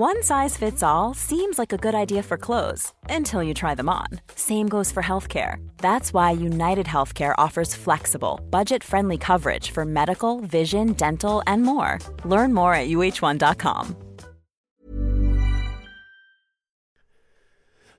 One 0.00 0.22
size 0.22 0.56
fits 0.56 0.82
all 0.82 1.12
seems 1.12 1.58
like 1.58 1.74
a 1.74 1.76
good 1.76 1.94
idea 1.94 2.22
for 2.22 2.38
clothes 2.38 2.94
until 3.10 3.42
you 3.42 3.52
try 3.52 3.74
them 3.74 3.90
on. 3.90 4.06
Same 4.34 4.66
goes 4.66 4.90
for 4.90 5.02
healthcare. 5.02 5.56
That's 5.76 6.14
why 6.14 6.30
United 6.30 6.86
Healthcare 6.86 7.34
offers 7.36 7.74
flexible, 7.74 8.40
budget 8.48 8.82
friendly 8.82 9.18
coverage 9.18 9.72
for 9.72 9.84
medical, 9.84 10.40
vision, 10.40 10.94
dental, 10.94 11.42
and 11.46 11.64
more. 11.64 11.98
Learn 12.24 12.54
more 12.54 12.72
at 12.72 12.88
uh1.com. 12.88 13.94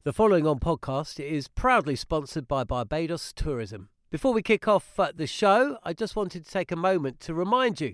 The 0.03 0.13
following 0.13 0.47
on 0.47 0.57
podcast 0.57 1.23
is 1.23 1.47
proudly 1.47 1.95
sponsored 1.95 2.47
by 2.47 2.63
Barbados 2.63 3.31
Tourism. 3.31 3.89
Before 4.09 4.33
we 4.33 4.41
kick 4.41 4.67
off 4.67 4.99
uh, 4.99 5.11
the 5.15 5.27
show, 5.27 5.77
I 5.83 5.93
just 5.93 6.15
wanted 6.15 6.45
to 6.45 6.51
take 6.51 6.71
a 6.71 6.75
moment 6.75 7.19
to 7.19 7.35
remind 7.35 7.79
you 7.79 7.93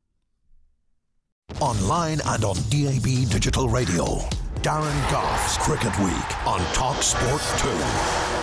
Online 1.59 2.19
and 2.25 2.43
on 2.45 2.55
DAB 2.69 3.29
Digital 3.29 3.67
Radio. 3.69 4.05
Darren 4.61 5.11
Gough's 5.11 5.57
Cricket 5.57 5.97
Week 5.99 6.47
on 6.47 6.59
Talk 6.73 7.01
Sport 7.01 7.41
2. 7.57 8.40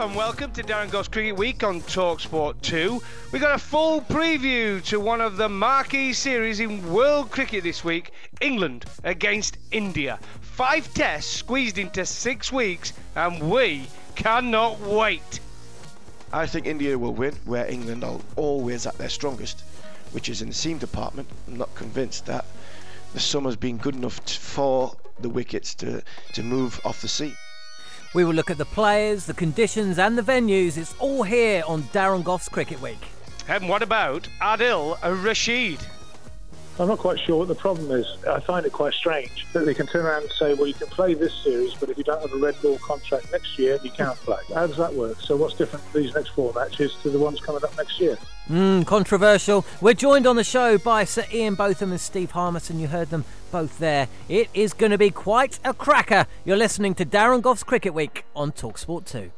And 0.00 0.16
welcome 0.16 0.50
to 0.52 0.62
Darren 0.62 0.90
Gough's 0.90 1.08
Cricket 1.08 1.36
Week 1.36 1.62
on 1.62 1.82
Talksport 1.82 2.62
2. 2.62 3.02
We've 3.32 3.42
got 3.42 3.54
a 3.54 3.58
full 3.58 4.00
preview 4.00 4.82
to 4.84 4.98
one 4.98 5.20
of 5.20 5.36
the 5.36 5.50
marquee 5.50 6.14
series 6.14 6.58
in 6.58 6.90
world 6.90 7.30
cricket 7.30 7.64
this 7.64 7.84
week 7.84 8.10
England 8.40 8.86
against 9.04 9.58
India. 9.72 10.18
Five 10.40 10.94
tests 10.94 11.30
squeezed 11.30 11.76
into 11.76 12.06
six 12.06 12.50
weeks, 12.50 12.94
and 13.14 13.50
we 13.50 13.88
cannot 14.14 14.80
wait. 14.80 15.40
I 16.32 16.46
think 16.46 16.66
India 16.66 16.98
will 16.98 17.12
win 17.12 17.34
where 17.44 17.70
England 17.70 18.02
are 18.02 18.20
always 18.36 18.86
at 18.86 18.96
their 18.96 19.10
strongest, 19.10 19.64
which 20.12 20.30
is 20.30 20.40
in 20.40 20.48
the 20.48 20.54
seam 20.54 20.78
department. 20.78 21.28
I'm 21.46 21.58
not 21.58 21.74
convinced 21.74 22.24
that 22.24 22.46
the 23.12 23.20
summer's 23.20 23.56
been 23.56 23.76
good 23.76 23.96
enough 23.96 24.18
for 24.30 24.96
the 25.18 25.28
wickets 25.28 25.74
to, 25.74 26.02
to 26.32 26.42
move 26.42 26.80
off 26.86 27.02
the 27.02 27.08
seam. 27.08 27.36
We 28.12 28.24
will 28.24 28.34
look 28.34 28.50
at 28.50 28.58
the 28.58 28.64
players, 28.64 29.26
the 29.26 29.34
conditions, 29.34 30.00
and 30.00 30.18
the 30.18 30.22
venues. 30.22 30.76
It's 30.76 30.96
all 30.98 31.22
here 31.22 31.62
on 31.68 31.84
Darren 31.94 32.24
Gough's 32.24 32.48
Cricket 32.48 32.80
Week. 32.82 32.98
And 33.46 33.68
what 33.68 33.82
about 33.82 34.28
Adil 34.42 34.98
Rashid? 35.24 35.78
I'm 36.80 36.88
not 36.88 36.98
quite 36.98 37.20
sure 37.20 37.36
what 37.36 37.48
the 37.48 37.54
problem 37.54 37.90
is. 37.90 38.06
I 38.26 38.40
find 38.40 38.64
it 38.64 38.72
quite 38.72 38.94
strange 38.94 39.46
that 39.52 39.66
they 39.66 39.74
can 39.74 39.86
turn 39.86 40.06
around 40.06 40.22
and 40.22 40.32
say, 40.32 40.54
well, 40.54 40.66
you 40.66 40.72
can 40.72 40.86
play 40.86 41.12
this 41.12 41.34
series, 41.44 41.74
but 41.74 41.90
if 41.90 41.98
you 41.98 42.04
don't 42.04 42.22
have 42.22 42.32
a 42.32 42.38
red 42.38 42.54
ball 42.62 42.78
contract 42.78 43.30
next 43.32 43.58
year, 43.58 43.78
you 43.82 43.90
can't 43.90 44.16
play. 44.24 44.38
How 44.54 44.66
does 44.66 44.78
that 44.78 44.94
work? 44.94 45.20
So 45.20 45.36
what's 45.36 45.54
different 45.54 45.84
for 45.84 45.98
these 45.98 46.14
next 46.14 46.30
four 46.30 46.54
matches 46.54 46.96
to 47.02 47.10
the 47.10 47.18
ones 47.18 47.38
coming 47.38 47.62
up 47.62 47.76
next 47.76 48.00
year? 48.00 48.16
Mm, 48.48 48.86
controversial. 48.86 49.66
We're 49.82 49.92
joined 49.92 50.26
on 50.26 50.36
the 50.36 50.44
show 50.44 50.78
by 50.78 51.04
Sir 51.04 51.26
Ian 51.30 51.54
Botham 51.54 51.90
and 51.90 52.00
Steve 52.00 52.30
Harmison. 52.30 52.80
You 52.80 52.86
heard 52.86 53.10
them 53.10 53.26
both 53.52 53.78
there. 53.78 54.08
It 54.30 54.48
is 54.54 54.72
going 54.72 54.92
to 54.92 54.98
be 54.98 55.10
quite 55.10 55.60
a 55.62 55.74
cracker. 55.74 56.26
You're 56.46 56.56
listening 56.56 56.94
to 56.94 57.04
Darren 57.04 57.42
Gough's 57.42 57.62
Cricket 57.62 57.92
Week 57.92 58.24
on 58.34 58.52
Talksport 58.52 59.04
2. 59.04 59.30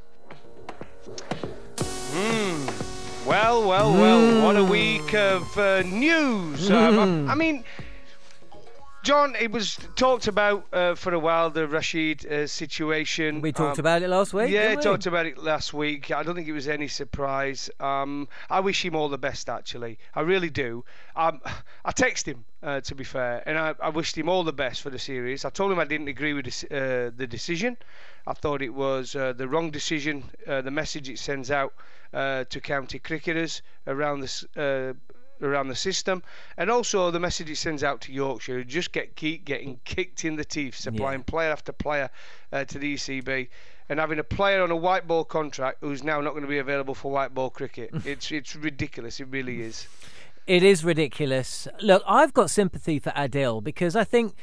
Well, 3.26 3.66
well, 3.68 3.92
well, 3.92 4.44
what 4.44 4.56
a 4.56 4.64
week 4.64 5.14
of 5.14 5.56
uh, 5.56 5.82
news. 5.82 6.68
Um, 6.70 7.28
I, 7.28 7.32
I 7.32 7.34
mean, 7.36 7.62
John, 9.04 9.36
it 9.40 9.52
was 9.52 9.78
talked 9.94 10.26
about 10.26 10.66
uh, 10.72 10.96
for 10.96 11.14
a 11.14 11.18
while, 11.18 11.48
the 11.50 11.68
Rashid 11.68 12.26
uh, 12.26 12.46
situation. 12.48 13.40
We 13.40 13.52
talked 13.52 13.78
Um, 13.78 13.82
about 13.82 14.02
it 14.02 14.08
last 14.08 14.34
week. 14.34 14.50
Yeah, 14.50 14.74
we? 14.74 14.82
talked 14.82 15.06
about 15.06 15.26
it 15.26 15.38
last 15.38 15.72
week. 15.72 16.10
I 16.10 16.24
don't 16.24 16.34
think 16.34 16.48
it 16.48 16.52
was 16.52 16.66
any 16.66 16.88
surprise. 16.88 17.70
Um, 17.78 18.28
I 18.50 18.58
wish 18.60 18.84
him 18.84 18.96
all 18.96 19.08
the 19.08 19.18
best, 19.18 19.48
actually. 19.48 19.98
I 20.14 20.22
really 20.22 20.50
do. 20.50 20.84
Um, 21.14 21.40
I 21.84 21.92
texted 21.92 22.26
him, 22.26 22.44
uh, 22.62 22.80
to 22.80 22.94
be 22.94 23.04
fair, 23.04 23.42
and 23.46 23.56
I, 23.56 23.74
I 23.80 23.88
wished 23.90 24.18
him 24.18 24.28
all 24.28 24.42
the 24.42 24.52
best 24.52 24.82
for 24.82 24.90
the 24.90 24.98
series. 24.98 25.44
I 25.44 25.50
told 25.50 25.70
him 25.70 25.78
I 25.78 25.84
didn't 25.84 26.08
agree 26.08 26.32
with 26.32 26.46
this, 26.46 26.64
uh, 26.64 27.12
the 27.16 27.26
decision. 27.28 27.76
I 28.26 28.34
thought 28.34 28.62
it 28.62 28.74
was 28.74 29.14
uh, 29.14 29.32
the 29.32 29.46
wrong 29.48 29.70
decision. 29.70 30.24
Uh, 30.46 30.60
the 30.60 30.70
message 30.72 31.08
it 31.08 31.18
sends 31.18 31.50
out 31.50 31.72
uh, 32.12 32.44
to 32.44 32.60
county 32.60 32.98
cricketers 32.98 33.62
around 33.86 34.20
this. 34.20 34.44
Uh, 34.56 34.94
around 35.42 35.66
the 35.66 35.74
system, 35.74 36.22
and 36.56 36.70
also 36.70 37.10
the 37.10 37.18
message 37.18 37.50
it 37.50 37.56
sends 37.56 37.82
out 37.82 38.00
to 38.00 38.12
Yorkshire, 38.12 38.58
who 38.58 38.64
just 38.64 38.92
get 38.92 39.16
keep 39.16 39.44
getting 39.44 39.80
kicked 39.84 40.24
in 40.24 40.36
the 40.36 40.44
teeth, 40.44 40.76
supplying 40.76 41.22
player 41.24 41.50
after 41.50 41.72
player 41.72 42.08
uh, 42.52 42.64
to 42.64 42.78
the 42.78 42.94
ECB, 42.94 43.48
and 43.88 43.98
having 43.98 44.18
a 44.18 44.24
player 44.24 44.62
on 44.62 44.70
a 44.70 44.76
white 44.76 45.06
ball 45.06 45.24
contract 45.24 45.78
who's 45.80 46.04
now 46.04 46.20
not 46.20 46.30
going 46.30 46.42
to 46.42 46.48
be 46.48 46.58
available 46.58 46.94
for 46.94 47.10
white 47.10 47.34
ball 47.34 47.50
cricket. 47.50 47.90
it's 48.04 48.30
it's 48.30 48.54
ridiculous. 48.54 49.20
It 49.20 49.28
really 49.30 49.62
is. 49.62 49.86
It 50.46 50.62
is 50.62 50.84
ridiculous. 50.84 51.68
Look, 51.80 52.02
I've 52.06 52.32
got 52.32 52.50
sympathy 52.50 52.98
for 52.98 53.10
Adil 53.10 53.62
because 53.62 53.94
I 53.94 54.04
think 54.04 54.34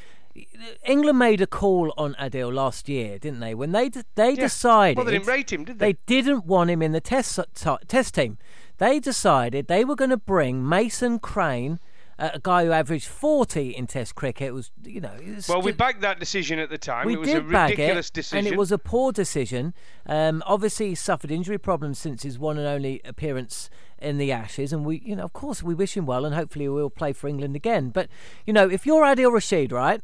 England 0.86 1.18
made 1.18 1.40
a 1.40 1.46
call 1.46 1.92
on 1.96 2.14
Adil 2.14 2.52
last 2.52 2.88
year, 2.88 3.18
didn't 3.18 3.40
they? 3.40 3.54
When 3.54 3.72
they 3.72 3.88
d- 3.88 4.02
they 4.14 4.30
Yeah. 4.30 4.42
decided 4.42 4.96
Well, 4.96 5.06
they 5.06 5.12
didn't 5.12 5.26
rate 5.26 5.52
him, 5.52 5.64
did 5.64 5.78
they? 5.78 5.92
They 5.92 5.98
didn't 6.06 6.46
want 6.46 6.70
him 6.70 6.82
in 6.82 6.92
the 6.92 7.00
test 7.00 7.38
t- 7.54 7.76
test 7.88 8.14
team. 8.14 8.38
They 8.78 9.00
decided 9.00 9.66
they 9.66 9.84
were 9.84 9.96
going 9.96 10.10
to 10.10 10.16
bring 10.16 10.66
Mason 10.66 11.18
Crane, 11.18 11.80
uh, 12.18 12.30
a 12.34 12.38
guy 12.38 12.64
who 12.64 12.72
averaged 12.72 13.06
40 13.08 13.70
in 13.70 13.86
Test 13.86 14.14
cricket. 14.14 14.48
It 14.48 14.52
was 14.52 14.70
you 14.84 15.00
know. 15.00 15.12
was 15.34 15.48
Well, 15.48 15.62
we 15.62 15.72
backed 15.72 16.00
that 16.02 16.18
decision 16.20 16.58
at 16.58 16.70
the 16.70 16.78
time. 16.78 17.06
we 17.06 17.14
it 17.14 17.18
was 17.20 17.28
did 17.28 17.38
a 17.38 17.42
ridiculous 17.42 18.08
it, 18.08 18.12
decision. 18.14 18.38
and 18.38 18.46
it 18.46 18.56
was 18.56 18.70
a 18.72 18.78
poor 18.78 19.10
decision. 19.12 19.74
Um, 20.06 20.42
obviously, 20.46 20.90
he 20.90 20.94
suffered 20.94 21.30
injury 21.30 21.58
problems 21.58 21.98
since 21.98 22.22
his 22.22 22.38
one 22.38 22.56
and 22.56 22.66
only 22.66 23.00
appearance 23.04 23.68
in 23.98 24.16
the 24.16 24.32
Ashes, 24.32 24.72
and 24.72 24.84
we, 24.86 25.02
you 25.04 25.14
know, 25.16 25.24
of 25.24 25.32
course, 25.34 25.62
we 25.62 25.74
wish 25.74 25.94
him 25.96 26.06
well, 26.06 26.24
and 26.24 26.34
hopefully, 26.34 26.64
he 26.66 26.68
will 26.70 26.88
play 26.88 27.12
for 27.12 27.26
England 27.28 27.56
again. 27.56 27.90
But 27.90 28.08
you 28.46 28.52
know, 28.52 28.68
if 28.70 28.86
you're 28.86 29.02
Adil 29.04 29.32
Rashid, 29.32 29.72
right, 29.72 30.00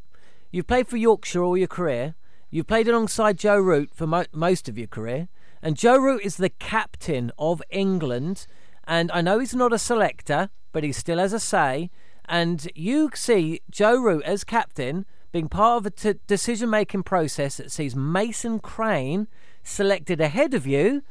you've 0.50 0.66
played 0.66 0.88
for 0.88 0.96
Yorkshire 0.96 1.42
all 1.42 1.56
your 1.56 1.68
career, 1.68 2.14
you've 2.50 2.66
played 2.66 2.88
alongside 2.88 3.38
Joe 3.38 3.58
Root 3.58 3.90
for 3.94 4.06
mo- 4.06 4.24
most 4.32 4.68
of 4.68 4.78
your 4.78 4.86
career, 4.86 5.28
and 5.62 5.76
Joe 5.76 5.98
Root 5.98 6.22
is 6.24 6.36
the 6.36 6.50
captain 6.50 7.32
of 7.38 7.62
England. 7.70 8.46
And 8.84 9.10
I 9.10 9.20
know 9.20 9.38
he's 9.40 9.54
not 9.54 9.72
a 9.72 9.78
selector, 9.78 10.50
but 10.72 10.84
he 10.84 10.92
still 10.92 11.18
has 11.18 11.32
a 11.32 11.40
say. 11.40 11.90
And 12.28 12.68
you 12.74 13.10
see 13.14 13.60
Joe 13.70 13.96
Root 14.00 14.24
as 14.24 14.44
captain 14.44 15.06
being 15.32 15.48
part 15.48 15.78
of 15.78 15.86
a 15.86 15.90
t- 15.90 16.20
decision 16.26 16.70
making 16.70 17.02
process 17.02 17.56
that 17.56 17.72
sees 17.72 17.96
Mason 17.96 18.58
Crane 18.58 19.26
selected 19.62 20.20
ahead 20.20 20.54
of 20.54 20.66
you. 20.66 21.02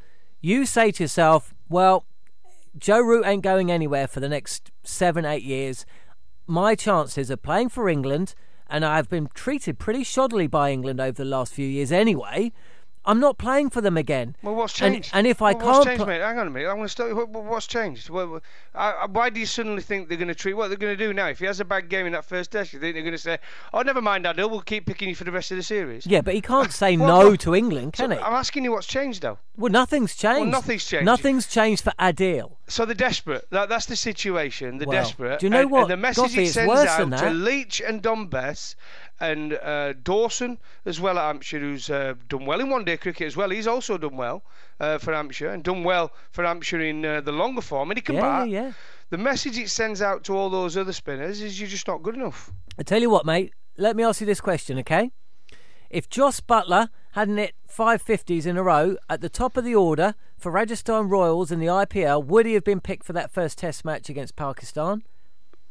You 0.42 0.66
say 0.66 0.92
to 0.92 1.04
yourself, 1.04 1.54
well, 1.70 2.06
Joe 2.78 3.02
Root 3.02 3.26
ain't 3.26 3.44
going 3.44 3.72
anywhere 3.72 4.08
for 4.08 4.20
the 4.20 4.30
next 4.30 4.72
seven, 4.84 5.26
eight 5.26 5.44
years. 5.44 5.86
My 6.48 6.76
chances 6.76 7.30
of 7.30 7.42
playing 7.42 7.70
for 7.70 7.90
England, 7.90 8.36
and 8.70 8.84
I've 8.86 9.10
been 9.10 9.30
treated 9.34 9.80
pretty 9.80 10.04
shoddily 10.04 10.50
by 10.50 10.72
England 10.72 11.00
over 11.00 11.12
the 11.14 11.26
last 11.26 11.54
few 11.54 11.68
years 11.68 11.92
anyway. 11.92 12.52
I'm 13.08 13.20
not 13.20 13.38
playing 13.38 13.70
for 13.70 13.82
them 13.82 13.98
again. 13.98 14.36
Well, 14.42 14.56
what's 14.56 14.74
changed? 14.74 15.12
And, 15.14 15.28
if 15.28 15.40
I 15.40 15.52
Well, 15.52 15.60
can't, 15.62 15.66
what's 15.66 15.86
changed, 15.86 15.98
pl- 16.00 16.08
mate? 16.08 16.22
Hang 16.22 16.40
on 16.40 16.48
a 16.48 16.50
minute. 16.50 16.68
I 16.68 16.74
want 16.74 16.86
to 16.90 16.92
start. 16.92 17.16
What, 17.16 17.30
what- 17.30 17.44
what's 17.44 17.68
changed? 17.68 18.10
Well, 18.10 18.28
well, 18.28 18.42
I, 18.74 19.06
why 19.06 19.30
do 19.30 19.40
you 19.40 19.46
suddenly 19.46 19.84
think 19.84 20.10
they're 20.10 20.18
going 20.18 20.28
to 20.28 20.34
treat? 20.34 20.56
What 20.56 20.70
they're 20.70 20.78
going 20.78 20.98
to 20.98 21.06
do 21.06 21.14
now? 21.14 21.28
If 21.28 21.38
he 21.38 21.46
has 21.46 21.60
a 21.60 21.66
bad 21.66 21.88
game 21.88 22.08
in 22.08 22.14
that 22.14 22.26
first 22.26 22.50
test, 22.52 22.74
you 22.74 22.80
think 22.80 22.96
they're 22.96 23.04
going 23.04 23.12
to 23.14 23.20
say, 23.20 23.38
"Oh, 23.76 23.84
never 23.84 24.02
mind, 24.02 24.26
Adil. 24.26 24.50
We'll 24.50 24.62
keep 24.62 24.88
picking 24.88 25.08
you 25.08 25.14
for 25.14 25.24
the 25.24 25.32
rest 25.32 25.52
of 25.52 25.58
the 25.58 25.62
series." 25.62 26.08
yeah, 26.08 26.22
but 26.22 26.34
he 26.34 26.42
can't 26.42 26.72
say 26.82 26.98
Well, 26.98 27.26
no 27.30 27.36
to 27.36 27.54
England, 27.54 27.94
can 27.94 28.10
So 28.10 28.16
he? 28.16 28.24
I'm 28.24 28.34
asking 28.34 28.64
you 28.64 28.72
what's 28.72 28.88
changed, 28.88 29.22
though. 29.22 29.38
Well, 29.56 29.72
nothing's 29.72 30.16
changed. 30.16 30.52
nothing's 30.52 30.84
changed. 30.86 31.06
Nothing's 31.06 31.46
changed 31.46 31.84
for 31.84 31.94
Adil. 32.00 32.54
So 32.68 32.84
they're 32.86 32.96
desperate. 32.96 33.46
That, 33.52 33.70
that's 33.70 33.86
the 33.86 33.96
situation. 33.96 34.80
They're 34.80 34.88
Well, 34.88 35.04
desperate. 35.04 35.40
do 35.40 35.46
you 35.46 35.50
know 35.52 35.62
and, 35.62 35.72
what, 35.72 35.82
And 35.84 35.92
the 35.92 35.98
message 35.98 36.32
Goughie, 36.32 36.44
it 36.46 36.54
sends 36.54 36.74
out 36.74 37.18
to. 37.20 37.30
Leach 37.30 37.80
and 37.80 38.02
Dom 38.02 38.28
Bess 38.28 38.76
and 39.20 39.54
uh, 39.54 39.94
Dawson 39.94 40.58
as 40.86 41.00
well 41.00 41.20
at 41.20 41.26
Hampshire, 41.28 41.60
who's 41.60 41.90
uh, 41.92 42.16
done 42.28 42.46
well 42.46 42.60
in 42.60 42.70
one-day 42.72 42.98
cricket 42.98 43.28
as 43.28 43.38
well. 43.38 43.52
He's 43.52 43.68
also 43.68 43.98
done 44.00 44.18
well 44.18 44.44
uh, 44.80 44.98
for 44.98 45.14
Hampshire 45.14 45.50
and 45.52 45.64
done 45.64 45.84
well 45.84 46.12
for 46.32 46.44
Hampshire 46.44 46.82
in 46.82 47.06
uh, 47.06 47.22
the 47.22 47.32
longer 47.32 47.62
form, 47.62 47.92
and 47.92 47.98
he 47.98 48.02
can 48.02 48.16
Yeah, 48.16 48.22
bat. 48.22 48.50
yeah, 48.50 48.62
yeah. 48.64 48.72
The 49.12 49.18
message 49.20 49.60
it 49.60 49.70
sends 49.70 50.02
out 50.02 50.24
to 50.24 50.36
all 50.36 50.50
those 50.50 50.76
other 50.76 50.94
spinners 50.94 51.42
is 51.42 51.60
you're 51.60 51.70
just 51.70 51.88
not 51.88 52.02
good 52.02 52.16
enough. 52.16 52.52
I 52.80 52.84
tell 52.84 53.00
you 53.02 53.10
what, 53.12 53.26
mate. 53.26 53.54
Let 53.78 53.96
me 53.96 54.04
ask 54.04 54.22
you 54.22 54.26
this 54.26 54.42
question, 54.42 54.80
okay? 54.80 55.12
If 55.92 56.10
Jos 56.10 56.42
Buttler 56.42 56.90
hadn't 57.12 57.38
hit 57.38 57.54
five 57.68 58.02
fifties 58.02 58.46
in 58.48 58.58
a 58.58 58.64
row 58.64 58.98
at 59.08 59.22
the 59.22 59.30
top 59.30 59.56
of 59.56 59.64
the 59.64 59.76
order 59.76 60.16
for 60.38 60.52
Rajasthan 60.52 61.10
Royals 61.10 61.52
in 61.52 61.60
the 61.60 61.68
IPL, 61.68 62.24
would 62.26 62.46
he 62.46 62.54
have 62.54 62.64
been 62.64 62.82
picked 62.82 63.06
for 63.06 63.14
that 63.14 63.32
first 63.32 63.58
Test 63.58 63.86
match 63.86 64.10
against 64.10 64.36
Pakistan? 64.36 65.04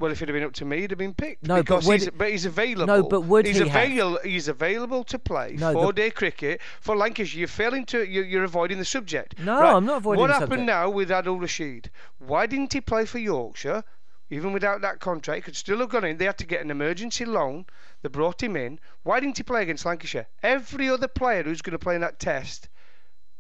Well, 0.00 0.10
if 0.10 0.20
it 0.20 0.28
had 0.28 0.32
been 0.34 0.42
up 0.42 0.52
to 0.54 0.64
me, 0.64 0.80
he'd 0.80 0.90
have 0.90 0.98
been 0.98 1.14
picked. 1.14 1.46
No, 1.46 1.56
but 1.56 1.62
because 1.66 1.86
would- 1.86 2.00
he's, 2.00 2.10
but 2.10 2.30
he's 2.30 2.44
available. 2.44 2.86
No, 2.86 3.02
but 3.04 3.20
would 3.22 3.46
he's 3.46 3.58
he 3.58 3.68
have? 3.68 3.84
avail- 3.90 4.18
He's 4.24 4.48
available 4.48 5.04
to 5.04 5.18
play 5.20 5.54
No, 5.56 5.72
four-day 5.72 6.10
cricket 6.10 6.60
for 6.80 6.96
Lancashire. 6.96 7.38
You're 7.38 7.48
failing 7.48 7.86
to. 7.86 8.04
You're, 8.04 8.24
you're 8.24 8.44
avoiding 8.44 8.78
the 8.78 8.84
subject. 8.84 9.38
No, 9.38 9.60
Right, 9.60 9.72
I'm 9.72 9.86
not 9.86 9.98
avoiding 9.98 10.26
the 10.26 10.32
subject. 10.32 10.50
What 10.50 10.58
happened 10.58 10.68
subject. 10.68 10.84
now 10.84 10.90
with 10.90 11.10
Adil 11.10 11.40
Rashid? 11.40 11.90
Why 12.18 12.46
didn't 12.46 12.72
he 12.72 12.80
play 12.80 13.04
for 13.06 13.18
Yorkshire? 13.18 13.84
Even 14.30 14.52
without 14.52 14.80
that 14.80 14.98
contract, 14.98 15.36
he 15.36 15.42
could 15.42 15.54
still 15.54 15.78
have 15.78 15.90
gone 15.90 16.02
in. 16.04 16.16
They 16.16 16.24
had 16.24 16.38
to 16.38 16.46
get 16.46 16.62
an 16.62 16.70
emergency 16.72 17.24
loan. 17.24 17.66
They 18.02 18.08
brought 18.08 18.42
him 18.42 18.56
in. 18.56 18.80
Why 19.04 19.20
didn't 19.20 19.36
he 19.36 19.44
play 19.44 19.62
against 19.62 19.86
Lancashire? 19.86 20.26
Every 20.42 20.88
other 20.90 21.06
player 21.08 21.44
who's 21.44 21.62
going 21.62 21.72
to 21.72 21.78
play 21.78 21.94
in 21.94 22.00
that 22.00 22.18
test 22.18 22.68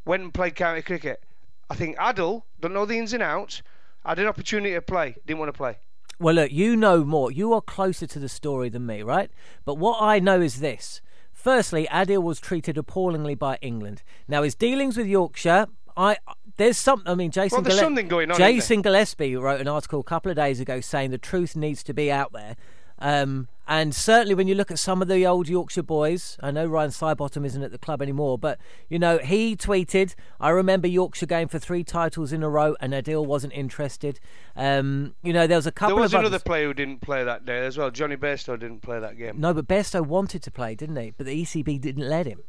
went 0.04 0.22
and 0.22 0.34
played 0.34 0.54
county 0.54 0.82
cricket. 0.82 1.22
I 1.70 1.74
think 1.74 1.96
Adil 1.96 2.42
don't 2.60 2.74
know 2.74 2.86
the 2.86 2.98
ins 2.98 3.12
and 3.12 3.22
outs. 3.22 3.62
Had 4.04 4.18
an 4.18 4.26
opportunity 4.26 4.74
to 4.74 4.82
play, 4.82 5.16
didn't 5.26 5.40
want 5.40 5.48
to 5.48 5.56
play. 5.56 5.78
Well, 6.20 6.34
look, 6.34 6.52
you 6.52 6.76
know 6.76 7.04
more. 7.04 7.32
You 7.32 7.52
are 7.54 7.60
closer 7.60 8.06
to 8.06 8.18
the 8.18 8.28
story 8.28 8.68
than 8.68 8.86
me, 8.86 9.02
right? 9.02 9.30
But 9.64 9.78
what 9.78 10.00
I 10.00 10.18
know 10.18 10.40
is 10.40 10.60
this. 10.60 11.00
Firstly, 11.32 11.88
Adil 11.90 12.22
was 12.22 12.38
treated 12.38 12.78
appallingly 12.78 13.34
by 13.34 13.58
England. 13.60 14.02
Now, 14.28 14.42
his 14.42 14.54
dealings 14.54 14.96
with 14.96 15.06
Yorkshire, 15.06 15.66
I 15.96 16.18
there's 16.56 16.78
something. 16.78 17.10
I 17.10 17.14
mean, 17.14 17.30
Jason. 17.30 17.56
Well, 17.56 17.62
there's 17.62 17.78
something 17.78 18.08
going 18.08 18.30
on, 18.30 18.36
Jason 18.36 18.82
Gillespie 18.82 19.36
wrote 19.36 19.60
an 19.60 19.68
article 19.68 20.00
a 20.00 20.04
couple 20.04 20.30
of 20.30 20.36
days 20.36 20.60
ago 20.60 20.80
saying 20.80 21.10
the 21.10 21.18
truth 21.18 21.56
needs 21.56 21.82
to 21.84 21.94
be 21.94 22.10
out 22.10 22.32
there. 22.32 22.56
Um, 22.98 23.48
and 23.66 23.94
certainly, 23.94 24.34
when 24.34 24.46
you 24.46 24.54
look 24.54 24.70
at 24.70 24.78
some 24.78 25.00
of 25.00 25.08
the 25.08 25.26
old 25.26 25.48
Yorkshire 25.48 25.82
boys, 25.82 26.36
I 26.40 26.50
know 26.50 26.66
Ryan 26.66 26.90
Sidebottom 26.90 27.44
isn't 27.46 27.62
at 27.62 27.72
the 27.72 27.78
club 27.78 28.02
anymore, 28.02 28.38
but 28.38 28.58
you 28.88 28.98
know 28.98 29.18
he 29.18 29.56
tweeted, 29.56 30.14
"I 30.38 30.50
remember 30.50 30.86
Yorkshire 30.86 31.26
going 31.26 31.48
for 31.48 31.58
three 31.58 31.82
titles 31.84 32.32
in 32.32 32.42
a 32.42 32.48
row, 32.48 32.76
and 32.80 32.92
Adil 32.92 33.24
wasn't 33.26 33.52
interested." 33.54 34.20
Um, 34.54 35.14
you 35.22 35.32
know, 35.32 35.46
there 35.46 35.58
was 35.58 35.66
a 35.66 35.72
couple 35.72 35.96
There 35.96 36.02
was 36.02 36.12
another 36.12 36.26
others. 36.26 36.42
player 36.42 36.66
who 36.66 36.74
didn't 36.74 37.00
play 37.00 37.24
that 37.24 37.44
day 37.44 37.64
as 37.64 37.78
well. 37.78 37.90
Jonny 37.90 38.16
Bairstow 38.16 38.58
didn't 38.58 38.82
play 38.82 39.00
that 39.00 39.16
game. 39.16 39.40
No, 39.40 39.54
but 39.54 39.66
Besto 39.66 40.04
wanted 40.06 40.42
to 40.42 40.50
play, 40.50 40.74
didn't 40.74 40.96
he? 40.96 41.12
But 41.16 41.26
the 41.26 41.42
ECB 41.42 41.80
didn't 41.80 42.08
let 42.08 42.26
him. 42.26 42.42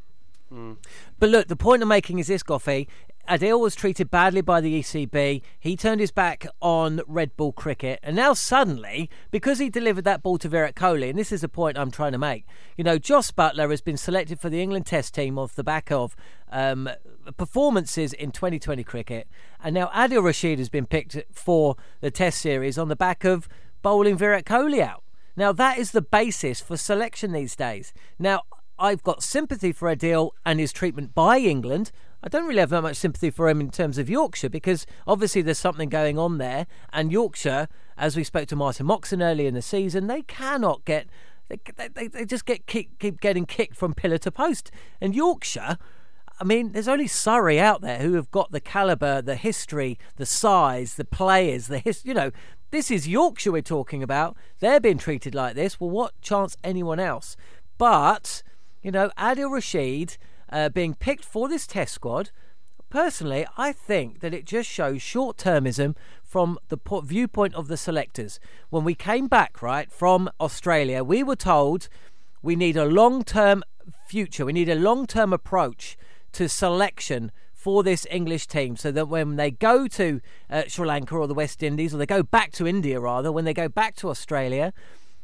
But 1.20 1.30
look, 1.30 1.48
the 1.48 1.56
point 1.58 1.82
I'm 1.82 1.90
making 1.90 2.20
is 2.20 2.28
this, 2.28 2.42
Goughie. 2.44 2.88
Adil 3.28 3.60
was 3.60 3.76
treated 3.76 4.12
badly 4.12 4.42
by 4.42 4.62
the 4.62 4.80
ECB. 4.80 5.42
He 5.60 5.76
turned 5.76 6.00
his 6.00 6.12
back 6.12 6.46
on 6.62 7.02
red 7.08 7.36
ball 7.36 7.52
cricket. 7.52 8.00
And 8.04 8.16
now 8.16 8.34
suddenly, 8.34 9.10
because 9.32 9.60
he 9.60 9.70
delivered 9.70 10.04
that 10.06 10.22
ball 10.22 10.38
to 10.38 10.50
Virat 10.50 10.76
Kohli, 10.76 11.10
and 11.10 11.18
this 11.18 11.32
is 11.32 11.42
the 11.42 11.50
point 11.50 11.78
I'm 11.78 11.92
trying 11.92 12.12
to 12.12 12.18
make, 12.18 12.46
you 12.78 12.84
know, 12.84 12.98
Jos 13.00 13.32
Buttler 13.32 13.72
has 13.72 13.82
been 13.82 13.98
selected 13.98 14.40
for 14.40 14.50
the 14.50 14.62
England 14.62 14.86
Test 14.86 15.16
team 15.16 15.40
off 15.40 15.56
the 15.56 15.64
back 15.64 15.92
of 15.92 16.16
um, 16.52 16.90
performances 17.38 18.14
in 18.14 18.32
2020 18.32 18.84
cricket. 18.84 19.28
And 19.64 19.74
now 19.74 19.88
Adil 19.88 20.24
Rashid 20.24 20.60
has 20.60 20.70
been 20.70 20.86
picked 20.86 21.18
for 21.32 21.76
the 22.02 22.12
Test 22.12 22.40
series 22.40 22.78
on 22.78 22.90
the 22.90 22.96
back 22.96 23.24
of 23.24 23.48
bowling 23.82 24.18
Virat 24.18 24.46
Kohli 24.46 24.82
out. 24.82 25.04
Now, 25.38 25.52
that 25.52 25.78
is 25.78 25.92
the 25.92 26.02
basis 26.02 26.62
for 26.62 26.78
selection 26.78 27.34
these 27.34 27.56
days. 27.56 27.92
Now, 28.18 28.44
I've 28.78 29.04
got 29.04 29.24
sympathy 29.24 29.72
for 29.72 29.94
Adil 29.94 30.32
and 30.46 30.60
his 30.60 30.74
treatment 30.74 31.14
by 31.14 31.40
England. 31.40 31.92
I 32.26 32.30
don't 32.30 32.48
really 32.48 32.60
have 32.60 32.72
that 32.72 32.82
much 32.82 32.98
sympathy 32.98 33.30
for 33.30 33.48
him 33.48 33.62
in 33.62 33.70
terms 33.70 34.00
of 34.00 34.10
Yorkshire 34.10 34.50
because 34.50 34.88
obviously 35.06 35.44
there's 35.44 35.60
something 35.60 35.90
going 35.90 36.18
on 36.18 36.40
there. 36.40 36.66
And 36.92 37.12
Yorkshire, 37.12 37.68
as 38.00 38.18
we 38.18 38.24
spoke 38.24 38.48
to 38.48 38.56
Martin 38.56 38.88
Moxon 38.88 39.22
early 39.22 39.46
in 39.46 39.54
the 39.54 39.62
season, 39.62 40.08
they 40.08 40.24
cannot 40.24 40.84
get. 40.86 41.08
They, 41.48 41.60
they, 41.94 42.08
they 42.08 42.26
just 42.26 42.48
get 42.48 42.66
keep 42.66 43.22
getting 43.22 43.46
kicked 43.46 43.76
from 43.76 43.94
pillar 43.94 44.18
to 44.18 44.32
post. 44.32 44.72
And 45.00 45.16
Yorkshire, 45.16 45.78
I 46.40 46.44
mean, 46.44 46.72
there's 46.72 46.88
only 46.88 47.06
Surrey 47.06 47.60
out 47.60 47.82
there 47.82 48.00
who 48.00 48.14
have 48.14 48.32
got 48.32 48.52
the 48.52 48.60
caliber, 48.60 49.22
the 49.22 49.36
history, 49.36 50.00
the 50.16 50.26
size, 50.26 50.96
the 50.96 51.06
players, 51.06 51.68
the 51.68 51.78
his. 51.78 52.04
You 52.04 52.16
know, 52.16 52.32
this 52.72 52.90
is 52.90 53.08
Yorkshire 53.08 53.52
we're 53.52 53.62
talking 53.62 54.02
about. 54.02 54.36
They're 54.62 54.80
being 54.80 54.98
treated 54.98 55.36
like 55.36 55.54
this. 55.54 55.80
Well, 55.80 55.92
what 55.92 56.20
chance 56.22 56.58
anyone 56.64 57.00
else? 57.00 57.38
But 57.78 58.42
you 58.82 58.90
know, 58.90 59.12
Adil 59.16 59.52
Rashid 59.52 60.18
uh, 60.52 60.70
being 60.70 60.94
picked 60.94 61.26
for 61.26 61.48
this 61.48 61.68
Test 61.68 61.94
squad. 61.94 62.32
Personally, 62.90 63.46
I 63.58 63.72
think 63.72 64.20
that 64.20 64.34
it 64.34 64.46
just 64.46 64.70
shows 64.70 65.02
short-termism 65.02 65.96
from 66.24 66.58
the 66.70 66.78
po- 66.78 67.02
viewpoint 67.02 67.56
of 67.56 67.68
the 67.68 67.78
selectors. 67.78 68.40
When 68.70 68.84
we 68.84 68.96
came 68.96 69.28
back, 69.28 69.62
right, 69.62 69.92
from 69.92 70.30
Australia, 70.40 71.04
we 71.04 71.24
were 71.24 71.36
told 71.36 71.90
we 72.42 72.56
need 72.56 72.78
a 72.78 72.86
long-term 72.86 73.64
future. 74.08 74.46
We 74.46 74.54
need 74.54 74.70
a 74.70 74.76
long-term 74.76 75.34
approach 75.34 75.98
to 76.34 76.48
selection 76.48 77.32
for 77.54 77.82
this 77.82 78.06
English 78.12 78.46
team 78.46 78.78
so 78.78 78.92
that 78.92 79.08
when 79.08 79.38
they 79.38 79.50
go 79.50 79.88
to 79.88 80.22
uh, 80.52 80.64
Sri 80.68 80.86
Lanka 80.86 81.16
or 81.16 81.28
the 81.28 81.34
West 81.34 81.64
Indies, 81.64 81.94
or 81.94 81.98
they 81.98 82.06
go 82.06 82.22
back 82.22 82.52
to 82.54 82.68
India 82.68 83.00
rather, 83.00 83.32
when 83.32 83.46
they 83.46 83.54
go 83.54 83.68
back 83.68 83.96
to 83.96 84.10
Australia, 84.10 84.72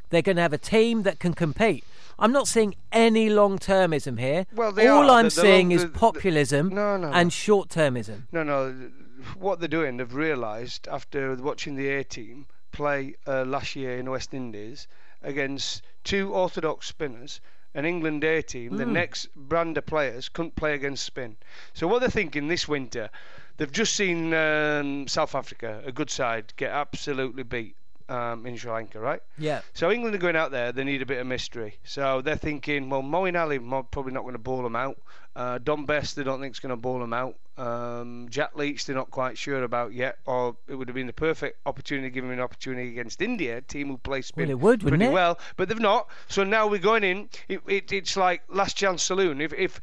they're 0.10 0.24
going 0.24 0.38
to 0.38 0.42
have 0.42 0.52
a 0.52 0.58
team 0.58 1.04
that 1.04 1.20
can 1.20 1.34
compete. 1.34 1.84
I'm 2.22 2.32
not 2.32 2.48
seeing 2.48 2.76
any 2.92 3.30
long 3.30 3.58
termism 3.58 4.20
here. 4.20 4.46
Well, 4.54 4.72
they 4.72 4.88
All 4.88 5.10
are. 5.10 5.18
I'm 5.18 5.26
The- 5.26 5.36
the 5.36 5.42
seeing 5.42 5.70
long- 5.70 5.76
is 5.76 5.82
the- 5.82 5.88
the- 5.90 6.00
populism 6.00 6.70
No, 6.70 6.96
no, 6.96 7.08
and 7.12 7.26
no. 7.26 7.30
short 7.30 7.70
termism. 7.70 8.28
No, 8.32 8.44
no. 8.44 8.92
What 9.38 9.60
they're 9.60 9.68
doing, 9.68 9.98
they've 9.98 10.14
realised 10.14 10.88
after 10.88 11.36
watching 11.36 11.76
the 11.76 11.90
A 11.90 12.04
team 12.04 12.46
play 12.72 13.16
uh, 13.28 13.44
last 13.46 13.76
year 13.76 13.98
in 13.98 14.06
the 14.06 14.12
West 14.12 14.34
Indies 14.34 14.88
against 15.24 15.82
two 16.04 16.34
orthodox 16.34 16.88
spinners, 16.88 17.42
an 17.74 17.86
England 17.86 18.24
A 18.24 18.42
team, 18.42 18.72
Hmm. 18.72 18.78
the 18.78 18.86
next 18.86 19.28
brand 19.36 19.78
of 19.78 19.86
players 19.86 20.30
couldn't 20.30 20.56
play 20.56 20.74
against 20.74 21.04
spin. 21.06 21.38
So 21.74 21.88
what 21.88 22.00
they're 22.00 22.10
thinking 22.10 22.48
this 22.48 22.68
winter, 22.68 23.10
they've 23.58 23.72
just 23.72 23.96
seen 23.96 24.34
um, 24.34 25.08
South 25.08 25.34
Africa, 25.36 25.82
a 25.86 25.92
good 25.92 26.10
side, 26.10 26.54
get 26.56 26.72
absolutely 26.72 27.44
beat 27.44 27.76
um, 28.12 28.46
in 28.46 28.58
Sri 28.58 28.70
Lanka, 28.70 29.00
right? 29.00 29.22
Yeah. 29.38 29.62
So 29.74 29.90
England 29.90 30.14
are 30.16 30.20
going 30.20 30.36
out 30.36 30.52
there. 30.52 30.72
They 30.72 30.84
need 30.84 31.02
a 31.02 31.06
bit 31.06 31.20
of 31.20 31.28
mystery. 31.28 31.76
So 31.84 32.22
they're 32.22 32.36
thinking, 32.36 32.90
well, 32.90 33.02
Moeen 33.02 33.40
Ali 33.40 33.58
probably 33.60 34.12
not 34.12 34.24
going 34.24 34.34
to 34.34 34.40
ball 34.40 34.62
them 34.62 34.76
out. 34.76 34.98
Uh, 35.34 35.60
Dom 35.60 35.86
Bess, 35.86 36.14
they 36.14 36.24
don't 36.24 36.42
think 36.42 36.54
is 36.54 36.60
going 36.60 36.72
to 36.72 36.76
ball 36.76 37.00
them 37.00 37.14
out. 37.14 37.36
Um, 37.58 38.28
Jack 38.30 38.56
Leach, 38.58 38.86
they're 38.86 38.96
not 38.96 39.12
quite 39.12 39.38
sure 39.38 39.64
about 39.64 39.94
yet. 39.94 40.18
Or 40.26 40.58
it 40.68 40.76
would 40.76 40.90
have 40.90 40.96
been 40.96 41.08
the 41.08 41.14
perfect 41.14 41.60
opportunity, 41.66 42.10
to 42.10 42.14
give 42.14 42.26
him 42.26 42.32
an 42.32 42.42
opportunity 42.42 42.90
against 42.90 43.22
India, 43.22 43.58
a 43.58 43.62
team 43.62 43.88
who 43.88 43.98
play 43.98 44.22
spin 44.22 44.44
Well, 44.48 44.52
it 44.52 44.60
would, 44.60 44.82
pretty 44.82 45.06
it? 45.06 45.12
well. 45.12 45.40
But 45.56 45.70
they've 45.70 45.80
not. 45.80 46.10
So 46.28 46.44
now 46.44 46.68
we're 46.68 46.80
going 46.80 47.06
in. 47.06 47.30
It, 47.48 47.62
it, 47.68 47.94
it's 47.94 48.18
like 48.18 48.42
last 48.50 48.76
chance 48.76 49.04
saloon. 49.04 49.40
If 49.40 49.54
if 49.54 49.80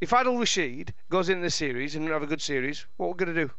if 0.00 0.10
Adil 0.10 0.38
Rashid 0.38 0.94
goes 1.08 1.28
in 1.28 1.40
the 1.40 1.50
series 1.50 1.96
and 1.96 2.08
have 2.08 2.22
a 2.22 2.26
good 2.26 2.42
series, 2.42 2.86
what 2.98 3.08
we're 3.08 3.14
going 3.14 3.34
to 3.34 3.46
do? 3.46 3.50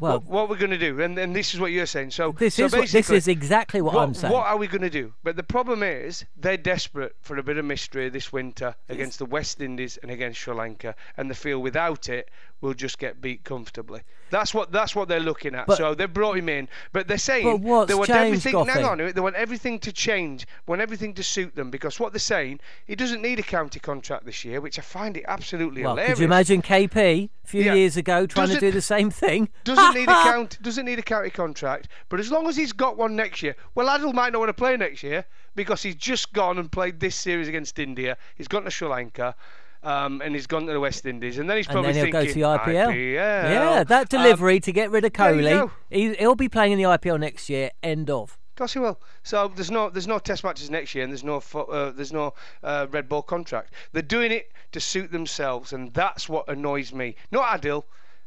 Well, 0.00 0.20
what, 0.20 0.24
what 0.24 0.48
we're 0.48 0.56
going 0.56 0.70
to 0.70 0.78
do? 0.78 1.00
And 1.00 1.18
and 1.18 1.34
this 1.34 1.54
is 1.54 1.60
what 1.60 1.72
you're 1.72 1.86
saying. 1.86 2.12
So 2.12 2.32
this 2.32 2.54
so 2.54 2.66
is 2.66 2.72
what, 2.72 2.82
this 2.82 2.92
basically- 2.92 3.16
is 3.16 3.28
exactly 3.28 3.80
what, 3.80 3.94
what, 3.94 4.02
I'm 4.02 4.14
saying. 4.14 4.32
what 4.32 4.46
are 4.46 4.56
we 4.56 4.66
going 4.66 4.82
to 4.82 4.90
do? 4.90 5.12
But 5.22 5.36
the 5.36 5.42
problem 5.42 5.82
is, 5.82 6.24
they're 6.36 6.56
desperate 6.56 7.16
for 7.20 7.36
a 7.36 7.42
bit 7.42 7.58
of 7.58 7.64
mystery 7.64 8.08
this 8.08 8.32
winter 8.32 8.74
against 8.88 9.18
the 9.18 9.26
West 9.26 9.60
Indies 9.60 9.98
and 10.02 10.10
against 10.10 10.40
Sri 10.40 10.54
Lanka, 10.54 10.94
and 11.16 11.30
they 11.30 11.34
feel 11.34 11.60
without 11.60 12.08
it, 12.08 12.30
we'll 12.60 12.74
just 12.74 12.98
get 12.98 13.20
beat 13.20 13.44
comfortably. 13.44 14.00
That's 14.30 14.52
what 14.52 14.72
that's 14.72 14.94
what 14.94 15.08
they're 15.08 15.20
looking 15.20 15.54
at. 15.54 15.66
But- 15.66 15.78
so 15.78 15.94
they've 15.94 16.12
brought 16.12 16.36
him 16.36 16.48
in, 16.48 16.68
but 16.92 17.08
they're 17.08 17.16
saying 17.18 17.62
But 17.62 17.86
they 17.86 17.94
want 17.94 18.10
everything. 18.10 18.52
Hang 18.66 18.84
on, 18.84 18.98
they 18.98 19.20
want 19.20 19.36
everything 19.36 19.78
to 19.80 19.92
change, 19.92 20.46
want 20.66 20.80
everything 20.80 21.14
to 21.14 21.22
suit 21.22 21.54
them, 21.54 21.70
because 21.70 21.98
what 21.98 22.12
they're 22.12 22.18
saying, 22.20 22.60
he 22.86 22.94
doesn't 22.94 23.22
need 23.22 23.38
a 23.38 23.42
county 23.42 23.80
contract 23.80 24.26
this 24.26 24.44
year, 24.44 24.60
which 24.60 24.78
I 24.78 24.82
find 24.82 25.16
it 25.16 25.24
absolutely 25.28 25.82
well, 25.82 25.92
hilarious. 25.92 26.14
could 26.14 26.20
you 26.20 26.26
imagine 26.26 26.62
KP 26.62 27.30
a 27.44 27.46
few 27.48 27.62
Yeah. 27.62 27.74
years 27.74 27.96
ago 27.96 28.26
trying 28.26 28.48
to 28.48 28.54
Doesn't- 28.54 28.68
do 28.68 28.72
the 28.72 28.82
same 28.82 29.10
thing? 29.10 29.48
doesn't 29.64 29.94
need 29.94 30.08
a 30.08 30.22
count 30.24 30.60
doesn't 30.62 30.84
need 30.84 30.98
a 30.98 31.02
county 31.02 31.30
contract, 31.30 31.88
but 32.08 32.20
as 32.20 32.30
long 32.30 32.48
as 32.48 32.56
he's 32.56 32.72
got 32.72 32.96
one 32.98 33.16
next 33.16 33.42
year, 33.42 33.56
well 33.74 33.86
Adil 33.88 34.12
might 34.12 34.32
not 34.32 34.40
want 34.40 34.50
to 34.50 34.54
play 34.54 34.76
next 34.76 35.02
year 35.02 35.24
because 35.54 35.82
he's 35.82 35.94
just 35.96 36.32
gone 36.32 36.58
and 36.58 36.70
played 36.70 37.00
this 37.00 37.16
series 37.16 37.48
against 37.48 37.78
India. 37.78 38.16
He's 38.36 38.46
gone 38.48 38.64
to 38.64 38.70
Sri 38.70 38.86
Lanka. 38.88 39.34
Um, 39.82 40.20
and 40.24 40.34
he's 40.34 40.46
gone 40.48 40.66
to 40.66 40.72
the 40.72 40.80
West 40.80 41.06
Indies, 41.06 41.38
and 41.38 41.48
then 41.48 41.56
he's 41.58 41.66
and 41.66 41.72
probably 41.74 41.92
then 41.92 42.06
he'll 42.06 42.12
go 42.12 42.18
thinking 42.24 42.34
to 42.34 42.40
the 42.40 42.46
IPL. 42.46 42.88
IPL. 42.92 43.14
Yeah, 43.14 43.84
that 43.84 44.12
Um, 44.12 44.22
delivery 44.22 44.58
to 44.60 44.72
get 44.72 44.90
rid 44.90 45.04
of 45.04 45.12
Kohli. 45.12 45.70
He, 45.90 46.14
he'll 46.14 46.34
be 46.34 46.48
playing 46.48 46.72
in 46.72 46.78
the 46.78 46.84
IPL 46.84 47.20
next 47.20 47.48
year. 47.48 47.70
End 47.82 48.10
of. 48.10 48.32
Of 48.32 48.56
course 48.56 48.72
he 48.72 48.80
will. 48.80 49.00
So 49.22 49.46
there's 49.54 49.70
no 49.70 49.88
there's 49.88 50.08
no 50.08 50.18
test 50.18 50.42
matches 50.42 50.68
next 50.68 50.92
year, 50.96 51.04
and 51.04 51.12
there's 51.12 51.22
no 51.22 51.36
uh, 51.54 51.92
there's 51.92 52.12
no 52.12 52.34
uh, 52.64 52.88
red 52.90 53.08
ball 53.08 53.22
contract. 53.22 53.72
They're 53.92 54.02
doing 54.02 54.32
it 54.32 54.50
to 54.72 54.80
suit 54.80 55.12
themselves, 55.12 55.72
and 55.72 55.94
that's 55.94 56.28
what 56.28 56.48
annoys 56.48 56.92
me. 56.92 57.14
Not 57.30 57.60
Adil. 57.62 57.84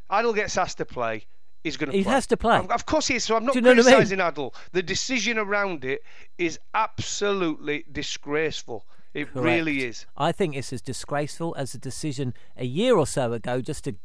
Adil 0.10 0.34
gets 0.34 0.58
asked 0.58 0.78
to 0.78 0.86
play. 0.86 1.26
he's 1.66 1.76
going 1.76 1.92
to 1.92 1.98
He 1.98 2.04
play. 2.04 2.14
has 2.14 2.28
to 2.28 2.38
play. 2.38 2.56
Um, 2.56 2.72
Of 2.72 2.86
course 2.86 3.08
he 3.08 3.16
is. 3.16 3.26
So 3.26 3.36
I'm 3.36 3.44
not 3.44 3.54
Do 3.54 3.58
you 3.60 3.62
know 3.64 3.72
what 3.72 3.80
I 3.80 3.82
mean? 3.82 3.86
criticising 4.08 4.20
Adil. 4.20 4.54
The 4.72 4.82
decision 4.84 5.38
around 5.38 5.84
it 5.84 6.02
is 6.38 6.60
absolutely 6.74 7.84
disgraceful. 7.92 8.86
It 9.14 9.28
really 9.34 9.84
is. 9.84 10.06
I 10.16 10.32
think 10.32 10.56
it's 10.56 10.72
as 10.72 10.82
disgraceful 10.82 11.54
as 11.58 11.74
the 11.74 11.78
decision 11.78 12.34
a 12.56 12.66
year 12.66 12.96
or 12.98 13.06
so 13.06 13.34
ago 13.34 13.62
just 13.62 13.84
to 13.84 13.96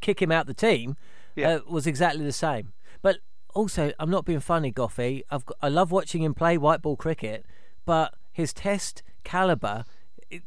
kick 0.00 0.20
him 0.20 0.30
out 0.30 0.46
the 0.46 0.54
team 0.54 0.96
Yeah. 1.34 1.56
uh, 1.56 1.60
was 1.68 1.86
exactly 1.86 2.24
the 2.24 2.32
same. 2.32 2.72
But 3.02 3.18
also, 3.54 3.92
I'm 3.98 4.10
not 4.10 4.24
being 4.24 4.40
funny, 4.40 4.70
Goughie. 4.70 5.24
I've 5.30 5.46
got, 5.46 5.56
I 5.62 5.68
love 5.68 5.90
watching 5.90 6.22
him 6.22 6.34
play 6.34 6.58
white 6.58 6.82
ball 6.82 6.96
cricket, 6.96 7.46
but 7.84 8.14
his 8.32 8.52
test 8.52 9.02
caliber. 9.24 9.84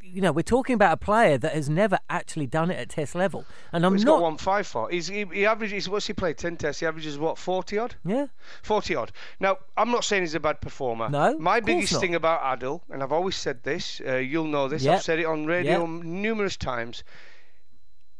You 0.01 0.21
know, 0.21 0.31
we're 0.31 0.43
talking 0.43 0.75
about 0.75 0.93
a 0.93 0.97
player 0.97 1.37
that 1.37 1.53
has 1.53 1.69
never 1.69 1.99
actually 2.09 2.47
done 2.47 2.71
it 2.71 2.79
at 2.79 2.89
test 2.89 3.15
level, 3.15 3.45
and 3.73 3.85
I'm 3.85 3.93
He's 3.93 4.05
not. 4.05 4.13
got 4.13 4.21
one 4.21 4.37
five 4.37 4.65
for. 4.65 4.89
He's, 4.89 5.07
he, 5.07 5.25
he 5.33 5.45
averages. 5.45 5.89
What's 5.89 6.07
he 6.07 6.13
played? 6.13 6.37
Ten 6.37 6.55
tests. 6.55 6.79
He 6.79 6.85
averages 6.85 7.17
what? 7.17 7.37
Forty 7.37 7.77
odd. 7.77 7.95
Yeah, 8.05 8.27
40 8.61 8.95
odd. 8.95 9.11
Now, 9.41 9.57
I'm 9.75 9.91
not 9.91 10.05
saying 10.05 10.23
he's 10.23 10.35
a 10.35 10.39
bad 10.39 10.61
performer. 10.61 11.09
No, 11.09 11.37
My 11.37 11.59
biggest 11.59 11.99
thing 11.99 12.15
about 12.15 12.41
Adil, 12.59 12.81
and 12.89 13.03
I've 13.03 13.11
always 13.11 13.35
said 13.35 13.63
this, 13.63 14.01
uh, 14.07 14.15
you'll 14.15 14.45
know 14.47 14.67
this, 14.69 14.83
Yep. 14.83 14.95
I've 14.95 15.03
said 15.03 15.19
it 15.19 15.25
on 15.25 15.45
radio 15.45 15.81
Yep. 15.81 16.03
numerous 16.05 16.55
times. 16.55 17.03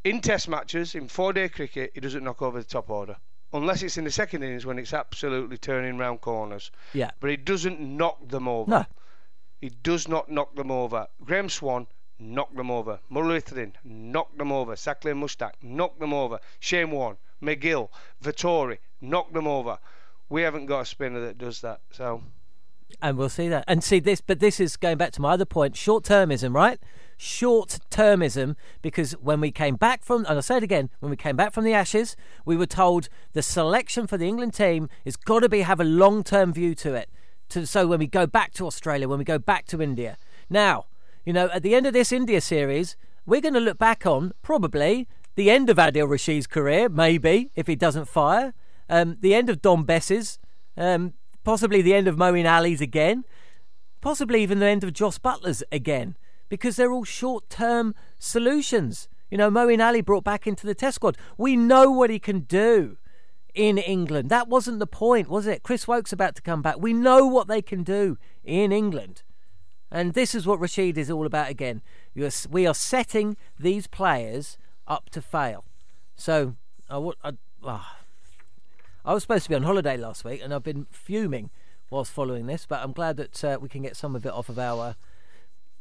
In 0.03 0.19
test 0.19 0.49
matches, 0.49 0.95
in 0.95 1.07
four 1.07 1.31
day 1.31 1.47
cricket, 1.47 1.91
he 1.93 2.01
doesn't 2.01 2.23
knock 2.25 2.41
over 2.41 2.59
the 2.59 2.65
top 2.67 2.89
order. 2.89 3.15
Unless 3.53 3.83
it's 3.83 3.97
in 3.97 4.03
the 4.03 4.11
second 4.11 4.43
innings 4.43 4.65
when 4.65 4.79
it's 4.79 4.93
absolutely 4.93 5.57
turning 5.57 5.97
round 5.97 6.19
corners. 6.21 6.71
yeah, 6.93 7.11
But 7.21 7.29
he 7.29 7.37
doesn't 7.37 7.79
knock 7.79 8.27
them 8.27 8.47
over. 8.49 8.69
no, 8.69 8.85
He 9.63 9.69
does 9.69 10.09
not 10.09 10.29
knock 10.29 10.57
them 10.57 10.71
over. 10.71 11.07
Graeme 11.23 11.47
Swann 11.47 11.87
knocked 12.19 12.57
them 12.57 12.69
over. 12.69 12.99
Muralitharan 13.09 13.71
knocked 13.85 14.37
them 14.37 14.51
over. 14.51 14.73
Saqlain 14.73 15.23
Mushtaq 15.23 15.53
knocked 15.61 16.01
them 16.01 16.11
over. 16.13 16.41
Shane 16.59 16.91
Warne, 16.91 17.15
MacGill, 17.41 17.87
Vettori 18.21 18.79
knocked 18.99 19.31
them 19.33 19.47
over. 19.47 19.77
We 20.27 20.41
haven't 20.41 20.65
got 20.65 20.81
a 20.81 20.85
spinner 20.85 21.21
that 21.21 21.37
does 21.37 21.61
that. 21.61 21.79
So 21.91 22.23
and 23.01 23.17
we'll 23.17 23.29
see 23.29 23.47
that. 23.47 23.63
And 23.65 23.81
see 23.81 24.01
this, 24.01 24.19
but 24.19 24.41
this 24.41 24.59
is 24.59 24.75
going 24.75 24.97
back 24.97 25.13
to 25.13 25.21
my 25.21 25.31
other 25.31 25.45
point: 25.45 25.77
short 25.77 26.03
termism, 26.03 26.53
right? 26.53 26.77
Short 27.15 27.79
termism, 27.89 28.57
because 28.81 29.13
when 29.13 29.39
we 29.39 29.49
came 29.49 29.77
back 29.77 30.03
from, 30.03 30.25
and 30.25 30.35
I'll 30.35 30.41
say 30.41 30.57
it 30.57 30.63
again, 30.63 30.89
when 30.99 31.09
we 31.09 31.15
came 31.15 31.37
back 31.37 31.53
from 31.53 31.63
the 31.63 31.73
Ashes, 31.73 32.17
we 32.43 32.57
were 32.57 32.65
told 32.65 33.07
the 33.31 33.41
selection 33.41 34.07
for 34.07 34.17
the 34.17 34.27
England 34.27 34.55
team 34.55 34.89
has 35.05 35.15
got 35.15 35.39
to 35.39 35.47
be 35.47 35.61
have 35.61 35.79
a 35.79 35.85
long 35.85 36.21
term 36.21 36.51
view 36.51 36.75
to 36.75 36.95
it. 36.95 37.09
To, 37.53 37.67
so 37.67 37.85
when 37.85 37.99
we 37.99 38.07
go 38.07 38.25
back 38.25 38.51
to 38.53 38.65
Australia, 38.65 39.07
when 39.07 39.19
we 39.19 39.25
go 39.25 39.37
back 39.37 39.67
to 39.67 39.79
India, 39.79 40.17
now, 40.49 40.85
you 41.23 41.31
know, 41.31 41.49
at 41.53 41.61
the 41.61 41.75
end 41.75 41.85
of 41.85 41.93
this 41.93 42.11
India 42.11 42.41
series, 42.41 42.97
we're 43.27 43.41
going 43.41 43.53
to 43.53 43.59
look 43.59 43.77
back 43.77 44.07
on 44.07 44.33
probably 44.41 45.07
the 45.35 45.51
end 45.51 45.69
of 45.69 45.77
Adil 45.77 46.07
Rashid's 46.07 46.47
career, 46.47 46.89
maybe 46.89 47.51
if 47.55 47.67
he 47.67 47.75
doesn't 47.75 48.07
fire, 48.07 48.55
um, 48.89 49.17
the 49.21 49.35
end 49.35 49.51
of 49.51 49.61
Dom 49.61 49.83
Bess's, 49.83 50.39
um, 50.77 51.13
possibly 51.43 51.83
the 51.83 51.93
end 51.93 52.07
of 52.07 52.15
Moeen 52.15 52.51
Ali's 52.51 52.81
again, 52.81 53.23
possibly 54.01 54.41
even 54.41 54.57
the 54.57 54.65
end 54.65 54.83
of 54.83 54.91
Jos 54.91 55.19
Buttler's 55.19 55.63
again, 55.71 56.17
because 56.49 56.75
they're 56.75 56.91
all 56.91 57.03
short 57.03 57.51
term 57.51 57.93
solutions. 58.17 59.07
You 59.29 59.37
know, 59.37 59.51
Moeen 59.51 59.85
Ali 59.85 60.01
brought 60.01 60.23
back 60.23 60.47
into 60.47 60.65
the 60.65 60.73
test 60.73 60.95
squad. 60.95 61.19
We 61.37 61.55
know 61.55 61.91
what 61.91 62.09
he 62.09 62.17
can 62.17 62.39
do 62.39 62.97
in 63.53 63.77
England. 63.77 64.29
That 64.29 64.47
wasn't 64.47 64.79
the 64.79 64.87
point, 64.87 65.29
was 65.29 65.47
it? 65.47 65.63
Chris 65.63 65.87
Woakes 65.87 66.11
about 66.11 66.35
to 66.35 66.41
come 66.41 66.61
back. 66.61 66.77
We 66.79 66.93
know 66.93 67.25
what 67.25 67.47
they 67.47 67.61
can 67.61 67.83
do 67.83 68.17
in 68.43 68.71
England. 68.71 69.23
And 69.91 70.13
this 70.13 70.33
is 70.33 70.47
what 70.47 70.59
Rashid 70.59 70.97
is 70.97 71.11
all 71.11 71.25
about 71.25 71.49
again. 71.49 71.81
You're, 72.15 72.31
we 72.49 72.65
are 72.65 72.73
setting 72.73 73.37
these 73.59 73.85
players 73.85 74.57
up 74.87 75.09
to 75.11 75.21
fail. 75.21 75.65
So, 76.15 76.55
I, 76.89 76.97
wa- 76.97 77.13
I, 77.23 77.33
ah. 77.63 77.99
Was 79.05 79.23
supposed 79.23 79.43
to 79.43 79.49
be 79.49 79.55
on 79.55 79.63
holiday 79.63 79.97
last 79.97 80.23
week, 80.23 80.41
and 80.43 80.53
I've 80.53 80.63
been 80.63 80.87
fuming 80.89 81.49
whilst 81.89 82.11
following 82.11 82.47
this. 82.47 82.65
But 82.65 82.81
I'm 82.81 82.93
glad 82.93 83.17
that 83.17 83.43
uh, 83.43 83.59
we 83.61 83.69
can 83.69 83.83
get 83.83 83.95
some 83.95 84.15
of 84.15 84.25
it 84.25 84.31
off 84.31 84.49
of 84.49 84.57
our, 84.57 84.95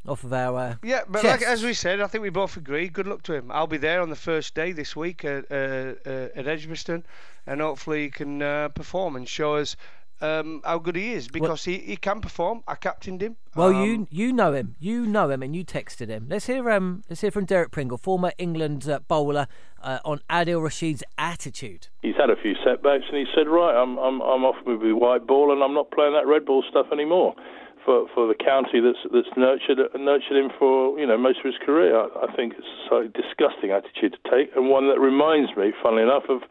off 0.07 0.25
of 0.25 0.33
our. 0.33 0.59
Uh, 0.59 0.75
yeah, 0.83 1.03
but 1.09 1.25
like, 1.25 1.43
as 1.43 1.63
we 1.63 1.75
said, 1.75 2.01
I 2.01 2.07
think 2.07 2.23
we 2.23 2.31
both 2.31 2.57
agree. 2.57 2.89
Good 2.89 3.07
luck 3.07 3.23
to 3.25 3.35
him. 3.35 3.51
I'll 3.51 3.67
be 3.67 3.79
there 3.79 4.01
on 4.01 4.11
the 4.11 4.17
first 4.17 4.55
day 4.55 4.73
this 4.73 4.97
week 4.97 5.25
at, 5.25 5.51
uh, 5.51 5.95
uh, 6.05 6.29
at 6.35 6.47
Edgbaston, 6.49 7.05
and 7.47 7.61
hopefully 7.61 8.03
he 8.05 8.11
can 8.11 8.43
uh, 8.43 8.69
perform 8.69 9.17
and 9.17 9.29
show 9.29 9.57
us 9.57 9.77
um, 10.21 10.61
how 10.65 10.79
good 10.79 10.95
he 10.95 11.13
is 11.13 11.27
because 11.27 11.65
he, 11.65 11.79
he 11.79 11.97
can 11.97 12.21
perform. 12.21 12.63
I 12.69 12.77
captained 12.77 13.23
him. 13.23 13.37
Well, 13.57 13.75
Um, 13.75 13.85
you 13.85 14.07
you 14.11 14.33
know 14.33 14.53
him, 14.53 14.77
you 14.79 15.05
know 15.05 15.29
him, 15.31 15.43
and 15.43 15.55
you 15.57 15.65
texted 15.65 16.09
him. 16.09 16.27
Let's 16.29 16.47
hear 16.47 16.71
um 16.71 17.03
let's 17.11 17.21
hear 17.23 17.33
from 17.33 17.45
Derek 17.45 17.73
Pringle, 17.73 17.99
former 17.99 18.33
England 18.39 18.89
uh, 18.89 19.01
bowler, 19.09 19.49
uh, 19.83 19.99
on 20.05 20.21
Adil 20.31 20.63
Rashid's 20.63 21.03
attitude. 21.19 21.89
he's 22.03 22.15
had 22.17 22.31
a 22.31 22.37
few 22.37 22.55
setbacks, 22.65 23.05
and 23.09 23.17
he 23.19 23.27
said, 23.35 23.49
"Right, 23.49 23.75
I'm 23.75 23.99
I'm 23.99 24.21
I'm 24.23 24.45
off 24.45 24.57
with 24.65 24.81
the 24.81 24.93
white 24.93 25.27
ball, 25.27 25.53
and 25.53 25.61
I'm 25.63 25.75
not 25.75 25.91
playing 25.91 26.13
that 26.15 26.27
red 26.29 26.45
ball 26.47 26.63
stuff 26.71 26.87
anymore." 26.93 27.35
For 27.85 28.07
for 28.15 28.29
the 28.29 28.39
county 28.39 28.79
that's 28.79 29.03
that's 29.13 29.35
nurtured 29.37 29.79
nurtured 29.99 30.37
him 30.37 30.51
for 30.59 30.99
you 30.99 31.07
know 31.07 31.19
most 31.19 31.39
of 31.41 31.47
his 31.47 31.59
career, 31.65 31.99
I, 31.99 32.31
I 32.31 32.37
think 32.37 32.55
it's 32.55 32.67
a 32.67 32.89
slightly 32.89 33.11
disgusting 33.11 33.71
attitude 33.71 34.15
to 34.15 34.23
take, 34.31 34.55
and 34.55 34.71
one 34.71 34.87
that 34.89 35.01
reminds 35.01 35.57
me, 35.57 35.73
funnily 35.83 36.03
enough, 36.03 36.25
of 36.29 36.43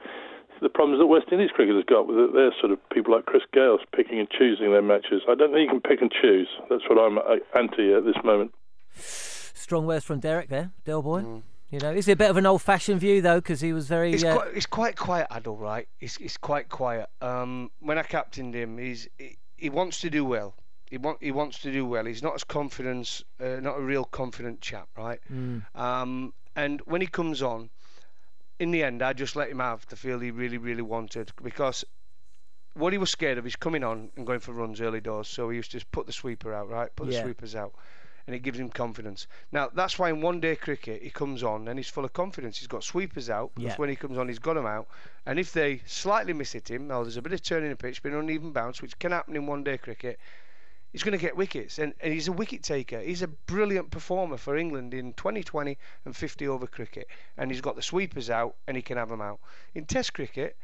the 0.61 0.69
problems 0.69 1.00
that 1.00 1.07
West 1.07 1.27
Indies 1.31 1.50
cricket 1.53 1.75
has 1.75 1.85
got 1.85 2.07
with 2.07 2.17
it. 2.17 2.33
Their 2.33 2.51
sort 2.59 2.71
of 2.71 2.79
people 2.89 3.13
like 3.13 3.25
Chris 3.25 3.43
Gayle's 3.53 3.81
picking 3.95 4.19
and 4.19 4.29
choosing 4.29 4.71
their 4.71 4.81
matches. 4.81 5.23
I 5.27 5.35
don't 5.35 5.51
think 5.51 5.71
you 5.71 5.79
can 5.79 5.81
pick 5.81 6.01
and 6.01 6.11
choose. 6.11 6.47
That's 6.69 6.83
what 6.88 7.00
I'm 7.00 7.17
uh, 7.17 7.39
anti 7.57 7.93
at 7.93 8.05
this 8.05 8.19
moment. 8.23 8.53
Strong 8.95 9.88
words 9.88 10.05
from 10.05 10.19
Derek 10.19 10.50
there, 10.50 10.71
Del 10.85 11.01
Boy. 11.01 11.41
You 11.71 11.79
know, 11.79 11.91
is 11.91 12.09
it 12.09 12.13
a 12.13 12.15
bit 12.17 12.29
of 12.29 12.35
an 12.35 12.45
old-fashioned 12.45 13.00
view 13.00 13.21
though? 13.21 13.39
Because 13.39 13.61
he 13.61 13.71
was 13.71 13.88
very. 13.88 14.11
It's 14.13 14.23
uh, 14.23 14.35
quite, 14.35 14.47
it's 14.53 14.65
quite 14.65 14.97
quiet, 14.97 15.27
Adil, 15.31 15.57
right? 15.57 15.88
It's, 16.01 16.17
it's 16.17 16.35
quite 16.35 16.67
quiet. 16.67 17.09
Um, 17.21 17.71
when 17.79 17.97
I 17.97 18.03
captained 18.03 18.53
him, 18.53 18.77
he's 18.77 19.07
he, 19.17 19.38
he 19.55 19.69
wants 19.69 20.01
to 20.01 20.09
do 20.09 20.25
well. 20.25 20.55
He 20.91 20.98
want 20.98 21.19
he 21.21 21.31
wants 21.31 21.57
to 21.60 21.71
do 21.71 21.86
well. 21.86 22.05
He's 22.05 22.21
not 22.21 22.36
as 22.36 22.43
confident, 22.43 23.24
uh, 23.39 23.62
not 23.62 23.77
a 23.77 23.81
real 23.81 24.03
confident 24.03 24.60
chap, 24.60 24.89
right? 24.98 25.19
Um, 25.74 26.33
and 26.53 26.81
when 26.81 27.00
he 27.00 27.07
comes 27.07 27.41
on, 27.41 27.69
in 28.60 28.71
the 28.71 28.83
end, 28.83 29.01
I 29.01 29.13
just 29.13 29.38
let 29.38 29.50
him 29.50 29.60
have 29.60 29.88
the 29.88 29.95
field 29.95 30.21
he 30.21 30.31
really, 30.31 30.57
really 30.57 30.81
wanted 30.81 31.31
because 31.41 31.86
what 32.74 32.91
he 32.91 33.00
was 33.00 33.10
scared 33.10 33.38
of 33.38 33.48
is 33.48 33.55
coming 33.55 33.86
on 33.86 34.12
and 34.17 34.27
going 34.27 34.41
for 34.41 34.51
runs 34.51 34.81
early 34.81 35.00
doors. 35.00 35.29
So 35.29 35.50
he 35.50 35.55
used 35.55 35.71
to 35.71 35.77
just 35.77 35.91
put 35.93 36.07
the 36.07 36.13
sweeper 36.13 36.53
out, 36.53 36.69
right? 36.69 36.93
Put 36.95 37.07
the 37.07 37.13
sweepers 37.24 37.55
out. 37.55 37.74
And 38.27 38.36
it 38.36 38.39
gives 38.43 38.60
him 38.60 38.69
confidence. 38.69 39.27
Now, 39.51 39.69
that's 39.74 39.98
why 39.98 40.10
in 40.10 40.21
one 40.21 40.39
day 40.41 40.55
cricket, 40.55 41.01
he 41.01 41.10
comes 41.10 41.41
on 41.41 41.67
and 41.67 41.79
he's 41.79 41.89
full 41.89 42.05
of 42.05 42.13
confidence. 42.13 42.60
He's 42.60 42.67
got 42.67 42.83
sweepers 42.83 43.29
out 43.29 43.51
because 43.55 43.71
Yeah. 43.71 43.77
when 43.77 43.89
he 43.89 43.95
comes 43.95 44.17
on, 44.17 44.27
he's 44.27 44.39
got 44.39 44.53
them 44.53 44.65
out. 44.67 44.88
And 45.25 45.39
if 45.39 45.53
they 45.53 45.81
slightly 45.86 46.33
miss 46.33 46.51
hit 46.51 46.69
him, 46.69 46.88
now 46.88 47.01
there's 47.01 47.17
a 47.17 47.21
bit 47.21 47.33
of 47.33 47.41
turning 47.41 47.69
the 47.69 47.75
pitch, 47.75 48.00
of 48.03 48.13
uneven 48.13 48.51
bounce, 48.51 48.81
which 48.81 48.98
can 49.00 49.12
happen 49.12 49.36
in 49.36 49.48
one 49.48 49.63
day 49.63 49.77
cricket, 49.77 50.19
he's 50.91 51.03
going 51.03 51.17
to 51.17 51.21
get 51.21 51.36
wickets. 51.38 51.79
And, 51.79 51.93
and 52.01 52.13
he's 52.13 52.27
a 52.27 52.31
wicket 52.31 52.63
taker. 52.63 53.00
He's 53.00 53.21
a 53.21 53.27
brilliant 53.27 53.91
performer 53.91 54.38
for 54.38 54.57
England 54.57 54.93
in 54.93 55.13
2020 55.13 55.77
and 56.05 56.15
50 56.15 56.48
over 56.48 56.67
cricket. 56.67 57.07
And 57.38 57.51
he's 57.51 57.62
got 57.62 57.75
the 57.75 57.81
sweepers 57.81 58.29
out 58.29 58.55
and 58.67 58.75
he 58.77 58.83
can 58.83 58.98
have 58.98 59.10
them 59.10 59.21
out. 59.21 59.39
In 59.75 59.86
Test 59.86 60.13
cricket, 60.13 60.55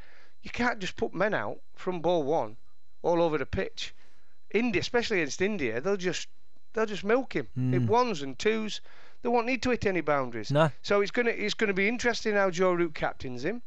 you 0.43 0.50
can't 0.50 0.79
just 0.79 0.96
put 0.96 1.13
men 1.13 1.34
out 1.34 1.60
from 1.75 2.00
ball 2.01 2.24
one 2.24 2.57
all 3.01 3.22
over 3.22 3.38
the 3.38 3.46
pitch. 3.46 3.93
India, 4.51 4.79
especially 4.79 5.22
against 5.22 5.41
India, 5.41 5.81
they'll 5.81 5.98
just 5.98 6.27
they'll 6.74 6.86
just 6.86 7.03
milk 7.03 7.34
him. 7.34 7.48
Hit 7.72 7.81
ones 7.84 8.22
and 8.22 8.38
twos. 8.39 8.81
They 9.24 9.29
won't 9.29 9.46
need 9.48 9.62
to 9.63 9.72
hit 9.72 9.86
any 9.86 10.01
boundaries. 10.01 10.51
No. 10.51 10.72
So 10.84 11.01
it's 11.01 11.12
gonna 11.12 11.31
it's 11.31 11.53
gonna 11.53 11.74
be 11.74 11.88
interesting 11.88 12.36
how 12.36 12.50
Joe 12.50 12.72
Root 12.72 12.93
captains 12.96 13.43
him. 13.43 13.62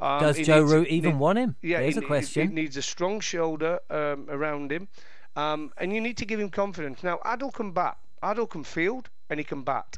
Um, 0.00 0.20
Does 0.20 0.36
Joe 0.38 0.60
needs- 0.60 0.72
Root 0.72 0.88
even 0.88 1.12
need- 1.12 1.18
want 1.18 1.38
him? 1.38 1.56
Yeah, 1.62 1.80
There's 1.80 1.94
he, 1.94 1.98
a 1.98 2.02
he- 2.02 2.06
question. 2.06 2.48
He 2.48 2.54
needs 2.54 2.76
a 2.76 2.82
strong 2.82 3.20
shoulder 3.20 3.80
um, 3.90 4.26
around 4.28 4.70
him, 4.70 4.88
um, 5.36 5.72
and 5.76 5.92
you 5.92 6.00
need 6.00 6.16
to 6.18 6.26
give 6.26 6.40
him 6.40 6.50
confidence. 6.50 7.02
Now, 7.02 7.18
Adil 7.24 7.52
can 7.52 7.72
bat. 7.72 7.96
Adil 8.22 8.48
can 8.48 8.64
field, 8.64 9.08
and 9.30 9.38
he 9.38 9.44
can 9.44 9.62
bat. 9.62 9.96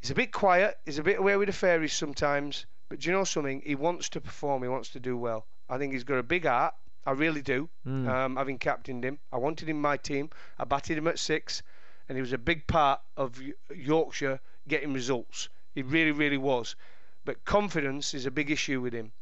He's 0.00 0.10
a 0.10 0.14
bit 0.14 0.32
quiet. 0.32 0.78
He's 0.84 0.98
a 0.98 1.02
bit 1.02 1.18
away 1.18 1.36
with 1.36 1.48
the 1.48 1.52
fairies 1.52 1.92
sometimes. 1.92 2.66
But 2.88 3.00
do 3.00 3.08
you 3.08 3.16
know 3.16 3.24
something? 3.24 3.62
He 3.64 3.74
wants 3.74 4.08
to 4.10 4.20
perform. 4.20 4.62
He 4.62 4.68
wants 4.68 4.90
to 4.90 5.00
do 5.00 5.16
well. 5.16 5.46
I 5.68 5.76
think 5.78 5.92
he's 5.92 6.04
got 6.04 6.18
a 6.18 6.22
big 6.22 6.46
heart. 6.46 6.74
I 7.04 7.12
really 7.12 7.42
do. 7.42 7.68
Hmm. 7.84 8.08
Um, 8.08 8.36
having 8.36 8.58
captained 8.58 9.04
him, 9.04 9.18
I 9.32 9.38
wanted 9.38 9.68
him 9.68 9.76
in 9.76 9.82
my 9.82 9.96
team. 9.96 10.30
I 10.58 10.64
batted 10.64 10.98
him 10.98 11.08
at 11.08 11.18
six, 11.18 11.62
and 12.08 12.16
he 12.16 12.22
was 12.22 12.32
a 12.32 12.38
big 12.38 12.66
part 12.66 13.00
of 13.16 13.40
Yorkshire 13.74 14.40
getting 14.68 14.92
results. 14.92 15.48
He 15.74 15.82
really, 15.82 16.12
really 16.12 16.38
was. 16.38 16.76
But 17.24 17.44
confidence 17.44 18.14
is 18.14 18.26
a 18.26 18.30
big 18.30 18.50
issue 18.50 18.80
with 18.80 18.92
him. 18.92 19.12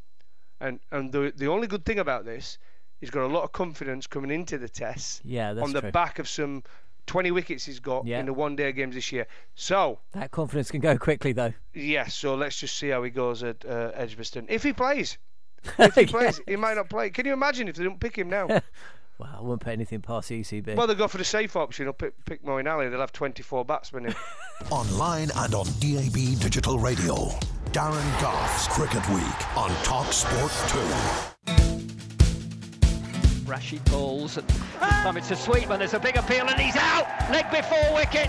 And 0.60 0.80
and 0.90 1.12
the 1.12 1.32
the 1.36 1.48
only 1.48 1.66
good 1.66 1.84
thing 1.84 1.98
about 1.98 2.24
this, 2.24 2.58
he's 3.00 3.10
got 3.10 3.24
a 3.24 3.32
lot 3.32 3.42
of 3.44 3.52
confidence 3.52 4.06
coming 4.06 4.30
into 4.30 4.58
the 4.58 4.68
tests 4.68 5.20
Yeah, 5.24 5.52
that's 5.52 5.64
on 5.66 5.72
the 5.72 5.80
true. 5.80 5.90
back 5.92 6.18
of 6.18 6.28
some 6.28 6.62
20 7.06 7.30
wickets 7.30 7.64
he's 7.64 7.78
got 7.80 8.06
Yeah. 8.06 8.18
in 8.20 8.26
the 8.26 8.32
one 8.32 8.56
day 8.56 8.72
games 8.72 8.94
this 8.94 9.12
year. 9.12 9.26
So, 9.54 10.00
That 10.12 10.30
confidence 10.32 10.70
can 10.70 10.80
go 10.80 10.96
quickly 10.98 11.32
though. 11.32 11.52
yes, 11.74 12.14
so 12.14 12.34
let's 12.34 12.58
just 12.58 12.76
see 12.76 12.88
how 12.88 13.02
he 13.02 13.10
goes 13.10 13.42
at 13.42 13.64
uh, 13.64 13.92
Edgbaston. 13.94 14.46
If 14.48 14.62
he 14.62 14.72
plays. 14.72 15.18
If 15.78 15.94
he 15.94 16.02
Yeah. 16.02 16.06
plays, 16.06 16.40
he 16.46 16.56
might 16.56 16.74
not 16.74 16.88
play. 16.88 17.10
Can 17.10 17.26
you 17.26 17.32
imagine 17.32 17.66
if 17.68 17.76
they 17.76 17.84
don't 17.84 18.00
pick 18.00 18.16
him 18.16 18.28
now? 18.30 18.48
Well, 19.18 19.30
I 19.34 19.40
wouldn't 19.40 19.62
put 19.62 19.72
anything 19.72 20.02
past 20.02 20.28
the 20.28 20.40
ECB. 20.42 20.74
well, 20.76 20.86
they'll 20.86 20.94
go 20.94 21.08
for 21.08 21.16
the 21.16 21.24
safe 21.24 21.56
option. 21.56 21.86
They'll 21.86 21.94
pick, 21.94 22.22
pick 22.26 22.44
Moeen 22.44 22.70
Ali. 22.70 22.90
They'll 22.90 23.00
have 23.00 23.12
24 23.14 23.64
batsmen 23.64 24.04
in. 24.04 24.14
Online 24.70 25.30
and 25.36 25.54
on 25.54 25.64
DAB 25.80 26.38
Digital 26.38 26.78
Radio. 26.78 27.14
Darren 27.72 28.20
Gough's 28.20 28.68
Cricket 28.68 29.08
Week 29.08 29.56
on 29.56 29.70
Talk 29.84 30.12
Sport 30.12 30.52
2. 31.46 31.85
Rashid 33.46 33.84
balls 33.86 34.36
and 34.36 34.48
this 34.48 34.58
time 34.78 35.16
it's 35.16 35.30
a 35.30 35.36
sweep 35.36 35.68
there's 35.68 35.94
a 35.94 36.00
big 36.00 36.16
appeal 36.16 36.46
and 36.48 36.60
he's 36.60 36.76
out 36.76 37.06
leg 37.30 37.50
before 37.50 37.94
wicket 37.94 38.28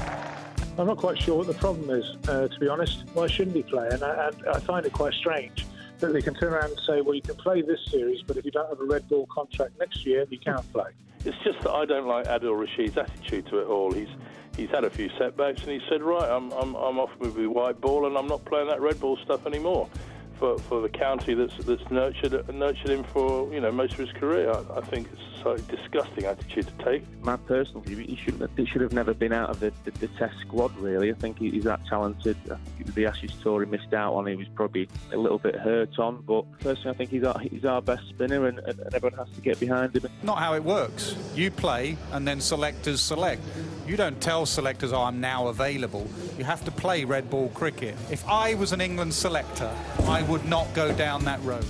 I'm 0.77 0.85
not 0.85 0.97
quite 0.97 1.19
sure 1.19 1.37
what 1.37 1.47
the 1.47 1.55
problem 1.55 1.89
is, 1.89 2.05
uh, 2.29 2.47
to 2.47 2.59
be 2.59 2.67
honest. 2.67 3.03
Why 3.15 3.25
shouldn't 3.25 3.55
he 3.55 3.63
play? 3.63 3.87
And 3.91 4.03
I, 4.03 4.27
and 4.27 4.47
I 4.47 4.59
find 4.59 4.85
it 4.85 4.93
quite 4.93 5.13
strange 5.13 5.65
that 5.97 6.13
they 6.13 6.21
can 6.21 6.35
turn 6.35 6.53
around 6.53 6.69
and 6.69 6.79
say, 6.85 7.01
well, 7.01 7.15
you 7.15 7.21
can 7.21 7.35
play 7.35 7.63
this 7.63 7.79
series, 7.89 8.21
but 8.21 8.37
if 8.37 8.45
you 8.45 8.51
don't 8.51 8.69
have 8.69 8.79
a 8.79 8.85
red 8.85 9.09
ball 9.09 9.27
contract 9.33 9.73
next 9.79 10.05
year, 10.05 10.27
you 10.29 10.37
can't 10.37 10.71
play. 10.71 10.91
It's 11.25 11.37
just 11.43 11.59
that 11.61 11.71
I 11.71 11.85
don't 11.85 12.05
like 12.05 12.27
Adil 12.27 12.55
Rashid's 12.55 12.95
attitude 12.95 13.47
to 13.47 13.59
it 13.59 13.65
all. 13.65 13.91
He's 13.91 14.07
he's 14.55 14.69
had 14.69 14.83
a 14.83 14.89
few 14.89 15.09
setbacks, 15.17 15.61
and 15.61 15.71
he 15.71 15.81
said, 15.89 16.03
right, 16.03 16.29
I'm 16.29 16.51
I'm, 16.51 16.75
I'm 16.75 16.99
off 16.99 17.09
with 17.17 17.35
the 17.35 17.47
white 17.47 17.81
ball, 17.81 18.05
and 18.05 18.15
I'm 18.15 18.27
not 18.27 18.45
playing 18.45 18.67
that 18.67 18.79
red 18.79 18.99
ball 18.99 19.17
stuff 19.25 19.47
anymore. 19.47 19.89
For, 20.39 20.59
for 20.59 20.81
the 20.81 20.89
county 20.89 21.33
that's 21.33 21.57
that's 21.65 21.89
nurtured 21.89 22.47
nurtured 22.53 22.91
him 22.91 23.03
for 23.03 23.51
you 23.51 23.59
know 23.59 23.71
most 23.71 23.93
of 23.93 23.99
his 23.99 24.11
career, 24.11 24.51
I, 24.51 24.77
I 24.77 24.81
think 24.81 25.09
it's 25.11 25.36
so 25.47 25.57
disgusting 25.75 26.25
attitude 26.25 26.67
to 26.67 26.83
take. 26.83 27.03
My 27.21 27.37
personal 27.37 27.81
view, 27.81 27.97
he 27.97 28.15
should 28.15 28.35
have, 28.41 28.49
he 28.57 28.65
should 28.65 28.81
have 28.81 28.93
never 28.93 29.13
been 29.13 29.31
out 29.31 29.49
of 29.49 29.59
the, 29.59 29.71
the, 29.85 29.91
the 29.91 30.07
Test 30.19 30.39
squad. 30.41 30.75
Really, 30.77 31.09
I 31.11 31.13
think 31.13 31.39
he's 31.39 31.63
that 31.63 31.85
talented. 31.87 32.37
Uh, 32.49 32.57
the 32.93 33.05
Ashes 33.05 33.31
tour 33.41 33.63
he 33.63 33.69
missed 33.69 33.93
out 33.93 34.13
on, 34.13 34.27
he 34.27 34.35
was 34.35 34.47
probably 34.55 34.89
a 35.13 35.17
little 35.17 35.37
bit 35.39 35.55
hurt 35.55 35.97
on. 35.99 36.23
But 36.25 36.45
personally, 36.59 36.91
I 36.91 36.93
think 36.93 37.09
he's 37.11 37.23
our, 37.23 37.39
he's 37.39 37.65
our 37.65 37.81
best 37.81 38.07
spinner, 38.09 38.47
and, 38.47 38.59
and 38.59 38.79
everyone 38.93 39.17
has 39.17 39.33
to 39.35 39.41
get 39.41 39.59
behind 39.59 39.95
him. 39.95 40.09
Not 40.23 40.39
how 40.39 40.53
it 40.55 40.63
works. 40.63 41.15
You 41.35 41.51
play, 41.51 41.97
and 42.11 42.27
then 42.27 42.41
selectors 42.41 43.01
select. 43.01 43.41
You 43.87 43.95
don't 43.95 44.19
tell 44.19 44.45
selectors, 44.45 44.91
"Oh, 44.91 45.03
I'm 45.03 45.21
now 45.21 45.47
available." 45.47 46.07
You 46.37 46.43
have 46.43 46.63
to 46.65 46.71
play 46.71 47.05
red 47.05 47.29
ball 47.29 47.49
cricket. 47.49 47.95
If 48.11 48.27
I 48.27 48.53
was 48.55 48.73
an 48.73 48.81
England 48.81 49.13
selector, 49.13 49.73
I 50.07 50.23
would 50.23 50.45
not 50.45 50.73
go 50.73 50.93
down 50.93 51.23
that 51.25 51.43
road. 51.43 51.65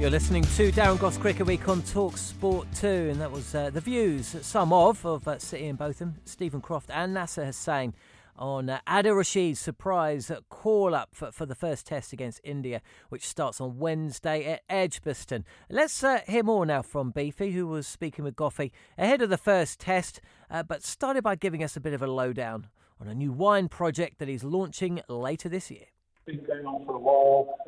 You're 0.00 0.08
listening 0.08 0.44
to 0.44 0.72
Darren 0.72 0.98
Gough's 0.98 1.18
Cricket 1.18 1.44
Week 1.44 1.68
on 1.68 1.82
Talk 1.82 2.16
Sport 2.16 2.66
2, 2.76 2.86
and 2.86 3.20
that 3.20 3.30
was 3.30 3.54
uh, 3.54 3.68
the 3.68 3.82
views, 3.82 4.34
some 4.40 4.72
of, 4.72 5.04
of 5.04 5.28
uh, 5.28 5.38
Sir 5.38 5.58
Ian 5.58 5.76
Botham, 5.76 6.14
Steven 6.24 6.62
Croft, 6.62 6.88
and 6.90 7.12
Nasser 7.12 7.44
Hussain 7.44 7.92
on 8.34 8.70
uh, 8.70 8.80
Adil 8.88 9.14
Rashid's 9.14 9.60
surprise 9.60 10.32
call 10.48 10.94
up 10.94 11.10
for, 11.12 11.30
for 11.30 11.44
the 11.44 11.54
first 11.54 11.86
test 11.86 12.14
against 12.14 12.40
India, 12.42 12.80
which 13.10 13.28
starts 13.28 13.60
on 13.60 13.78
Wednesday 13.78 14.46
at 14.46 14.62
Edgbaston. 14.70 15.44
Let's 15.68 16.02
uh, 16.02 16.20
hear 16.26 16.44
more 16.44 16.64
now 16.64 16.80
from 16.80 17.10
Beefy, 17.10 17.52
who 17.52 17.66
was 17.66 17.86
speaking 17.86 18.24
with 18.24 18.36
Goughie 18.36 18.72
ahead 18.96 19.20
of 19.20 19.28
the 19.28 19.36
first 19.36 19.80
test, 19.80 20.22
uh, 20.50 20.62
but 20.62 20.82
started 20.82 21.22
by 21.22 21.34
giving 21.34 21.62
us 21.62 21.76
a 21.76 21.80
bit 21.80 21.92
of 21.92 22.00
a 22.00 22.06
lowdown 22.06 22.68
on 23.02 23.06
a 23.06 23.14
new 23.14 23.32
wine 23.32 23.68
project 23.68 24.18
that 24.18 24.28
he's 24.28 24.44
launching 24.44 25.02
later 25.10 25.50
this 25.50 25.70
year. 25.70 25.84
Been 26.24 26.42
going 26.42 26.64
on 26.64 26.86
for 26.86 26.94
a 26.94 26.98
while. 26.98 27.58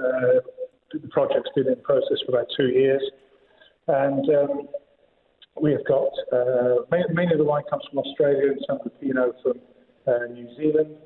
The 0.92 1.08
project's 1.08 1.50
been 1.54 1.68
in 1.68 1.80
process 1.82 2.18
for 2.26 2.36
about 2.36 2.48
two 2.56 2.68
years. 2.68 3.02
And 3.88 4.28
um, 4.30 4.68
we 5.60 5.72
have 5.72 5.84
got 5.86 6.12
uh, 6.32 6.84
mainly 6.90 7.36
the 7.36 7.44
wine 7.44 7.64
comes 7.70 7.84
from 7.90 7.98
Australia 8.00 8.52
and 8.52 8.60
some 8.66 8.78
of 8.78 8.84
the 8.84 8.90
Pinot 8.90 9.36
from 9.42 9.60
uh, 10.06 10.26
New 10.32 10.48
Zealand. 10.56 10.96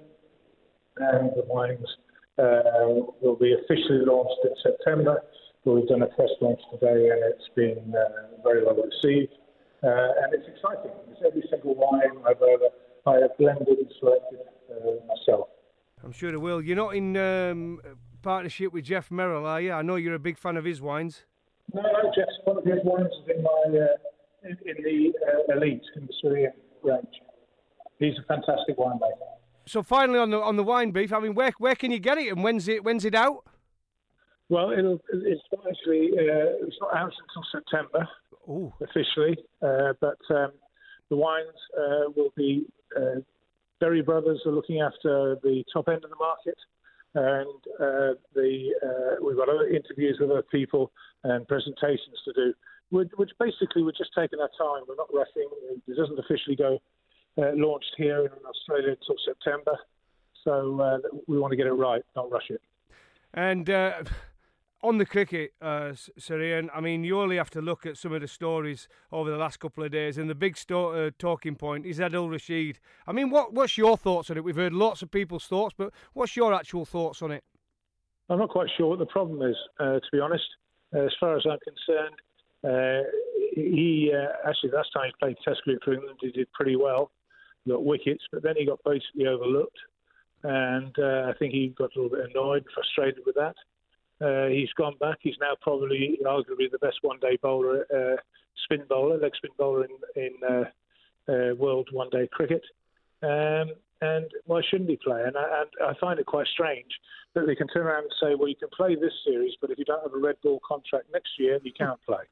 And 0.98 1.30
the 1.36 1.44
wines 1.46 1.86
uh, 2.38 3.12
will 3.20 3.36
be 3.40 3.54
officially 3.54 4.04
launched 4.04 4.40
in 4.44 4.52
September. 4.62 5.22
We've 5.64 5.86
done 5.88 6.02
a 6.02 6.06
press 6.06 6.30
launch 6.40 6.60
today 6.70 7.10
and 7.10 7.20
it's 7.24 7.48
been 7.56 7.92
uh, 7.94 8.42
very 8.44 8.64
well 8.64 8.76
received. 8.76 9.32
Uh, 9.82 10.22
and 10.22 10.32
it's 10.32 10.46
exciting. 10.48 10.92
It's 11.10 11.20
every 11.26 11.42
single 11.50 11.74
wine 11.74 12.22
I've 12.24 12.40
ever 12.42 12.70
I 13.06 13.20
have 13.20 13.36
blended 13.38 13.68
and 13.68 13.92
selected 14.00 14.40
uh, 14.70 15.06
myself. 15.06 15.48
I'm 16.04 16.12
sure 16.12 16.32
it 16.32 16.40
will. 16.40 16.60
You're 16.60 16.76
not 16.76 16.94
in 16.94 17.16
um, 17.16 17.80
partnership 18.22 18.72
with 18.72 18.84
Geoff 18.84 19.10
Merrill, 19.10 19.46
are 19.46 19.60
you? 19.60 19.72
I 19.72 19.82
know 19.82 19.96
you're 19.96 20.14
a 20.14 20.18
big 20.18 20.38
fan 20.38 20.56
of 20.56 20.64
his 20.64 20.80
wines. 20.80 21.24
No, 21.72 21.82
no, 21.82 22.12
Geoff's 22.14 22.38
one 22.44 22.58
of 22.58 22.64
his 22.64 22.78
wines 22.84 23.12
is 23.22 23.36
in 23.36 23.42
my 23.42 23.78
uh, 23.78 23.86
in, 24.44 24.56
in, 24.64 24.82
the 24.82 25.12
uh, 25.26 25.56
elite 25.56 25.82
in 25.96 26.06
the 26.06 26.12
Syrian 26.22 26.52
range. 26.82 27.06
He's 27.98 28.14
a 28.18 28.26
fantastic 28.26 28.76
winemaker. 28.76 29.36
So 29.66 29.82
finally, 29.82 30.18
on 30.18 30.30
the 30.30 30.40
on 30.40 30.56
the 30.56 30.62
wine 30.62 30.92
beef, 30.92 31.12
I 31.12 31.18
mean, 31.18 31.34
where 31.34 31.52
where 31.58 31.74
can 31.74 31.90
you 31.90 31.98
get 31.98 32.18
it, 32.18 32.28
and 32.28 32.42
when's 32.44 32.68
it 32.68 32.84
when's 32.84 33.04
it 33.04 33.14
out? 33.14 33.44
Well, 34.48 34.70
it'll 34.70 35.00
it's 35.12 35.42
not 35.52 35.64
actually 35.68 36.10
uh, 36.12 36.66
it's 36.66 36.76
not 36.80 36.94
out 36.94 37.12
until 37.12 37.44
September 37.50 38.08
Ooh. 38.48 38.72
officially, 38.80 39.36
uh, 39.60 39.94
but 40.00 40.18
um, 40.30 40.52
the 41.10 41.16
wines 41.16 41.48
uh, 41.76 42.10
will 42.14 42.32
be 42.36 42.64
uh, 42.96 43.20
Berry 43.80 44.02
Brothers 44.02 44.40
are 44.46 44.52
looking 44.52 44.80
after 44.80 45.36
the 45.42 45.64
top 45.72 45.88
end 45.88 46.04
of 46.04 46.10
the 46.10 46.16
market, 46.16 46.56
and 47.16 47.60
uh, 47.80 48.12
the 48.34 48.74
uh, 48.84 49.24
we've 49.24 49.36
got 49.36 49.48
other 49.48 49.68
interviews 49.68 50.18
with 50.20 50.30
other 50.30 50.42
people 50.42 50.92
and 51.24 51.48
presentations 51.48 52.16
to 52.24 52.32
do. 52.32 52.54
Which, 52.90 53.10
basically 53.40 53.82
we're 53.82 53.98
just 53.98 54.10
taking 54.16 54.38
our 54.38 54.50
time. 54.56 54.84
We're 54.86 54.94
not 54.94 55.08
rushing. 55.12 55.48
It 55.88 55.96
doesn't 55.96 56.18
officially 56.18 56.54
go 56.54 56.78
uh, 57.38 57.50
launched 57.54 57.94
here 57.96 58.26
in 58.26 58.30
Australia 58.48 58.90
until 58.90 59.16
September, 59.24 59.76
so 60.44 60.80
uh, 60.80 60.98
we 61.26 61.38
want 61.38 61.50
to 61.50 61.56
get 61.56 61.66
it 61.66 61.72
right, 61.72 62.02
not 62.14 62.30
rush 62.30 62.50
it. 62.50 62.60
And 63.34 63.68
uh, 63.68 64.04
on 64.82 64.98
the 64.98 65.06
cricket, 65.06 65.52
uh, 65.60 65.92
Sir 65.94 66.40
Ian, 66.40 66.70
I 66.74 66.80
mean, 66.80 67.02
you 67.02 67.20
only 67.20 67.36
have 67.36 67.50
to 67.50 67.62
look 67.62 67.86
at 67.86 67.96
some 67.96 68.12
of 68.12 68.20
the 68.20 68.28
stories 68.28 68.88
over 69.10 69.30
the 69.30 69.36
last 69.36 69.58
couple 69.58 69.82
of 69.82 69.90
days, 69.90 70.18
and 70.18 70.28
the 70.28 70.34
big 70.34 70.56
sto- 70.56 70.92
uh, 70.92 71.10
talking 71.18 71.56
point 71.56 71.86
is 71.86 71.98
Adil 71.98 72.30
Rashid. 72.30 72.78
I 73.06 73.12
mean, 73.12 73.30
what 73.30 73.52
what's 73.52 73.78
your 73.78 73.96
thoughts 73.96 74.30
on 74.30 74.36
it? 74.36 74.44
We've 74.44 74.56
heard 74.56 74.72
lots 74.72 75.02
of 75.02 75.10
people's 75.10 75.46
thoughts, 75.46 75.74
but 75.76 75.92
what's 76.12 76.36
your 76.36 76.52
actual 76.52 76.84
thoughts 76.84 77.22
on 77.22 77.30
it? 77.30 77.42
I'm 78.28 78.38
not 78.38 78.50
quite 78.50 78.68
sure 78.76 78.88
what 78.88 78.98
the 78.98 79.06
problem 79.06 79.42
is, 79.48 79.56
uh, 79.80 79.94
to 79.94 80.06
be 80.12 80.20
honest. 80.20 80.46
Uh, 80.94 81.00
as 81.00 81.12
far 81.18 81.36
as 81.36 81.44
I'm 81.50 81.58
concerned, 81.64 82.16
uh, 82.64 83.08
he 83.54 84.12
uh, 84.14 84.48
actually 84.48 84.70
last 84.70 84.90
time 84.92 85.06
he 85.06 85.12
played 85.18 85.36
Test 85.44 85.62
cricket 85.62 85.82
for 85.84 85.94
England, 85.94 86.18
he 86.20 86.30
did 86.30 86.52
pretty 86.52 86.76
well, 86.76 87.10
he 87.64 87.70
got 87.70 87.84
wickets, 87.84 88.24
but 88.30 88.42
then 88.42 88.54
he 88.56 88.66
got 88.66 88.78
basically 88.84 89.26
overlooked, 89.26 89.78
and 90.42 90.94
I 90.98 91.32
think 91.38 91.54
he 91.54 91.74
got 91.76 91.90
a 91.96 92.00
little 92.00 92.16
bit 92.16 92.30
annoyed, 92.30 92.64
frustrated 92.74 93.22
with 93.24 93.34
that. 93.36 93.56
Uh, 94.20 94.46
he's 94.46 94.72
gone 94.76 94.94
back. 94.98 95.18
He's 95.20 95.36
now 95.40 95.54
probably 95.60 96.18
arguably 96.24 96.70
the 96.70 96.78
best 96.80 96.98
one-day 97.02 97.38
bowler, 97.42 97.86
uh, 97.94 98.16
spin 98.64 98.84
bowler, 98.88 99.18
leg 99.18 99.32
spin 99.36 99.50
bowler 99.58 99.84
in, 99.84 100.22
in 100.22 100.32
uh, 100.48 100.64
uh 101.30 101.54
world 101.54 101.88
one-day 101.92 102.28
cricket. 102.32 102.62
Um, 103.22 103.72
and 104.00 104.30
why 104.44 104.60
shouldn't 104.68 104.90
he 104.90 104.96
play? 104.96 105.22
And 105.26 105.36
I, 105.36 105.62
and 105.62 105.70
I, 105.88 105.98
find 105.98 106.18
it 106.20 106.26
quite 106.26 106.46
strange 106.48 106.90
that 107.34 107.46
they 107.46 107.54
can 107.54 107.66
turn 107.68 107.86
around 107.86 108.04
and 108.04 108.12
say, 108.20 108.34
well, 108.34 108.48
you 108.48 108.56
can 108.56 108.68
play 108.68 108.94
this 108.94 109.12
series, 109.24 109.54
but 109.60 109.70
if 109.70 109.78
you 109.78 109.84
don't 109.84 110.02
have 110.02 110.12
a 110.12 110.18
red 110.18 110.36
ball 110.42 110.60
contract 110.66 111.06
next 111.12 111.30
year, 111.38 111.58
you 111.62 111.72
can't 111.72 112.00
play. 112.02 112.24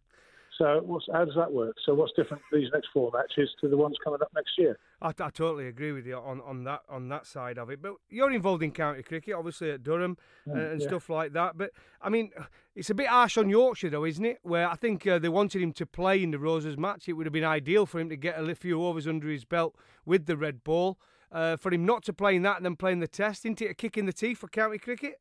So 0.59 1.01
how 1.13 1.25
does 1.25 1.35
that 1.37 1.53
work? 1.53 1.77
So 1.85 1.95
what's 1.95 2.13
different 2.13 2.43
for 2.49 2.59
these 2.59 2.69
next 2.73 2.89
four 2.93 3.11
matches 3.13 3.51
to 3.61 3.69
the 3.69 3.77
ones 3.77 3.97
coming 4.05 4.21
up 4.23 4.31
next 4.35 4.53
year? 4.57 4.79
I, 5.03 5.09
I, 5.09 5.31
totally 5.31 5.67
agree 5.67 5.93
with 5.93 6.07
you 6.07 6.17
on, 6.17 6.41
on 6.43 6.63
that 6.65 6.83
on 6.89 7.09
that 7.09 7.27
side 7.27 7.59
of 7.59 7.71
it. 7.71 7.83
But 7.83 7.95
you're 8.09 8.31
involved 8.31 8.63
in 8.63 8.71
county 8.71 9.03
cricket, 9.03 9.35
obviously 9.35 9.71
at 9.73 9.83
Durham 9.83 10.17
mm, 10.47 10.53
and, 10.53 10.61
and 10.61 10.81
yeah. 10.81 10.87
stuff 10.87 11.09
like 11.09 11.33
that. 11.33 11.59
But 11.59 11.73
I 12.01 12.09
mean, 12.09 12.31
it's 12.77 12.91
a 12.91 12.95
bit 12.95 13.09
harsh 13.09 13.37
on 13.37 13.49
Yorkshire, 13.49 13.91
though, 13.91 14.05
isn't 14.05 14.25
it? 14.25 14.39
Where 14.43 14.69
I 14.69 14.77
think 14.77 15.07
uh, 15.07 15.19
they 15.19 15.29
wanted 15.29 15.61
him 15.61 15.73
to 15.73 15.87
play 15.87 16.23
in 16.23 16.31
the 16.31 16.39
Roses 16.39 16.79
match. 16.79 17.09
It 17.09 17.15
would 17.15 17.27
have 17.27 17.33
been 17.33 17.45
ideal 17.45 17.85
for 17.85 17.99
him 17.99 18.09
to 18.11 18.17
get 18.17 18.39
a 18.39 18.55
few 18.55 18.83
overs 18.85 19.09
under 19.09 19.29
his 19.29 19.45
belt 19.45 19.75
with 20.05 20.27
the 20.27 20.37
red 20.37 20.63
ball. 20.63 20.99
Uh, 21.33 21.57
for 21.57 21.75
him 21.75 21.85
not 21.85 22.05
to 22.05 22.13
play 22.13 22.37
in 22.37 22.43
that 22.43 22.59
and 22.59 22.65
then 22.65 22.77
playing 22.77 23.01
the 23.01 23.09
test, 23.09 23.45
isn't 23.45 23.61
it 23.61 23.71
a 23.71 23.75
kick 23.75 23.99
in 23.99 24.07
the 24.07 24.13
teeth 24.13 24.39
for 24.39 24.47
county 24.47 24.79
cricket? 24.79 25.21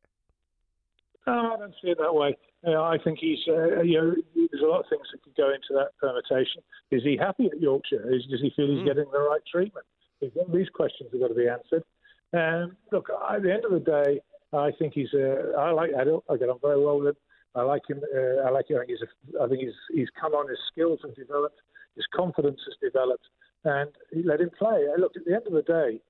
No, 1.26 1.54
I 1.54 1.56
don't 1.58 1.74
see 1.82 1.88
it 1.88 1.98
that 1.98 2.14
way. 2.14 2.36
Uh, 2.66 2.80
I 2.80 2.96
think 3.02 3.18
he's, 3.18 3.38
uh, 3.48 3.82
you 3.82 4.00
know, 4.00 4.14
there's 4.34 4.62
a 4.62 4.66
lot 4.66 4.80
of 4.80 4.86
things 4.88 5.06
that 5.12 5.22
could 5.22 5.36
go 5.36 5.52
into 5.52 5.72
that 5.72 5.90
permutation. 6.00 6.62
Is 6.90 7.02
he 7.02 7.16
happy 7.16 7.46
at 7.46 7.60
Yorkshire? 7.60 8.14
Is, 8.14 8.24
does 8.30 8.40
he 8.40 8.52
feel 8.56 8.68
he's 8.68 8.78
mm. 8.78 8.86
getting 8.86 9.04
the 9.12 9.20
right 9.20 9.42
treatment? 9.50 9.84
These 10.20 10.70
questions 10.72 11.10
have 11.12 11.20
got 11.20 11.28
to 11.28 11.34
be 11.34 11.48
answered. 11.48 11.84
Um, 12.32 12.76
look, 12.90 13.10
at 13.10 13.42
the 13.42 13.52
end 13.52 13.64
of 13.66 13.72
the 13.72 13.80
day, 13.80 14.20
I 14.52 14.70
think 14.78 14.94
he's. 14.94 15.12
Uh, 15.12 15.52
I 15.58 15.72
like 15.72 15.90
Adil. 15.90 16.22
I 16.30 16.36
get 16.36 16.48
on 16.48 16.58
very 16.62 16.82
well 16.82 16.98
with 16.98 17.08
him. 17.08 17.16
I 17.54 17.62
like 17.62 17.82
him. 17.88 18.00
Uh, 18.02 18.46
I 18.46 18.50
like 18.50 18.70
him. 18.70 18.78
I 18.78 18.86
think, 18.86 18.90
he's 18.90 19.02
a, 19.02 19.42
I 19.42 19.48
think 19.48 19.60
he's 19.60 19.74
he's 19.92 20.08
come 20.18 20.32
on. 20.32 20.48
His 20.48 20.58
skills 20.72 21.00
have 21.04 21.14
developed. 21.14 21.60
His 21.96 22.06
confidence 22.14 22.60
has 22.66 22.76
developed, 22.80 23.26
and 23.64 23.90
he 24.12 24.22
let 24.22 24.40
him 24.40 24.50
play. 24.58 24.86
Uh, 24.88 24.98
look, 24.98 25.12
at 25.16 25.24
the 25.26 25.34
end 25.34 25.46
of 25.46 25.52
the 25.52 25.62
day, 25.62 26.00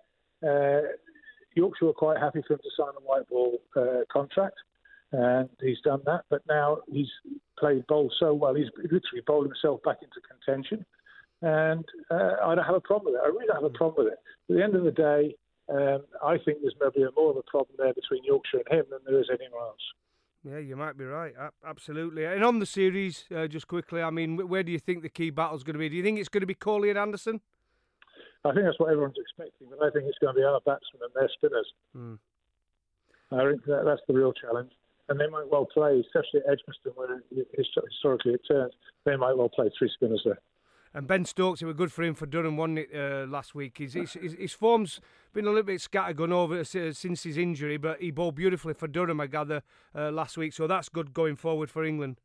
uh, 0.46 0.86
Yorkshire 1.54 1.86
were 1.86 1.92
quite 1.92 2.18
happy 2.18 2.42
for 2.46 2.54
him 2.54 2.60
to 2.62 2.70
sign 2.76 2.94
a 2.96 3.04
white 3.04 3.28
ball 3.28 3.58
uh, 3.76 4.04
contract 4.12 4.56
and 5.12 5.48
he's 5.60 5.80
done 5.84 6.02
that. 6.06 6.22
But 6.30 6.42
now 6.48 6.78
he's 6.90 7.10
played 7.58 7.86
bowl 7.86 8.10
so 8.18 8.34
well, 8.34 8.54
he's 8.54 8.70
literally 8.76 9.22
bowled 9.26 9.46
himself 9.46 9.82
back 9.82 9.98
into 10.02 10.20
contention, 10.28 10.84
and 11.42 11.84
uh, 12.10 12.36
I 12.44 12.54
don't 12.54 12.64
have 12.64 12.74
a 12.74 12.80
problem 12.80 13.12
with 13.12 13.20
it. 13.20 13.24
I 13.24 13.28
really 13.28 13.46
don't 13.46 13.62
have 13.62 13.70
a 13.72 13.76
problem 13.76 14.06
with 14.06 14.14
it. 14.14 14.18
At 14.50 14.56
the 14.56 14.62
end 14.62 14.74
of 14.74 14.84
the 14.84 14.90
day, 14.90 15.36
um, 15.68 16.02
I 16.22 16.36
think 16.38 16.58
there's 16.60 16.74
maybe 16.80 17.06
more 17.16 17.30
of 17.30 17.36
a 17.36 17.42
problem 17.42 17.76
there 17.78 17.94
between 17.94 18.24
Yorkshire 18.24 18.62
and 18.68 18.78
him 18.80 18.86
than 18.90 19.00
there 19.06 19.20
is 19.20 19.30
anyone 19.30 19.62
else. 19.62 19.80
Yeah, 20.44 20.58
you 20.58 20.76
might 20.76 20.98
be 20.98 21.04
right. 21.04 21.32
Absolutely. 21.66 22.26
And 22.26 22.44
on 22.44 22.58
the 22.58 22.66
series, 22.66 23.24
uh, 23.34 23.46
just 23.46 23.66
quickly, 23.66 24.02
I 24.02 24.10
mean, 24.10 24.36
where 24.46 24.62
do 24.62 24.70
you 24.70 24.78
think 24.78 25.00
the 25.00 25.08
key 25.08 25.30
battle 25.30 25.56
is 25.56 25.64
going 25.64 25.72
to 25.72 25.78
be? 25.78 25.88
Do 25.88 25.96
you 25.96 26.02
think 26.02 26.18
it's 26.18 26.28
going 26.28 26.42
to 26.42 26.46
be 26.46 26.54
Kohli 26.54 26.90
and 26.90 26.98
Anderson? 26.98 27.40
I 28.44 28.52
think 28.52 28.66
that's 28.66 28.78
what 28.78 28.90
everyone's 28.90 29.16
expecting, 29.18 29.68
but 29.70 29.82
I 29.82 29.90
think 29.90 30.04
it's 30.04 30.18
going 30.18 30.34
to 30.34 30.38
be 30.38 30.44
our 30.44 30.60
batsmen 30.60 31.00
and 31.00 31.12
their 31.14 31.30
spinners. 31.32 31.72
Mm. 31.96 32.18
I 33.32 33.50
think 33.50 33.64
that, 33.64 33.84
that's 33.86 34.02
the 34.06 34.12
real 34.12 34.34
challenge. 34.34 34.70
And 35.08 35.20
they 35.20 35.28
might 35.28 35.50
well 35.50 35.66
play, 35.66 36.00
especially 36.00 36.40
at 36.40 36.52
Edgbaston, 36.52 36.92
where 36.94 37.22
historically 37.54 38.32
it 38.32 38.40
turns, 38.48 38.72
they 39.04 39.16
might 39.16 39.36
well 39.36 39.50
play 39.50 39.70
three 39.78 39.90
spinners 39.94 40.22
there. 40.24 40.38
And 40.94 41.08
Ben 41.08 41.24
Stokes, 41.24 41.60
it 41.60 41.66
was 41.66 41.74
good 41.74 41.92
for 41.92 42.04
him 42.04 42.14
for 42.14 42.24
Durham, 42.24 42.56
wasn't 42.56 42.78
it, 42.78 42.90
uh, 42.94 43.26
last 43.28 43.52
week? 43.52 43.78
His, 43.78 43.94
his, 43.94 44.14
his, 44.14 44.52
form's 44.52 45.00
been 45.32 45.44
a 45.44 45.48
little 45.48 45.64
bit 45.64 45.80
scattered 45.80 46.16
scattergun 46.16 46.30
over 46.30 46.60
uh, 46.60 46.92
since 46.92 47.24
his 47.24 47.36
injury, 47.36 47.76
but 47.76 48.00
he 48.00 48.12
bowled 48.12 48.36
beautifully 48.36 48.74
for 48.74 48.86
Durham, 48.86 49.20
I 49.20 49.26
gather, 49.26 49.62
uh, 49.92 50.12
last 50.12 50.38
week. 50.38 50.52
So 50.52 50.68
that's 50.68 50.88
good 50.88 51.12
going 51.12 51.34
forward 51.34 51.68
for 51.68 51.84
England. 51.84 52.20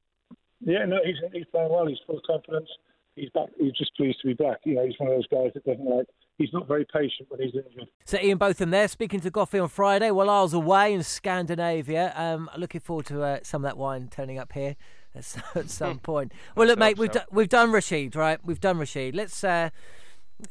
Yeah, 0.61 0.85
no, 0.85 0.99
he's, 1.03 1.15
he's 1.33 1.45
playing 1.51 1.71
well. 1.71 1.87
He's 1.87 1.97
full 2.05 2.17
of 2.17 2.23
confidence. 2.27 2.69
He's 3.15 3.29
back. 3.31 3.49
He's 3.57 3.73
just 3.73 3.95
pleased 3.95 4.19
to 4.21 4.27
be 4.27 4.33
back. 4.35 4.59
You 4.65 4.75
know, 4.75 4.85
he's 4.85 4.95
one 4.99 5.09
of 5.09 5.15
those 5.15 5.27
guys 5.27 5.51
that 5.55 5.65
doesn't 5.65 5.85
like. 5.85 6.05
He's 6.39 6.53
not 6.53 6.69
very 6.69 6.85
patient 6.85 7.29
when 7.29 7.41
he's 7.41 7.53
injured. 7.53 7.89
So 8.05 8.17
Ian 8.17 8.37
Botham 8.37 8.69
there 8.69 8.87
speaking 8.87 9.19
to 9.19 9.29
Goughie 9.29 9.59
on 9.59 9.67
Friday 9.67 10.09
while 10.09 10.29
I 10.29 10.41
was 10.41 10.53
away 10.53 10.93
in 10.93 11.03
Scandinavia. 11.03 12.13
Um, 12.15 12.49
looking 12.57 12.79
forward 12.79 13.07
to 13.07 13.21
uh, 13.21 13.39
some 13.43 13.65
of 13.65 13.69
that 13.69 13.77
wine 13.77 14.07
turning 14.09 14.39
up 14.39 14.53
here 14.53 14.77
at, 15.13 15.35
at 15.55 15.69
some 15.69 15.99
point. 15.99 16.31
Well, 16.55 16.65
look, 16.65 16.79
mate, 16.79 16.97
we've, 16.97 17.11
so. 17.11 17.23
we've 17.29 17.49
done 17.49 17.73
Rashid, 17.73 18.15
right? 18.15 18.39
We've 18.41 18.61
done 18.61 18.77
Rashid. 18.77 19.15
Let's 19.15 19.43
uh, 19.43 19.69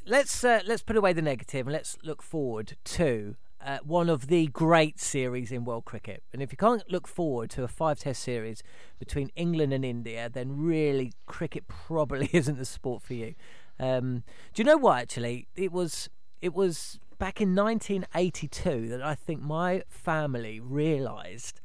let's 0.06 0.44
uh, 0.44 0.60
let's 0.66 0.82
put 0.82 0.96
away 0.96 1.14
the 1.14 1.22
negative 1.22 1.66
and 1.66 1.72
let's 1.72 1.96
look 2.02 2.22
forward 2.22 2.76
to 2.84 3.36
uh, 3.64 3.78
one 3.82 4.10
of 4.10 4.26
the 4.26 4.48
great 4.48 5.00
series 5.00 5.50
in 5.50 5.64
world 5.64 5.86
cricket. 5.86 6.22
And 6.34 6.42
if 6.42 6.52
you 6.52 6.58
can't 6.58 6.82
look 6.90 7.08
forward 7.08 7.48
to 7.50 7.64
a 7.64 7.68
five 7.68 7.98
test 7.98 8.22
series 8.22 8.62
between 8.98 9.30
England 9.36 9.72
and 9.72 9.86
India, 9.86 10.28
then 10.30 10.58
really 10.58 11.14
cricket 11.26 11.66
probably 11.86 12.28
isn't 12.34 12.58
the 12.58 12.66
sport 12.66 13.02
for 13.02 13.14
you. 13.14 13.34
Um, 13.80 14.22
do 14.54 14.62
you 14.62 14.64
know 14.64 14.76
what? 14.76 14.98
Actually, 14.98 15.48
it 15.56 15.72
was 15.72 16.08
it 16.40 16.54
was 16.54 16.98
back 17.18 17.40
in 17.40 17.54
1982 17.54 18.88
that 18.88 19.02
I 19.02 19.14
think 19.14 19.40
my 19.40 19.82
family 19.88 20.60
realised 20.60 21.60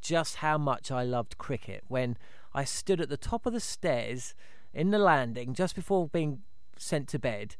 just 0.00 0.36
how 0.36 0.58
much 0.58 0.90
I 0.90 1.02
loved 1.02 1.38
cricket 1.38 1.84
when 1.88 2.16
I 2.54 2.64
stood 2.64 3.00
at 3.00 3.08
the 3.08 3.16
top 3.16 3.46
of 3.46 3.52
the 3.52 3.60
stairs 3.60 4.34
in 4.72 4.90
the 4.90 4.98
landing 4.98 5.54
just 5.54 5.74
before 5.74 6.08
being 6.08 6.40
sent 6.76 7.08
to 7.08 7.18
bed 7.18 7.56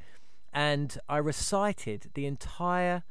and 0.55 0.97
I 1.09 1.17
recited 1.19 2.11
the 2.15 2.27
entire 2.27 3.03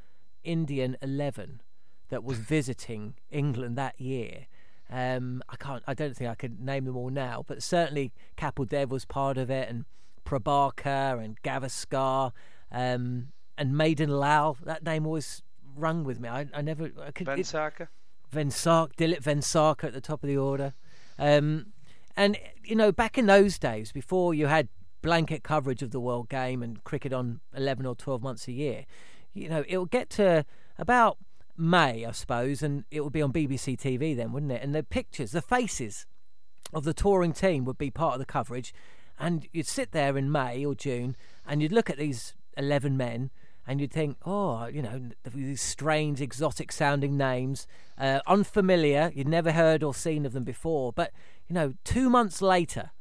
Indian 0.43 0.97
11 1.01 1.61
that 2.09 2.23
was 2.23 2.37
visiting 2.55 3.15
England 3.29 3.77
that 3.77 3.99
year. 3.99 4.47
Um, 4.89 5.43
I 5.49 5.55
can't. 5.55 5.83
I 5.87 5.93
don't 5.93 6.15
think 6.15 6.29
I 6.29 6.35
could 6.35 6.59
name 6.59 6.85
them 6.85 6.95
all 6.95 7.09
now, 7.09 7.43
but 7.47 7.63
certainly 7.63 8.11
Kapil 8.37 8.67
Dev 8.67 8.91
was 8.91 9.05
part 9.05 9.37
of 9.37 9.49
it, 9.49 9.67
and 9.67 9.85
Prabhakar 10.25 11.23
and 11.23 11.41
Gavaskar 11.41 12.31
um, 12.71 13.29
and 13.57 13.77
Madan 13.77 14.09
Lal. 14.09 14.57
That 14.63 14.83
name 14.83 15.05
always 15.05 15.41
rung 15.75 16.03
with 16.03 16.19
me. 16.19 16.29
I, 16.29 16.47
I 16.53 16.61
never. 16.61 16.91
I 17.05 17.11
could, 17.11 17.27
Vengsarkar. 17.27 17.87
Vensark, 18.33 18.95
Dilip 18.95 19.21
Vengsarkar 19.21 19.85
at 19.85 19.93
the 19.93 20.01
top 20.01 20.23
of 20.23 20.27
the 20.27 20.37
order. 20.37 20.73
Um, 21.19 21.67
and 22.15 22.37
you 22.63 22.75
know, 22.75 22.91
back 22.91 23.17
in 23.17 23.25
those 23.25 23.57
days, 23.57 23.91
before 23.91 24.33
you 24.33 24.47
had 24.47 24.69
blanket 25.01 25.43
coverage 25.43 25.81
of 25.81 25.91
the 25.91 25.99
world 25.99 26.29
game 26.29 26.63
and 26.63 26.83
cricket 26.83 27.13
on 27.13 27.39
eleven 27.55 27.85
or 27.85 27.95
twelve 27.95 28.21
months 28.21 28.47
a 28.47 28.51
year, 28.51 28.85
you 29.33 29.49
know, 29.49 29.63
it'll 29.67 29.85
get 29.85 30.09
to 30.11 30.45
about 30.77 31.17
May, 31.57 32.05
I 32.05 32.11
suppose, 32.11 32.63
and 32.63 32.83
it 32.89 33.03
would 33.03 33.13
be 33.13 33.21
on 33.21 33.31
BBC 33.31 33.77
TV 33.77 34.15
then, 34.15 34.31
wouldn't 34.31 34.51
it? 34.51 34.63
And 34.63 34.73
the 34.73 34.83
pictures, 34.83 35.31
the 35.31 35.41
faces 35.41 36.07
of 36.73 36.83
the 36.83 36.93
touring 36.93 37.33
team 37.33 37.65
would 37.65 37.77
be 37.77 37.91
part 37.91 38.13
of 38.13 38.19
the 38.19 38.25
coverage. 38.25 38.73
And 39.23 39.47
you'd 39.53 39.67
sit 39.67 39.93
there 39.93 40.17
in 40.17 40.33
May 40.33 40.65
or 40.65 40.75
June 40.75 41.15
and 41.47 41.61
you'd 41.61 41.71
look 41.71 41.89
at 41.89 41.97
these 41.97 42.33
11 42.57 42.97
men 42.97 43.29
and 43.65 43.79
you'd 43.79 43.93
think, 43.93 44.17
oh, 44.25 44.65
you 44.65 44.81
know, 44.81 45.11
these 45.33 45.61
strange, 45.61 46.19
exotic 46.19 46.73
sounding 46.73 47.15
names, 47.15 47.65
uh, 47.97 48.19
unfamiliar, 48.27 49.13
you'd 49.15 49.29
never 49.29 49.53
heard 49.53 49.81
or 49.81 49.93
seen 49.93 50.25
of 50.25 50.33
them 50.33 50.43
before. 50.43 50.91
But, 50.91 51.13
you 51.47 51.53
know, 51.53 51.73
two 51.85 52.09
months 52.09 52.41
later, 52.41 52.91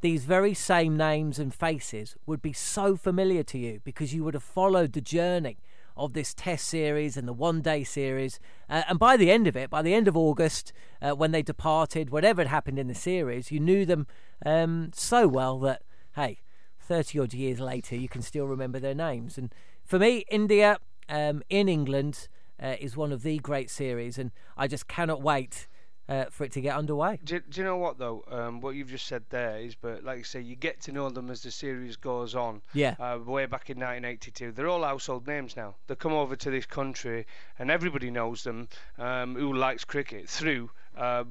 these 0.00 0.24
very 0.24 0.54
same 0.54 0.96
names 0.96 1.40
and 1.40 1.52
faces 1.52 2.14
would 2.24 2.40
be 2.40 2.52
so 2.52 2.94
familiar 2.94 3.42
to 3.42 3.58
you 3.58 3.80
because 3.82 4.14
you 4.14 4.22
would 4.22 4.34
have 4.34 4.44
followed 4.44 4.92
the 4.92 5.00
journey 5.00 5.56
of 5.96 6.12
this 6.12 6.34
test 6.34 6.66
series 6.66 7.16
and 7.16 7.26
the 7.28 7.32
one 7.32 7.60
day 7.60 7.84
series. 7.84 8.40
Uh, 8.68 8.82
and 8.88 8.98
by 8.98 9.16
the 9.16 9.30
end 9.30 9.46
of 9.46 9.56
it, 9.56 9.70
by 9.70 9.82
the 9.82 9.94
end 9.94 10.08
of 10.08 10.16
August, 10.16 10.72
uh, 11.00 11.12
when 11.12 11.30
they 11.30 11.42
departed, 11.42 12.10
whatever 12.10 12.42
had 12.42 12.48
happened 12.48 12.78
in 12.78 12.88
the 12.88 12.94
series, 12.94 13.50
you 13.50 13.60
knew 13.60 13.84
them 13.84 14.06
um, 14.44 14.90
so 14.94 15.28
well 15.28 15.58
that, 15.60 15.82
hey, 16.16 16.40
30 16.80 17.18
odd 17.20 17.34
years 17.34 17.60
later, 17.60 17.96
you 17.96 18.08
can 18.08 18.22
still 18.22 18.46
remember 18.46 18.78
their 18.78 18.94
names. 18.94 19.38
And 19.38 19.54
for 19.84 19.98
me, 19.98 20.24
India 20.30 20.78
um, 21.08 21.42
in 21.48 21.68
England 21.68 22.28
uh, 22.62 22.76
is 22.80 22.96
one 22.96 23.12
of 23.12 23.22
the 23.22 23.38
great 23.38 23.70
series, 23.70 24.18
and 24.18 24.30
I 24.56 24.66
just 24.66 24.88
cannot 24.88 25.22
wait 25.22 25.66
uh, 26.08 26.26
for 26.30 26.44
it 26.44 26.52
to 26.52 26.60
get 26.60 26.76
underway. 26.76 27.18
Do, 27.24 27.40
do, 27.40 27.60
you 27.60 27.64
know 27.64 27.76
what 27.76 27.98
though? 27.98 28.24
Um, 28.30 28.60
what 28.60 28.74
you've 28.74 28.90
just 28.90 29.06
said 29.06 29.22
there 29.30 29.58
is, 29.58 29.74
but 29.74 30.04
like 30.04 30.18
you 30.18 30.24
say, 30.24 30.40
you 30.40 30.56
get 30.56 30.80
to 30.82 30.92
know 30.92 31.08
them 31.10 31.30
as 31.30 31.42
the 31.42 31.50
series 31.50 31.96
goes 31.96 32.34
on. 32.34 32.62
Yeah. 32.72 32.94
Uh, 32.98 33.18
way 33.24 33.46
back 33.46 33.70
in 33.70 33.78
1982, 33.78 34.52
they're 34.52 34.68
all 34.68 34.82
household 34.82 35.26
names 35.26 35.56
now. 35.56 35.74
They 35.86 35.94
come 35.94 36.12
over 36.12 36.36
to 36.36 36.50
this 36.50 36.66
country, 36.66 37.26
and 37.58 37.70
everybody 37.70 38.10
knows 38.10 38.44
them 38.44 38.68
um, 38.98 39.34
who 39.34 39.52
likes 39.54 39.84
cricket 39.84 40.28
through. 40.28 40.70
Uh, 40.96 41.24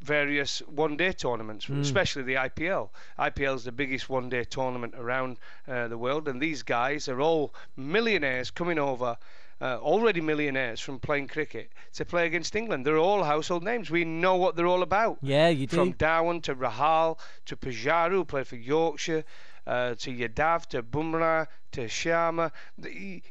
various 0.00 0.60
one-day 0.60 1.12
tournaments, 1.12 1.66
mm. 1.66 1.80
especially 1.80 2.22
the 2.22 2.34
IPL. 2.34 2.88
IPL 3.18 3.56
is 3.56 3.64
the 3.64 3.72
biggest 3.72 4.08
one-day 4.08 4.44
tournament 4.44 4.94
around 4.96 5.38
uh, 5.68 5.88
the 5.88 5.98
world, 5.98 6.26
and 6.26 6.40
these 6.40 6.62
guys 6.62 7.06
are 7.08 7.20
all 7.20 7.54
millionaires 7.76 8.50
coming 8.50 8.78
over 8.78 9.18
uh, 9.60 9.78
already 9.80 10.20
millionaires 10.20 10.80
from 10.80 10.98
playing 10.98 11.28
cricket 11.28 11.70
to 11.94 12.04
play 12.04 12.26
against 12.26 12.56
England. 12.56 12.86
They're 12.86 12.98
all 12.98 13.22
household 13.22 13.62
names. 13.62 13.90
We 13.90 14.04
know 14.04 14.36
what 14.36 14.56
they're 14.56 14.66
all 14.66 14.82
about. 14.82 15.18
Yeah, 15.22 15.48
you 15.48 15.66
do. 15.66 15.76
From 15.76 15.92
Dhawan 15.94 16.42
to 16.44 16.54
Rahul 16.54 17.18
to 17.46 17.56
Pujara, 17.56 18.10
who 18.10 18.24
played 18.24 18.46
for 18.46 18.56
Yorkshire, 18.56 19.24
uh, 19.66 19.94
to 19.94 20.10
Yadav, 20.10 20.66
to 20.66 20.82
Bumrah, 20.82 21.46
to 21.72 21.82
Sharma. 21.82 22.50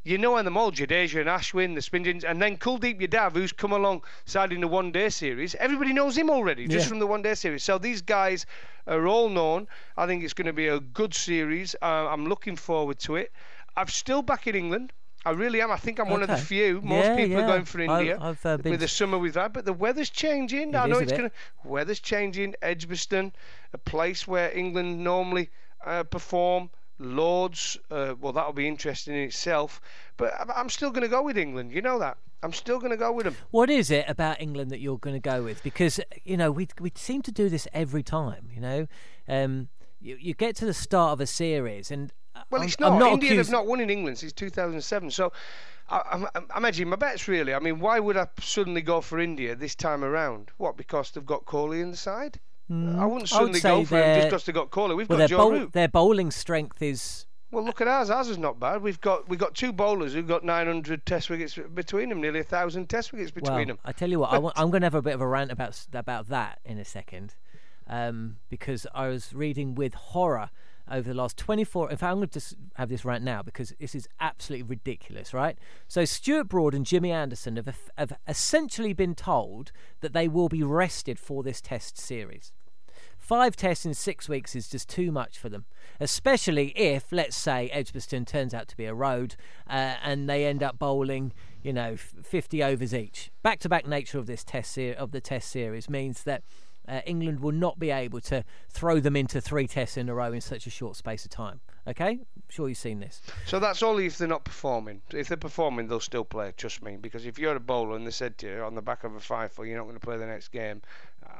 You 0.03 0.17
know 0.17 0.41
them 0.41 0.55
all, 0.55 0.71
Jadeja 0.71 1.19
and 1.19 1.29
Ashwin, 1.29 1.75
the 1.75 1.81
spin 1.81 2.05
and 2.25 2.41
then 2.41 2.57
Kuldeep 2.57 3.01
Yadav, 3.01 3.33
who's 3.33 3.51
come 3.51 3.73
alongside 3.73 4.53
in 4.53 4.61
the 4.61 4.67
one 4.67 4.91
day 4.91 5.09
series. 5.09 5.55
Everybody 5.55 5.93
knows 5.93 6.17
him 6.17 6.29
already, 6.29 6.67
just 6.67 6.85
yeah. 6.85 6.89
from 6.89 6.99
the 6.99 7.07
one 7.07 7.21
day 7.21 7.33
series. 7.33 7.63
So 7.63 7.77
these 7.77 8.01
guys 8.01 8.45
are 8.87 9.07
all 9.07 9.29
known. 9.29 9.67
I 9.97 10.05
think 10.05 10.23
it's 10.23 10.33
going 10.33 10.47
to 10.47 10.53
be 10.53 10.67
a 10.67 10.79
good 10.79 11.13
series. 11.13 11.75
Uh, 11.81 12.07
I'm 12.07 12.27
looking 12.27 12.55
forward 12.55 12.99
to 12.99 13.15
it. 13.15 13.31
I'm 13.75 13.87
still 13.87 14.21
back 14.21 14.47
in 14.47 14.55
England. 14.55 14.93
I 15.25 15.31
really 15.31 15.61
am. 15.61 15.71
I 15.71 15.77
think 15.77 15.99
I'm 15.99 16.05
okay. 16.05 16.13
one 16.13 16.23
of 16.23 16.29
the 16.29 16.37
few. 16.37 16.81
Most 16.81 17.05
yeah, 17.05 17.15
people 17.15 17.37
yeah. 17.37 17.43
are 17.43 17.47
going 17.47 17.65
for 17.65 17.81
India 17.81 18.17
I've, 18.21 18.45
uh, 18.45 18.57
with 18.63 18.79
the 18.79 18.87
summer 18.87 19.17
we've 19.17 19.35
had, 19.35 19.53
but 19.53 19.65
the 19.65 19.73
weather's 19.73 20.09
changing. 20.09 20.69
It 20.69 20.75
I 20.75 20.87
know 20.87 20.99
it's 20.99 21.11
going 21.11 21.29
to. 21.29 21.31
Weather's 21.63 21.99
changing. 21.99 22.55
Edgbaston, 22.61 23.33
a 23.73 23.77
place 23.77 24.27
where 24.27 24.51
England 24.51 25.03
normally 25.03 25.49
uh, 25.85 26.03
perform. 26.03 26.69
Lords, 27.01 27.77
uh, 27.91 28.15
well, 28.19 28.33
that'll 28.33 28.51
be 28.51 28.67
interesting 28.67 29.15
in 29.15 29.21
itself. 29.21 29.79
But 30.17 30.33
I'm 30.53 30.69
still 30.69 30.91
going 30.91 31.03
to 31.03 31.09
go 31.09 31.21
with 31.21 31.37
England. 31.37 31.71
You 31.71 31.81
know 31.81 31.97
that. 31.99 32.17
I'm 32.43 32.53
still 32.53 32.77
going 32.79 32.91
to 32.91 32.97
go 32.97 33.11
with 33.11 33.25
them. 33.25 33.35
What 33.51 33.69
is 33.69 33.91
it 33.91 34.05
about 34.07 34.41
England 34.41 34.71
that 34.71 34.79
you're 34.79 34.97
going 34.97 35.15
to 35.15 35.19
go 35.19 35.43
with? 35.43 35.61
Because 35.63 35.99
you 36.23 36.37
know 36.37 36.51
we 36.51 36.67
we 36.79 36.91
seem 36.95 37.21
to 37.23 37.31
do 37.31 37.49
this 37.49 37.67
every 37.73 38.03
time. 38.03 38.49
You 38.53 38.61
know, 38.61 38.87
um, 39.27 39.67
you, 39.99 40.17
you 40.19 40.33
get 40.33 40.55
to 40.57 40.65
the 40.65 40.73
start 40.73 41.13
of 41.13 41.21
a 41.21 41.27
series 41.27 41.91
and 41.91 42.13
well, 42.49 42.61
I'm, 42.61 42.67
it's 42.67 42.79
not. 42.79 42.97
not 42.99 43.13
India 43.13 43.31
accused... 43.31 43.49
have 43.49 43.51
not 43.51 43.67
won 43.67 43.79
in 43.79 43.89
England 43.89 44.17
since 44.17 44.33
2007. 44.33 45.11
So 45.11 45.31
I, 45.91 46.27
I'm 46.51 46.65
edging 46.65 46.89
my 46.89 46.95
bets 46.95 47.27
really. 47.27 47.53
I 47.53 47.59
mean, 47.59 47.79
why 47.79 47.99
would 47.99 48.17
I 48.17 48.27
suddenly 48.39 48.81
go 48.81 49.01
for 49.01 49.19
India 49.19 49.55
this 49.55 49.75
time 49.75 50.03
around? 50.03 50.51
What? 50.57 50.77
Because 50.77 51.11
they've 51.11 51.25
got 51.25 51.45
Kohli 51.45 51.81
in 51.81 51.91
the 51.91 51.97
side? 51.97 52.39
Mm, 52.69 52.99
I 52.99 53.05
wouldn't 53.05 53.29
suddenly 53.29 53.53
would 53.53 53.63
go 53.63 53.85
for 53.85 53.95
them 53.95 54.15
just 54.15 54.27
because 54.27 54.45
they've 54.45 54.55
got 54.55 54.69
Kohli. 54.69 54.95
We've 54.95 55.09
well, 55.09 55.19
got 55.19 55.29
Joe 55.29 55.37
bowl, 55.37 55.51
Root. 55.51 55.73
Their 55.73 55.87
bowling 55.87 56.31
strength 56.31 56.81
is. 56.81 57.25
Well, 57.51 57.63
look 57.63 57.81
at 57.81 57.87
ours. 57.87 58.11
Ours 58.11 58.29
is 58.29 58.37
not 58.37 58.59
bad. 58.59 58.83
We've 58.83 59.01
got 59.01 59.27
we've 59.27 59.39
got 59.39 59.55
two 59.55 59.73
bowlers 59.73 60.13
who've 60.13 60.27
got 60.27 60.43
900 60.43 61.05
Test 61.05 61.31
wickets 61.31 61.57
between 61.73 62.09
them, 62.09 62.21
nearly 62.21 62.41
a 62.41 62.43
thousand 62.43 62.87
Test 62.89 63.11
wickets 63.11 63.31
between 63.31 63.55
well, 63.55 63.65
them. 63.65 63.79
I 63.83 63.91
tell 63.91 64.09
you 64.09 64.19
what, 64.19 64.31
I 64.31 64.61
am 64.61 64.69
going 64.69 64.81
to 64.81 64.85
have 64.85 64.95
a 64.95 65.01
bit 65.01 65.15
of 65.15 65.21
a 65.21 65.27
rant 65.27 65.51
about 65.51 65.79
about 65.93 66.27
that 66.27 66.59
in 66.63 66.77
a 66.77 66.85
second, 66.85 67.33
um, 67.87 68.37
because 68.49 68.85
I 68.93 69.07
was 69.07 69.33
reading 69.33 69.73
with 69.73 69.95
horror 69.95 70.51
over 70.91 71.07
the 71.09 71.15
last 71.15 71.37
24. 71.37 71.91
In 71.91 71.97
fact, 71.97 72.11
I'm 72.11 72.17
going 72.17 72.27
to 72.29 72.33
just 72.33 72.55
have 72.75 72.89
this 72.89 73.05
right 73.05 73.21
now 73.21 73.41
because 73.41 73.73
this 73.79 73.95
is 73.95 74.07
absolutely 74.19 74.63
ridiculous, 74.63 75.33
right? 75.33 75.57
So, 75.87 76.05
Stuart 76.05 76.49
Broad 76.49 76.73
and 76.73 76.85
Jimmy 76.85 77.11
Anderson 77.11 77.55
have, 77.55 77.75
have 77.97 78.13
essentially 78.27 78.93
been 78.93 79.15
told 79.15 79.71
that 80.01 80.13
they 80.13 80.27
will 80.27 80.49
be 80.49 80.63
rested 80.63 81.19
for 81.19 81.43
this 81.43 81.61
test 81.61 81.97
series. 81.97 82.51
Five 83.17 83.55
tests 83.55 83.85
in 83.85 83.93
six 83.93 84.27
weeks 84.27 84.55
is 84.55 84.67
just 84.67 84.89
too 84.89 85.11
much 85.11 85.37
for 85.37 85.49
them, 85.49 85.65
especially 85.99 86.69
if, 86.69 87.11
let's 87.11 87.37
say, 87.37 87.69
Edgbaston 87.69 88.25
turns 88.25 88.53
out 88.53 88.67
to 88.69 88.77
be 88.77 88.85
a 88.85 88.93
road 88.93 89.35
uh, 89.69 89.95
and 90.03 90.27
they 90.27 90.45
end 90.45 90.63
up 90.63 90.79
bowling, 90.79 91.33
you 91.61 91.73
know, 91.73 91.95
50 91.95 92.63
overs 92.63 92.93
each. 92.93 93.29
Back-to-back 93.43 93.85
nature 93.85 94.17
of 94.17 94.25
this 94.25 94.43
test 94.43 94.71
ser- 94.71 94.93
of 94.93 95.11
the 95.11 95.21
test 95.21 95.49
series 95.49 95.89
means 95.89 96.23
that 96.23 96.43
uh, 96.89 97.01
England 97.05 97.39
will 97.39 97.51
not 97.51 97.79
be 97.79 97.91
able 97.91 98.19
to 98.21 98.43
throw 98.69 98.99
them 98.99 99.15
into 99.15 99.39
three 99.39 99.67
tests 99.67 99.97
in 99.97 100.09
a 100.09 100.13
row 100.13 100.33
in 100.33 100.41
such 100.41 100.67
a 100.67 100.69
short 100.69 100.95
space 100.95 101.23
of 101.25 101.31
time. 101.31 101.61
Okay, 101.87 102.19
sure 102.49 102.67
you've 102.67 102.77
seen 102.77 102.99
this. 102.99 103.21
So 103.45 103.59
that's 103.59 103.81
only 103.81 104.05
if 104.05 104.17
they're 104.17 104.27
not 104.27 104.43
performing. 104.43 105.01
If 105.11 105.27
they're 105.27 105.37
performing, 105.37 105.87
they'll 105.87 105.99
still 105.99 106.25
play. 106.25 106.53
Trust 106.55 106.83
me, 106.83 106.97
because 106.97 107.25
if 107.25 107.39
you're 107.39 107.55
a 107.55 107.59
bowler 107.59 107.95
and 107.95 108.05
they 108.05 108.11
said 108.11 108.37
to 108.39 108.47
you 108.47 108.61
on 108.61 108.75
the 108.75 108.81
back 108.81 109.03
of 109.03 109.15
a 109.15 109.19
five 109.19 109.51
for 109.51 109.65
you're 109.65 109.77
not 109.77 109.85
going 109.85 109.95
to 109.95 110.05
play 110.05 110.17
the 110.17 110.25
next 110.27 110.49
game, 110.49 110.81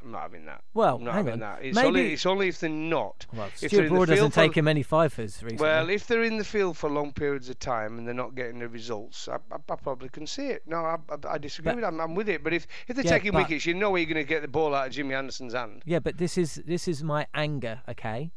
I'm 0.03 0.11
not 0.11 0.21
having 0.23 0.45
that. 0.45 0.63
Well, 0.73 0.95
I'm 0.97 1.03
not 1.03 1.13
hang 1.15 1.25
having 1.25 1.33
on. 1.33 1.39
that. 1.57 1.63
It's 1.63 1.75
Maybe- 1.75 1.87
only 1.87 2.13
it's 2.13 2.25
only 2.25 2.47
if 2.47 2.59
they're 2.59 2.69
not. 2.69 3.25
Well, 3.33 3.47
if 3.61 3.69
Stuart 3.71 3.89
Broad 3.89 4.07
doesn't 4.07 4.31
for- 4.31 4.35
take 4.35 4.55
him 4.55 4.67
any 4.67 4.83
fifers 4.83 5.41
recently. 5.43 5.61
Well, 5.63 5.89
if 5.89 6.07
they're 6.07 6.23
in 6.23 6.37
the 6.37 6.43
field 6.43 6.77
for 6.77 6.89
long 6.89 7.11
periods 7.11 7.49
of 7.49 7.59
time 7.59 7.97
and 7.97 8.07
they're 8.07 8.13
not 8.13 8.35
getting 8.35 8.59
the 8.59 8.67
results, 8.69 9.27
I, 9.27 9.35
I, 9.51 9.55
I 9.69 9.75
probably 9.75 10.09
can 10.09 10.27
see 10.27 10.47
it. 10.47 10.63
No, 10.67 10.77
I, 10.77 10.97
I, 11.09 11.33
I 11.33 11.37
disagree 11.37 11.71
But- 11.71 11.75
with 11.77 11.83
that. 11.83 11.87
I'm, 11.93 11.99
I'm 11.99 12.15
with 12.15 12.29
it. 12.29 12.43
But 12.43 12.53
if, 12.53 12.67
if 12.87 12.95
they're 12.95 13.05
Yeah, 13.05 13.11
taking 13.11 13.31
but- 13.31 13.43
wickets, 13.49 13.65
you 13.65 13.73
know 13.73 13.89
where 13.91 14.01
you're 14.01 14.13
going 14.13 14.25
to 14.25 14.29
get 14.29 14.41
the 14.41 14.47
ball 14.47 14.73
out 14.75 14.87
of 14.87 14.93
Jimmy 14.93 15.15
Anderson's 15.15 15.53
hand. 15.53 15.83
Yeah, 15.85 15.99
but 15.99 16.17
this 16.17 16.37
is 16.37 16.61
this 16.65 16.87
is 16.87 17.03
my 17.03 17.27
anger, 17.33 17.81
okay? 17.89 18.31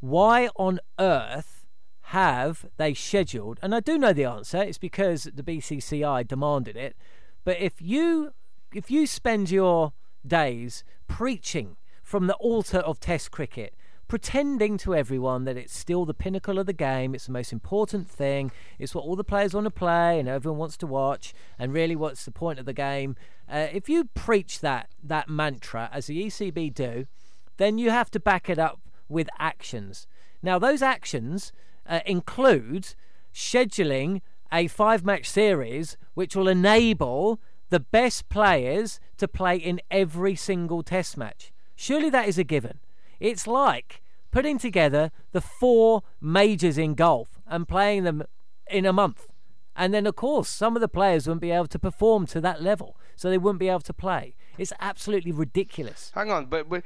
Why 0.00 0.48
on 0.56 0.78
earth 0.98 1.64
have 2.10 2.66
they 2.76 2.94
scheduled? 2.94 3.58
And 3.62 3.74
I 3.74 3.80
do 3.80 3.98
know 3.98 4.12
the 4.12 4.24
answer. 4.24 4.58
It's 4.62 4.78
because 4.78 5.24
the 5.24 5.42
BCCI 5.42 6.26
demanded 6.28 6.76
it. 6.76 6.96
But 7.44 7.60
if 7.60 7.80
you 7.80 8.32
if 8.74 8.90
you 8.90 9.06
spend 9.06 9.50
your 9.50 9.92
days 10.28 10.84
preaching 11.08 11.76
from 12.02 12.26
the 12.26 12.34
altar 12.34 12.78
of 12.78 13.00
Test 13.00 13.30
cricket, 13.30 13.74
pretending 14.08 14.78
to 14.78 14.94
everyone 14.94 15.44
that 15.44 15.56
it's 15.56 15.76
still 15.76 16.04
the 16.04 16.14
pinnacle 16.14 16.58
of 16.58 16.66
the 16.66 16.72
game, 16.72 17.14
it's 17.14 17.26
the 17.26 17.32
most 17.32 17.52
important 17.52 18.08
thing, 18.08 18.52
it's 18.78 18.94
what 18.94 19.04
all 19.04 19.16
the 19.16 19.24
players 19.24 19.54
want 19.54 19.64
to 19.64 19.70
play 19.70 20.20
and 20.20 20.28
everyone 20.28 20.58
wants 20.58 20.76
to 20.76 20.86
watch, 20.86 21.34
and 21.58 21.72
really 21.72 21.96
what's 21.96 22.24
the 22.24 22.30
point 22.30 22.58
of 22.58 22.64
the 22.64 22.72
game. 22.72 23.16
Uh, 23.48 23.66
if 23.72 23.88
you 23.88 24.04
preach 24.14 24.60
that 24.60 24.88
that 25.02 25.28
mantra 25.28 25.88
as 25.92 26.06
the 26.06 26.26
ECB 26.26 26.72
do, 26.72 27.06
then 27.56 27.78
you 27.78 27.90
have 27.90 28.10
to 28.10 28.20
back 28.20 28.48
it 28.48 28.58
up 28.58 28.80
with 29.08 29.28
actions. 29.38 30.06
Now, 30.42 30.58
those 30.58 30.82
actions 30.82 31.52
uh, 31.88 32.00
include 32.06 32.94
scheduling 33.34 34.20
a 34.52 34.68
five 34.68 35.04
match 35.04 35.28
series 35.28 35.96
which 36.14 36.36
will 36.36 36.48
enable 36.48 37.40
the 37.68 37.80
best 37.80 38.28
players 38.28 39.00
to 39.18 39.28
play 39.28 39.56
in 39.56 39.80
every 39.90 40.34
single 40.34 40.82
test 40.82 41.16
match. 41.16 41.52
Surely 41.74 42.10
that 42.10 42.28
is 42.28 42.38
a 42.38 42.44
given. 42.44 42.78
It's 43.20 43.46
like 43.46 44.02
putting 44.30 44.58
together 44.58 45.10
the 45.32 45.40
four 45.40 46.02
majors 46.20 46.78
in 46.78 46.94
golf 46.94 47.40
and 47.46 47.66
playing 47.66 48.04
them 48.04 48.22
in 48.68 48.86
a 48.86 48.92
month. 48.92 49.28
And 49.74 49.92
then, 49.92 50.06
of 50.06 50.16
course, 50.16 50.48
some 50.48 50.74
of 50.74 50.80
the 50.80 50.88
players 50.88 51.26
wouldn't 51.26 51.42
be 51.42 51.50
able 51.50 51.66
to 51.66 51.78
perform 51.78 52.26
to 52.28 52.40
that 52.40 52.62
level, 52.62 52.96
so 53.14 53.28
they 53.28 53.38
wouldn't 53.38 53.60
be 53.60 53.68
able 53.68 53.80
to 53.80 53.92
play. 53.92 54.34
It's 54.56 54.72
absolutely 54.80 55.32
ridiculous. 55.32 56.12
Hang 56.14 56.30
on, 56.30 56.46
but, 56.46 56.68
but 56.68 56.82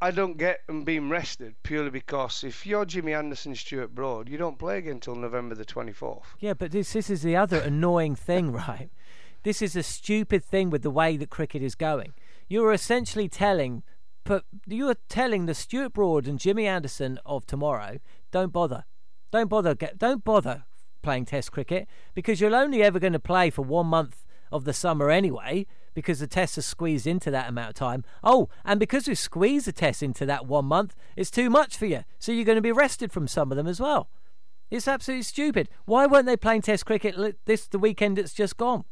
I 0.00 0.10
don't 0.10 0.38
get 0.38 0.66
them 0.66 0.84
being 0.84 1.08
rested 1.08 1.54
purely 1.62 1.90
because 1.90 2.42
if 2.44 2.66
you're 2.66 2.86
Jimmy 2.86 3.12
Anderson, 3.12 3.54
Stuart 3.54 3.94
Broad, 3.94 4.28
you 4.28 4.38
don't 4.38 4.58
play 4.58 4.78
again 4.78 4.94
until 4.94 5.14
November 5.14 5.54
the 5.54 5.64
24th. 5.64 6.22
Yeah, 6.40 6.54
but 6.54 6.70
this 6.70 6.92
this 6.92 7.10
is 7.10 7.22
the 7.22 7.36
other 7.36 7.58
annoying 7.58 8.16
thing, 8.16 8.52
right? 8.68 8.90
This 9.46 9.62
is 9.62 9.76
a 9.76 9.84
stupid 9.84 10.44
thing 10.44 10.70
with 10.70 10.82
the 10.82 10.90
way 10.90 11.16
that 11.16 11.30
cricket 11.30 11.62
is 11.62 11.76
going. 11.76 12.14
You 12.48 12.64
are 12.64 12.72
essentially 12.72 13.28
telling, 13.28 13.84
but 14.24 14.42
you 14.66 14.88
are 14.88 14.96
telling 15.08 15.46
the 15.46 15.54
Stuart 15.54 15.92
Broad 15.92 16.26
and 16.26 16.40
Jimmy 16.40 16.66
Anderson 16.66 17.20
of 17.24 17.46
tomorrow, 17.46 18.00
don't 18.32 18.52
bother, 18.52 18.86
don't 19.30 19.46
bother, 19.46 19.76
get, 19.76 19.98
don't 19.98 20.24
bother 20.24 20.64
playing 21.00 21.26
Test 21.26 21.52
cricket 21.52 21.86
because 22.12 22.40
you're 22.40 22.56
only 22.56 22.82
ever 22.82 22.98
going 22.98 23.12
to 23.12 23.20
play 23.20 23.48
for 23.50 23.62
one 23.62 23.86
month 23.86 24.24
of 24.50 24.64
the 24.64 24.72
summer 24.72 25.10
anyway 25.10 25.64
because 25.94 26.18
the 26.18 26.26
tests 26.26 26.58
are 26.58 26.62
squeezed 26.62 27.06
into 27.06 27.30
that 27.30 27.48
amount 27.48 27.68
of 27.68 27.74
time. 27.76 28.02
Oh, 28.24 28.48
and 28.64 28.80
because 28.80 29.06
we 29.06 29.14
squeeze 29.14 29.66
the 29.66 29.72
tests 29.72 30.02
into 30.02 30.26
that 30.26 30.46
one 30.46 30.64
month, 30.64 30.96
it's 31.14 31.30
too 31.30 31.50
much 31.50 31.76
for 31.76 31.86
you, 31.86 32.02
so 32.18 32.32
you're 32.32 32.44
going 32.44 32.56
to 32.56 32.62
be 32.62 32.72
rested 32.72 33.12
from 33.12 33.28
some 33.28 33.52
of 33.52 33.56
them 33.56 33.68
as 33.68 33.78
well. 33.78 34.10
It's 34.72 34.88
absolutely 34.88 35.22
stupid. 35.22 35.68
Why 35.84 36.04
weren't 36.06 36.26
they 36.26 36.36
playing 36.36 36.62
Test 36.62 36.84
cricket 36.84 37.36
this 37.44 37.68
the 37.68 37.78
weekend 37.78 38.18
that's 38.18 38.34
just 38.34 38.56
gone? 38.56 38.84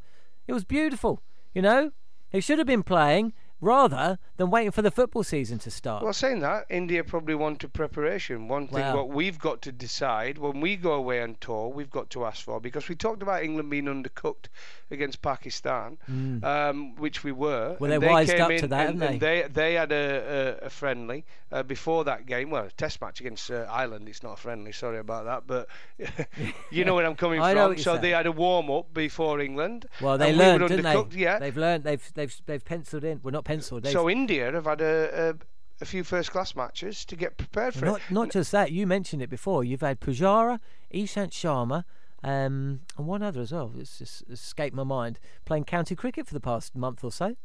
It 0.46 0.52
was 0.52 0.64
beautiful. 0.64 1.22
You 1.54 1.62
know, 1.62 1.92
He 2.30 2.40
should 2.40 2.58
have 2.58 2.66
been 2.66 2.82
playing 2.82 3.32
rather 3.60 4.18
than 4.36 4.50
waiting 4.50 4.70
for 4.70 4.82
the 4.82 4.90
football 4.90 5.22
season 5.22 5.58
to 5.60 5.70
start. 5.70 6.02
Well, 6.02 6.12
saying 6.12 6.40
that, 6.40 6.66
India 6.68 7.04
probably 7.04 7.34
want 7.34 7.54
wanted 7.54 7.72
preparation. 7.72 8.48
One 8.48 8.66
thing 8.66 8.94
what 8.94 9.08
we've 9.08 9.38
got 9.38 9.62
to 9.62 9.72
decide 9.72 10.38
when 10.38 10.60
we 10.60 10.76
go 10.76 10.92
away 10.92 11.22
on 11.22 11.36
tour, 11.40 11.68
we've 11.68 11.90
got 11.90 12.10
to 12.10 12.24
ask 12.24 12.44
for 12.44 12.60
because 12.60 12.88
we 12.88 12.96
talked 12.96 13.22
about 13.22 13.44
England 13.44 13.70
being 13.70 13.84
undercooked 13.84 14.46
against 14.90 15.22
Pakistan, 15.22 15.98
um, 16.42 16.96
which 16.96 17.22
we 17.22 17.32
were. 17.32 17.74
Mm. 17.74 17.80
Well, 17.80 17.92
and 17.92 18.02
they 18.02 18.08
wised 18.08 18.32
came 18.32 18.40
up 18.40 18.50
in 18.50 18.60
to 18.60 18.66
that, 18.68 18.88
and, 18.88 19.02
haven't 19.02 19.14
and 19.14 19.20
they 19.20 19.42
they 19.42 19.74
had 19.74 19.92
a, 19.92 20.58
a, 20.62 20.66
a 20.66 20.70
friendly 20.70 21.24
uh, 21.52 21.62
before 21.62 22.04
that 22.04 22.26
game. 22.26 22.50
Well, 22.50 22.64
a 22.64 22.70
test 22.70 23.00
match 23.00 23.20
against 23.20 23.50
uh, 23.50 23.66
Ireland. 23.70 24.08
It's 24.08 24.22
not 24.22 24.32
a 24.32 24.36
friendly. 24.36 24.72
Sorry 24.72 24.98
about 24.98 25.24
that, 25.26 25.46
but 25.46 25.68
you 26.70 26.84
know 26.84 26.94
where 26.94 27.06
I'm 27.06 27.16
coming 27.16 27.40
from. 27.52 27.78
So 27.78 27.98
they 27.98 28.10
had 28.10 28.26
a 28.26 28.32
warm 28.32 28.70
up 28.70 28.92
before 28.92 29.40
England. 29.40 29.86
well, 30.00 30.18
they 30.18 30.30
and 30.30 30.38
we 30.38 30.44
learned, 30.44 30.68
didn't 30.68 30.84
undercooked, 30.86 31.12
they? 31.12 31.20
Yeah. 31.20 31.38
They've 31.38 31.56
learned. 31.56 31.84
They've 31.84 32.12
they've 32.14 32.40
they've 32.46 32.64
penciled 32.64 33.04
in. 33.04 33.20
Well, 33.22 33.32
not 33.32 33.44
penciled. 33.44 33.86
So 33.86 34.08
India 34.24 34.50
have 34.50 34.64
had 34.64 34.80
a, 34.80 35.30
a, 35.30 35.34
a 35.82 35.84
few 35.84 36.02
first 36.02 36.30
class 36.30 36.56
matches 36.56 37.04
to 37.04 37.14
get 37.14 37.36
prepared 37.36 37.74
for 37.74 37.84
not 37.84 38.00
it. 38.00 38.10
not 38.10 38.30
just 38.30 38.52
that. 38.52 38.72
You 38.72 38.86
mentioned 38.86 39.20
it 39.20 39.28
before. 39.28 39.62
You've 39.64 39.82
had 39.82 40.00
Pujara, 40.00 40.60
Ishant 40.92 41.30
Sharma, 41.30 41.84
um, 42.22 42.80
and 42.96 43.06
one 43.06 43.22
other 43.22 43.42
as 43.42 43.52
well. 43.52 43.70
It's 43.78 43.98
just 43.98 44.24
escaped 44.30 44.74
my 44.74 44.82
mind. 44.82 45.20
Playing 45.44 45.64
county 45.64 45.94
cricket 45.94 46.26
for 46.26 46.32
the 46.32 46.40
past 46.40 46.74
month 46.74 47.04
or 47.04 47.12
so. 47.12 47.36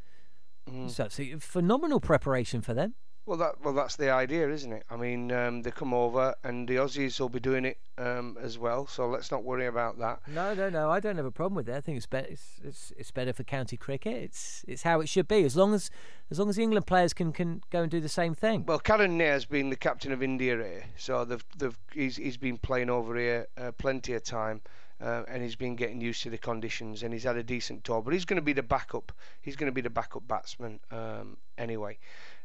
Mm. 0.69 0.89
So, 0.89 1.09
so 1.09 1.23
phenomenal 1.39 1.99
preparation 1.99 2.61
for 2.61 2.73
them. 2.73 2.95
Well, 3.29 3.37
that 3.37 3.63
well, 3.63 3.75
that's 3.75 3.95
the 3.95 4.09
idea, 4.09 4.49
isn't 4.49 4.73
it? 4.73 4.85
I 4.89 4.95
mean, 4.95 5.31
um, 5.31 5.61
they 5.61 5.69
come 5.69 5.93
over, 5.93 6.33
and 6.43 6.67
the 6.67 6.77
Aussies 6.77 7.19
will 7.19 7.29
be 7.29 7.39
doing 7.39 7.63
it 7.63 7.77
um, 7.99 8.35
as 8.41 8.57
well. 8.57 8.87
So 8.87 9.07
let's 9.07 9.29
not 9.29 9.43
worry 9.43 9.67
about 9.67 9.99
that. 9.99 10.21
No, 10.27 10.55
no, 10.55 10.67
no. 10.67 10.89
I 10.89 10.99
don't 10.99 11.15
have 11.15 11.27
a 11.27 11.31
problem 11.31 11.53
with 11.53 11.67
that. 11.67 11.75
I 11.75 11.81
think 11.81 11.97
it's 11.97 12.07
better. 12.07 12.25
It's, 12.27 12.59
it's 12.63 12.91
it's 12.97 13.11
better 13.11 13.31
for 13.31 13.43
county 13.43 13.77
cricket. 13.77 14.15
It's 14.15 14.65
it's 14.67 14.81
how 14.81 14.99
it 14.99 15.09
should 15.09 15.27
be. 15.27 15.43
As 15.43 15.55
long 15.55 15.75
as 15.75 15.91
as 16.31 16.39
long 16.39 16.49
as 16.49 16.55
the 16.55 16.63
England 16.63 16.87
players 16.87 17.13
can, 17.13 17.31
can 17.31 17.61
go 17.69 17.83
and 17.83 17.91
do 17.91 17.99
the 17.99 18.09
same 18.09 18.33
thing. 18.33 18.65
Well, 18.65 18.79
Karun 18.79 19.11
Nair's 19.11 19.45
been 19.45 19.69
the 19.69 19.75
captain 19.75 20.11
of 20.11 20.23
India 20.23 20.55
here, 20.55 20.85
so 20.97 21.23
they've, 21.23 21.45
they've, 21.55 21.77
he's, 21.93 22.17
he's 22.17 22.37
been 22.37 22.57
playing 22.57 22.89
over 22.89 23.15
here 23.15 23.45
uh, 23.57 23.71
plenty 23.73 24.13
of 24.13 24.23
time. 24.23 24.61
Uh, 25.01 25.23
and 25.29 25.41
he's 25.41 25.55
been 25.55 25.77
getting 25.77 26.01
used 26.01 26.23
to 26.23 26.29
the 26.29 26.37
conditions, 26.37 27.03
and 27.03 27.13
he's 27.13 27.23
had 27.23 27.37
a 27.37 27.43
decent 27.43 27.85
tour. 27.85 28.01
But 28.01 28.13
he's 28.13 28.25
going 28.25 28.35
to 28.35 28.41
be 28.41 28.51
the 28.51 28.61
backup. 28.63 29.13
He's 29.39 29.55
going 29.55 29.71
to 29.71 29.73
be 29.73 29.79
the 29.79 29.89
backup 29.89 30.27
batsman 30.27 30.81
um, 30.91 31.37
anyway. 31.57 31.97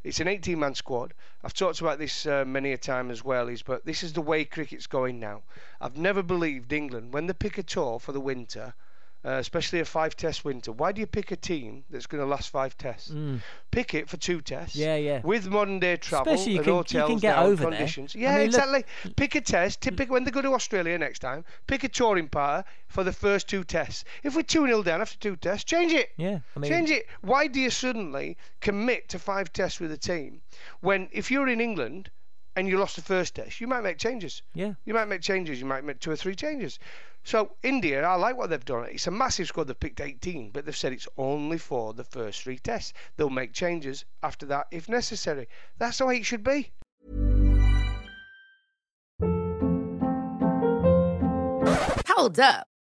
It's 0.04 0.20
an 0.20 0.26
18-man 0.26 0.74
squad. 0.74 1.14
I've 1.42 1.54
talked 1.54 1.80
about 1.80 1.98
this 1.98 2.26
uh, 2.26 2.44
many 2.44 2.72
a 2.72 2.76
time 2.76 3.10
as 3.10 3.24
well. 3.24 3.48
Is 3.48 3.62
but 3.62 3.86
this 3.86 4.02
is 4.02 4.12
the 4.12 4.20
way 4.20 4.44
cricket's 4.44 4.86
going 4.86 5.18
now. 5.18 5.44
I've 5.80 5.96
never 5.96 6.22
believed 6.22 6.74
England 6.74 7.14
when 7.14 7.26
they 7.26 7.32
pick 7.32 7.56
a 7.56 7.62
tour 7.62 7.98
for 7.98 8.12
the 8.12 8.20
winter, 8.20 8.74
uh, 9.24 9.30
especially 9.38 9.80
a 9.80 9.84
five-test 9.84 10.44
winter. 10.44 10.70
Why 10.72 10.92
do 10.92 11.00
you 11.00 11.06
pick 11.06 11.30
a 11.30 11.36
team 11.36 11.84
that's 11.90 12.06
going 12.06 12.22
to 12.22 12.26
last 12.28 12.50
five 12.50 12.76
tests? 12.76 13.10
Pick 13.70 13.94
it 13.94 14.08
for 14.08 14.16
two 14.18 14.40
tests. 14.40 14.76
Mm. 14.76 14.80
Yeah, 14.80 14.96
yeah. 14.96 15.20
With 15.24 15.48
modern-day 15.48 15.96
travel 15.96 16.32
Especially 16.34 16.52
you 16.52 16.58
and 16.58 16.64
can- 16.64 16.72
you 16.72 16.76
hotels 16.76 17.08
can 17.10 17.18
get 17.18 17.36
now 17.36 17.46
and 17.46 17.58
there. 17.58 17.70
conditions. 17.70 18.14
I 18.14 18.18
Yeah, 18.18 18.28
mean, 18.30 18.38
look- 18.38 18.46
exactly. 18.46 18.84
Pick 19.16 19.34
a 19.34 19.40
test. 19.40 19.80
To 19.82 19.92
pick 19.92 20.10
when 20.10 20.24
they 20.24 20.30
go 20.30 20.42
to 20.42 20.52
Australia 20.52 20.98
next 20.98 21.20
time. 21.20 21.44
Pick 21.66 21.84
a 21.84 21.88
touring 21.88 22.28
partner 22.28 22.64
for 22.88 23.02
the 23.02 23.12
first 23.12 23.48
two 23.48 23.64
tests. 23.64 24.04
If 24.22 24.36
we're 24.36 24.42
two 24.42 24.66
0 24.66 24.82
down 24.82 25.00
after 25.00 25.18
two 25.18 25.36
tests, 25.36 25.64
change 25.64 25.92
it. 25.92 26.10
Yeah, 26.16 26.40
I 26.54 26.58
mean- 26.58 26.70
change 26.70 26.90
it. 26.90 27.06
Why 27.22 27.46
do 27.46 27.60
you 27.60 27.70
suddenly 27.70 28.36
commit 28.60 29.08
to 29.08 29.18
five 29.18 29.52
tests 29.52 29.80
with 29.80 29.90
a 29.92 29.98
team 29.98 30.42
when 30.80 31.08
if 31.12 31.30
you're 31.30 31.48
in 31.48 31.60
England 31.60 32.10
and 32.56 32.68
you 32.68 32.78
lost 32.78 32.94
the 32.94 33.02
first 33.02 33.34
test, 33.34 33.60
you 33.60 33.66
might 33.66 33.80
make 33.82 33.98
changes. 33.98 34.42
Yeah. 34.52 34.74
You 34.84 34.94
might 34.94 35.06
make 35.06 35.22
changes. 35.22 35.58
You 35.58 35.66
might 35.66 35.82
make 35.82 35.98
two 35.98 36.12
or 36.12 36.16
three 36.16 36.36
changes. 36.36 36.78
So 37.26 37.56
India, 37.62 38.04
I 38.04 38.16
like 38.16 38.36
what 38.36 38.50
they've 38.50 38.62
done. 38.64 38.86
It's 38.90 39.06
a 39.06 39.10
massive 39.10 39.48
squad. 39.48 39.64
They've 39.64 39.80
picked 39.80 40.02
18, 40.02 40.50
but 40.50 40.66
they've 40.66 40.76
said 40.76 40.92
it's 40.92 41.08
only 41.16 41.56
for 41.56 41.94
the 41.94 42.04
first 42.04 42.42
three 42.42 42.58
tests. 42.58 42.92
They'll 43.16 43.30
make 43.30 43.54
changes 43.54 44.04
after 44.22 44.44
that 44.46 44.66
if 44.70 44.90
necessary. 44.90 45.48
That's 45.78 45.98
the 45.98 46.06
way 46.06 46.18
it 46.18 46.26
should 46.26 46.44
be. 46.44 46.72
Hold 52.06 52.38
up. 52.38 52.68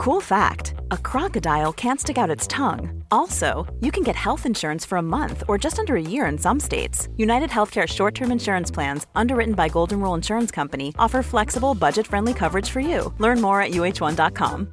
Cool 0.00 0.22
fact 0.22 0.72
a 0.92 0.96
crocodile 0.96 1.74
can't 1.74 2.00
stick 2.00 2.16
out 2.16 2.30
its 2.30 2.46
tongue. 2.46 3.04
Also, 3.10 3.66
you 3.80 3.92
can 3.92 4.02
get 4.02 4.16
health 4.16 4.46
insurance 4.46 4.82
for 4.82 4.96
a 4.96 5.02
month 5.02 5.42
or 5.46 5.58
just 5.58 5.78
under 5.78 5.94
a 5.94 6.00
year 6.00 6.24
in 6.24 6.38
some 6.38 6.58
states. 6.58 7.10
United 7.18 7.50
Healthcare 7.50 7.86
short 7.86 8.14
term 8.14 8.32
insurance 8.32 8.70
plans, 8.70 9.06
underwritten 9.14 9.52
by 9.52 9.68
Golden 9.68 10.00
Rule 10.00 10.14
Insurance 10.14 10.50
Company, 10.50 10.94
offer 10.98 11.22
flexible, 11.22 11.74
budget 11.74 12.06
friendly 12.06 12.32
coverage 12.32 12.70
for 12.70 12.80
you. 12.80 13.12
Learn 13.18 13.42
more 13.42 13.60
at 13.60 13.72
uh1.com. 13.72 14.72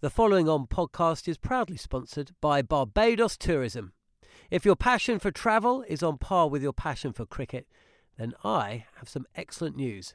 The 0.00 0.10
following 0.10 0.48
on 0.48 0.66
podcast 0.66 1.28
is 1.28 1.36
proudly 1.36 1.76
sponsored 1.76 2.30
by 2.40 2.62
Barbados 2.62 3.36
Tourism. 3.36 3.92
If 4.50 4.64
your 4.64 4.76
passion 4.76 5.18
for 5.18 5.30
travel 5.30 5.84
is 5.86 6.02
on 6.02 6.16
par 6.16 6.48
with 6.48 6.62
your 6.62 6.72
passion 6.72 7.12
for 7.12 7.26
cricket, 7.26 7.66
then 8.16 8.32
I 8.42 8.86
have 8.96 9.10
some 9.10 9.26
excellent 9.36 9.76
news. 9.76 10.14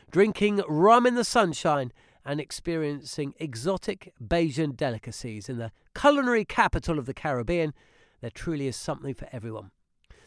drinking 0.11 0.61
rum 0.67 1.05
in 1.05 1.15
the 1.15 1.23
sunshine, 1.23 1.91
and 2.25 2.39
experiencing 2.39 3.33
exotic 3.39 4.13
Bajan 4.23 4.75
delicacies 4.75 5.49
in 5.49 5.57
the 5.57 5.71
culinary 5.95 6.45
capital 6.45 6.99
of 6.99 7.05
the 7.05 7.13
Caribbean. 7.13 7.73
There 8.21 8.29
truly 8.29 8.67
is 8.67 8.75
something 8.75 9.13
for 9.13 9.27
everyone. 9.31 9.71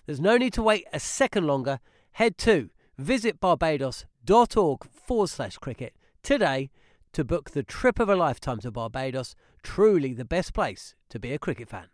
There's 0.06 0.20
no 0.20 0.36
need 0.36 0.52
to 0.54 0.62
wait 0.62 0.86
a 0.92 1.00
second 1.00 1.46
longer. 1.46 1.80
Head 2.12 2.36
to 2.38 2.70
visitbarbados.org 3.00 4.84
forward 4.90 5.28
slash 5.28 5.58
cricket 5.58 5.94
today 6.22 6.70
to 7.12 7.24
book 7.24 7.50
the 7.50 7.62
trip 7.62 7.98
of 8.00 8.08
a 8.08 8.16
lifetime 8.16 8.58
to 8.60 8.70
Barbados. 8.70 9.36
Truly 9.62 10.12
the 10.12 10.24
best 10.24 10.52
place 10.52 10.94
to 11.10 11.18
be 11.18 11.32
a 11.32 11.38
cricket 11.38 11.68
fan. 11.68 11.86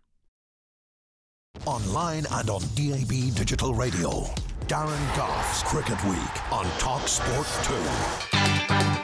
Online 1.66 2.24
and 2.30 2.48
on 2.48 2.62
DAB 2.74 3.34
Digital 3.34 3.74
Radio. 3.74 4.24
Darren 4.70 5.16
Gough's 5.16 5.64
Cricket 5.64 6.00
Week 6.04 6.52
on 6.52 6.64
Talk 6.78 7.08
Sport 7.08 7.48
2. 8.94 8.99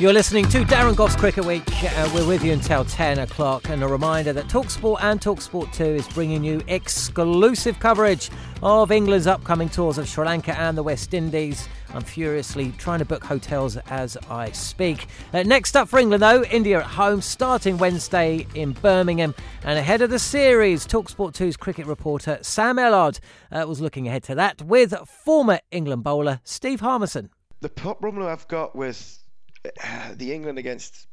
You're 0.00 0.12
listening 0.12 0.48
to 0.50 0.58
Darren 0.58 0.94
Gough's 0.94 1.16
Cricket 1.16 1.44
Week. 1.44 1.64
Uh, 1.82 2.08
we're 2.14 2.24
with 2.24 2.44
you 2.44 2.52
until 2.52 2.84
10 2.84 3.18
o'clock. 3.18 3.68
And 3.68 3.82
a 3.82 3.88
reminder 3.88 4.32
that 4.32 4.46
Talksport 4.46 4.98
and 5.02 5.20
Talksport 5.20 5.72
2 5.72 5.82
is 5.82 6.06
bringing 6.06 6.44
you 6.44 6.62
exclusive 6.68 7.80
coverage 7.80 8.30
of 8.62 8.92
England's 8.92 9.26
upcoming 9.26 9.68
tours 9.68 9.98
of 9.98 10.08
Sri 10.08 10.24
Lanka 10.24 10.56
and 10.56 10.78
the 10.78 10.84
West 10.84 11.14
Indies. 11.14 11.68
I'm 11.92 12.04
furiously 12.04 12.70
trying 12.78 13.00
to 13.00 13.04
book 13.04 13.24
hotels 13.24 13.76
as 13.90 14.16
I 14.30 14.52
speak. 14.52 15.08
Uh, 15.32 15.42
next 15.42 15.76
up 15.76 15.88
for 15.88 15.98
England, 15.98 16.22
though, 16.22 16.44
India 16.44 16.78
at 16.78 16.86
home, 16.86 17.20
starting 17.20 17.76
Wednesday 17.76 18.46
in 18.54 18.74
Birmingham. 18.74 19.34
And 19.64 19.80
ahead 19.80 20.00
of 20.00 20.10
the 20.10 20.20
series, 20.20 20.86
Talksport 20.86 21.32
2's 21.32 21.56
cricket 21.56 21.86
reporter 21.86 22.38
Sam 22.42 22.76
Ellard 22.76 23.18
uh, 23.50 23.64
was 23.66 23.80
looking 23.80 24.06
ahead 24.06 24.22
to 24.24 24.36
that 24.36 24.62
with 24.62 24.94
former 25.08 25.58
England 25.72 26.04
bowler 26.04 26.38
Steve 26.44 26.78
Harmison. 26.78 27.30
The 27.62 27.68
problem 27.68 28.22
I've 28.22 28.46
got 28.46 28.76
with 28.76 29.24
the 30.14 30.32
England 30.32 30.58
against 30.58 31.06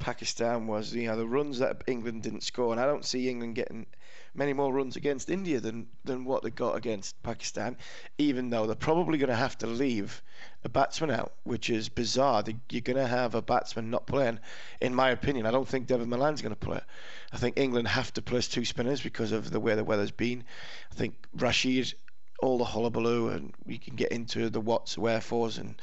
Pakistan 0.00 0.66
was 0.66 0.94
you 0.94 1.06
know 1.06 1.16
the 1.16 1.26
runs 1.26 1.58
that 1.58 1.82
England 1.86 2.22
didn't 2.22 2.42
score, 2.42 2.72
and 2.72 2.80
I 2.80 2.86
don't 2.86 3.04
see 3.04 3.28
England 3.28 3.54
getting 3.54 3.86
many 4.34 4.52
more 4.52 4.72
runs 4.72 4.96
against 4.96 5.28
India 5.28 5.60
than 5.60 5.88
than 6.04 6.24
what 6.24 6.42
they 6.42 6.50
got 6.50 6.76
against 6.76 7.22
Pakistan. 7.22 7.76
Even 8.16 8.48
though 8.48 8.66
they're 8.66 8.74
probably 8.74 9.18
going 9.18 9.28
to 9.28 9.36
have 9.36 9.58
to 9.58 9.66
leave 9.66 10.22
a 10.64 10.68
batsman 10.68 11.10
out, 11.10 11.34
which 11.42 11.68
is 11.68 11.90
bizarre. 11.90 12.42
You're 12.70 12.80
going 12.80 12.96
to 12.96 13.06
have 13.06 13.34
a 13.34 13.42
batsman 13.42 13.90
not 13.90 14.06
playing. 14.06 14.40
In 14.80 14.94
my 14.94 15.10
opinion, 15.10 15.44
I 15.44 15.50
don't 15.50 15.68
think 15.68 15.86
Dawid 15.86 16.08
Malan's 16.08 16.42
going 16.42 16.54
to 16.54 16.66
play. 16.66 16.80
I 17.32 17.36
think 17.36 17.58
England 17.58 17.88
have 17.88 18.12
to 18.14 18.22
play 18.22 18.40
two 18.40 18.64
spinners 18.64 19.02
because 19.02 19.32
of 19.32 19.50
the 19.50 19.60
way 19.60 19.74
the 19.74 19.84
weather's 19.84 20.10
been. 20.10 20.44
I 20.90 20.94
think 20.94 21.14
Rashid 21.34 21.94
all 22.42 22.58
the 22.58 22.64
hullabaloo 22.64 23.28
and 23.28 23.52
we 23.66 23.78
can 23.78 23.94
get 23.96 24.12
into 24.12 24.48
the 24.50 24.60
what's 24.60 24.96
wherefores 24.96 25.58
and 25.58 25.80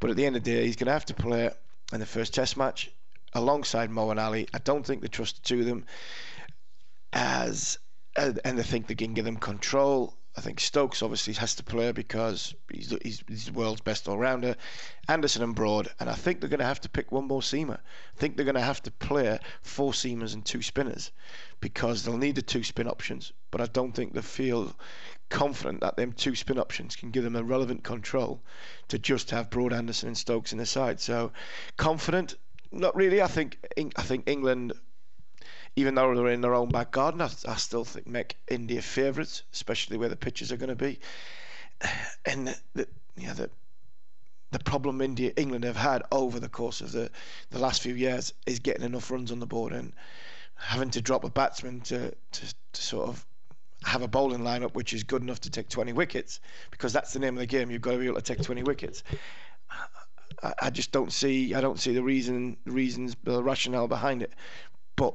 but 0.00 0.10
at 0.10 0.16
the 0.16 0.26
end 0.26 0.36
of 0.36 0.42
the 0.42 0.50
day 0.50 0.64
he's 0.64 0.76
going 0.76 0.86
to 0.86 0.92
have 0.92 1.04
to 1.04 1.14
play 1.14 1.50
in 1.92 2.00
the 2.00 2.06
first 2.06 2.34
test 2.34 2.56
match 2.56 2.90
alongside 3.34 3.90
Moeen 3.90 4.20
Ali 4.22 4.48
I 4.54 4.58
don't 4.58 4.84
think 4.84 5.02
they 5.02 5.08
trust 5.08 5.36
the 5.36 5.48
two 5.48 5.60
of 5.60 5.66
them 5.66 5.84
as 7.12 7.78
and 8.16 8.58
they 8.58 8.62
think 8.62 8.86
they 8.86 8.94
can 8.94 9.14
give 9.14 9.24
them 9.24 9.36
control 9.36 10.14
I 10.38 10.40
think 10.40 10.60
Stokes 10.60 11.02
obviously 11.02 11.34
has 11.34 11.56
to 11.56 11.64
play 11.64 11.90
because 11.90 12.54
he's, 12.70 12.96
he's, 13.02 13.24
he's 13.26 13.46
the 13.46 13.52
world's 13.52 13.80
best 13.80 14.06
all-rounder. 14.06 14.54
Anderson 15.08 15.42
and 15.42 15.52
Broad, 15.52 15.88
and 15.98 16.08
I 16.08 16.14
think 16.14 16.38
they're 16.38 16.48
going 16.48 16.60
to 16.60 16.64
have 16.64 16.80
to 16.82 16.88
pick 16.88 17.10
one 17.10 17.26
more 17.26 17.40
seamer. 17.40 17.78
I 17.78 18.18
think 18.18 18.36
they're 18.36 18.44
going 18.44 18.54
to 18.54 18.60
have 18.60 18.80
to 18.84 18.92
play 18.92 19.40
four 19.62 19.90
seamers 19.90 20.34
and 20.34 20.44
two 20.44 20.62
spinners 20.62 21.10
because 21.60 22.04
they'll 22.04 22.16
need 22.16 22.36
the 22.36 22.42
two 22.42 22.62
spin 22.62 22.86
options. 22.86 23.32
But 23.50 23.62
I 23.62 23.66
don't 23.66 23.90
think 23.90 24.12
they 24.12 24.22
feel 24.22 24.76
confident 25.28 25.80
that 25.80 25.96
them 25.96 26.12
two 26.12 26.34
spin 26.34 26.58
options 26.58 26.96
can 26.96 27.10
give 27.10 27.24
them 27.24 27.36
a 27.36 27.42
relevant 27.42 27.84
control 27.84 28.40
to 28.88 28.98
just 28.98 29.30
have 29.30 29.50
Broad, 29.50 29.72
Anderson, 29.72 30.08
and 30.08 30.18
Stokes 30.18 30.52
in 30.52 30.58
the 30.58 30.66
side. 30.66 31.00
So 31.00 31.32
confident, 31.76 32.36
not 32.72 32.96
really. 32.96 33.22
I 33.22 33.26
think 33.26 33.58
I 33.96 34.02
think 34.02 34.28
England 34.28 34.72
even 35.76 35.94
though 35.94 36.12
they're 36.14 36.28
in 36.28 36.40
their 36.40 36.54
own 36.54 36.68
back 36.68 36.90
garden, 36.90 37.20
I, 37.20 37.30
I 37.46 37.54
still 37.54 37.84
think 37.84 38.06
make 38.06 38.36
India 38.48 38.82
favourites, 38.82 39.44
especially 39.52 39.96
where 39.96 40.08
the 40.08 40.16
pitches 40.16 40.50
are 40.50 40.56
going 40.56 40.76
to 40.76 40.76
be. 40.76 40.98
And 42.26 42.54
the, 42.74 42.86
know, 43.16 43.34
the 43.34 43.50
the 44.50 44.58
problem 44.58 45.00
India 45.00 45.32
England 45.36 45.64
have 45.64 45.76
had 45.76 46.02
over 46.10 46.40
the 46.40 46.48
course 46.48 46.80
of 46.80 46.92
the, 46.92 47.10
the 47.50 47.58
last 47.58 47.82
few 47.82 47.94
years 47.94 48.32
is 48.46 48.58
getting 48.58 48.82
enough 48.82 49.10
runs 49.10 49.30
on 49.30 49.40
the 49.40 49.46
board 49.46 49.72
and 49.72 49.92
having 50.56 50.90
to 50.90 51.02
drop 51.02 51.22
a 51.24 51.30
batsman 51.30 51.80
to, 51.82 52.14
to, 52.32 52.54
to 52.72 52.82
sort 52.82 53.08
of 53.08 53.26
have 53.84 54.02
a 54.02 54.08
bowling 54.08 54.40
lineup 54.40 54.74
which 54.74 54.92
is 54.92 55.04
good 55.04 55.22
enough 55.22 55.40
to 55.40 55.50
take 55.50 55.68
20 55.68 55.92
wickets 55.92 56.40
because 56.70 56.92
that's 56.92 57.12
the 57.12 57.18
name 57.18 57.34
of 57.34 57.40
the 57.40 57.46
game. 57.46 57.70
You've 57.70 57.82
got 57.82 57.92
to 57.92 57.98
be 57.98 58.06
able 58.06 58.20
to 58.20 58.22
take 58.22 58.42
20 58.42 58.62
wickets. 58.64 59.02
I, 60.42 60.52
I 60.62 60.70
just 60.70 60.92
don't 60.92 61.12
see 61.12 61.54
I 61.54 61.60
don't 61.60 61.78
see 61.78 61.94
the 61.94 62.02
reason 62.02 62.56
reasons 62.64 63.16
the 63.24 63.42
rationale 63.42 63.88
behind 63.88 64.22
it. 64.22 64.32
But 64.96 65.14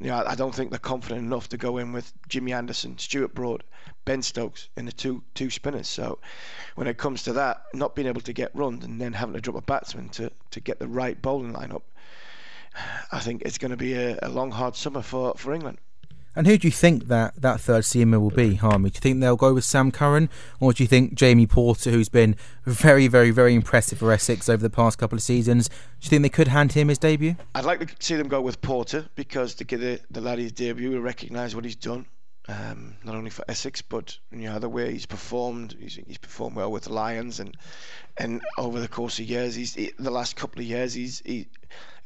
you 0.00 0.06
know, 0.06 0.24
I 0.26 0.36
don't 0.36 0.54
think 0.54 0.70
they're 0.70 0.78
confident 0.78 1.20
enough 1.20 1.48
to 1.48 1.56
go 1.56 1.76
in 1.78 1.92
with 1.92 2.12
Jimmy 2.28 2.52
Anderson, 2.52 2.96
Stuart 2.98 3.34
Broad, 3.34 3.64
Ben 4.04 4.22
Stokes 4.22 4.68
in 4.76 4.86
the 4.86 4.92
two 4.92 5.22
two 5.34 5.50
spinners. 5.50 5.88
So 5.88 6.18
when 6.76 6.86
it 6.86 6.98
comes 6.98 7.24
to 7.24 7.32
that, 7.34 7.64
not 7.74 7.94
being 7.94 8.06
able 8.06 8.20
to 8.22 8.32
get 8.32 8.54
runs 8.54 8.84
and 8.84 9.00
then 9.00 9.12
having 9.12 9.34
to 9.34 9.40
drop 9.40 9.56
a 9.56 9.62
batsman 9.62 10.08
to, 10.10 10.30
to 10.52 10.60
get 10.60 10.78
the 10.78 10.88
right 10.88 11.20
bowling 11.20 11.52
lineup, 11.52 11.82
I 13.10 13.18
think 13.18 13.42
it's 13.42 13.58
going 13.58 13.72
to 13.72 13.76
be 13.76 13.94
a, 13.94 14.18
a 14.22 14.28
long, 14.28 14.52
hard 14.52 14.76
summer 14.76 15.02
for, 15.02 15.34
for 15.36 15.52
England. 15.52 15.78
And 16.36 16.46
who 16.46 16.56
do 16.56 16.68
you 16.68 16.72
think 16.72 17.08
that, 17.08 17.34
that 17.40 17.60
third 17.60 17.82
seamer 17.82 18.20
will 18.20 18.30
be, 18.30 18.54
Harmy? 18.54 18.90
Do 18.90 18.96
you 18.96 19.00
think 19.00 19.20
they'll 19.20 19.36
go 19.36 19.54
with 19.54 19.64
Sam 19.64 19.90
Curran, 19.90 20.28
or 20.60 20.72
do 20.72 20.82
you 20.82 20.86
think 20.86 21.14
Jamie 21.14 21.46
Porter, 21.46 21.90
who's 21.90 22.08
been 22.08 22.36
very, 22.64 23.08
very, 23.08 23.30
very 23.30 23.54
impressive 23.54 23.98
for 23.98 24.12
Essex 24.12 24.48
over 24.48 24.62
the 24.62 24.70
past 24.70 24.98
couple 24.98 25.16
of 25.16 25.22
seasons, 25.22 25.68
do 25.68 25.74
you 26.02 26.10
think 26.10 26.22
they 26.22 26.28
could 26.28 26.48
hand 26.48 26.72
him 26.72 26.88
his 26.88 26.98
debut? 26.98 27.34
I'd 27.54 27.64
like 27.64 27.80
to 27.80 28.06
see 28.06 28.14
them 28.14 28.28
go 28.28 28.40
with 28.40 28.60
Porter 28.60 29.08
because 29.16 29.54
to 29.56 29.64
give 29.64 29.80
the, 29.80 30.00
the 30.10 30.20
lad 30.20 30.38
his 30.38 30.52
debut, 30.52 30.90
we 30.90 30.98
recognise 30.98 31.54
what 31.56 31.64
he's 31.64 31.76
done. 31.76 32.06
Um, 32.48 32.96
not 33.04 33.14
only 33.14 33.28
for 33.28 33.44
Essex, 33.46 33.82
but 33.82 34.16
know 34.30 34.58
the 34.58 34.70
way 34.70 34.90
he's 34.92 35.04
performed. 35.04 35.76
He's, 35.78 35.96
he's 36.06 36.16
performed 36.16 36.56
well 36.56 36.72
with 36.72 36.84
the 36.84 36.94
Lions, 36.94 37.40
and 37.40 37.54
and 38.16 38.40
over 38.56 38.80
the 38.80 38.88
course 38.88 39.18
of 39.18 39.26
years, 39.26 39.54
he's 39.54 39.74
he, 39.74 39.92
the 39.98 40.10
last 40.10 40.34
couple 40.34 40.62
of 40.62 40.66
years, 40.66 40.94
he's 40.94 41.20
he, 41.26 41.46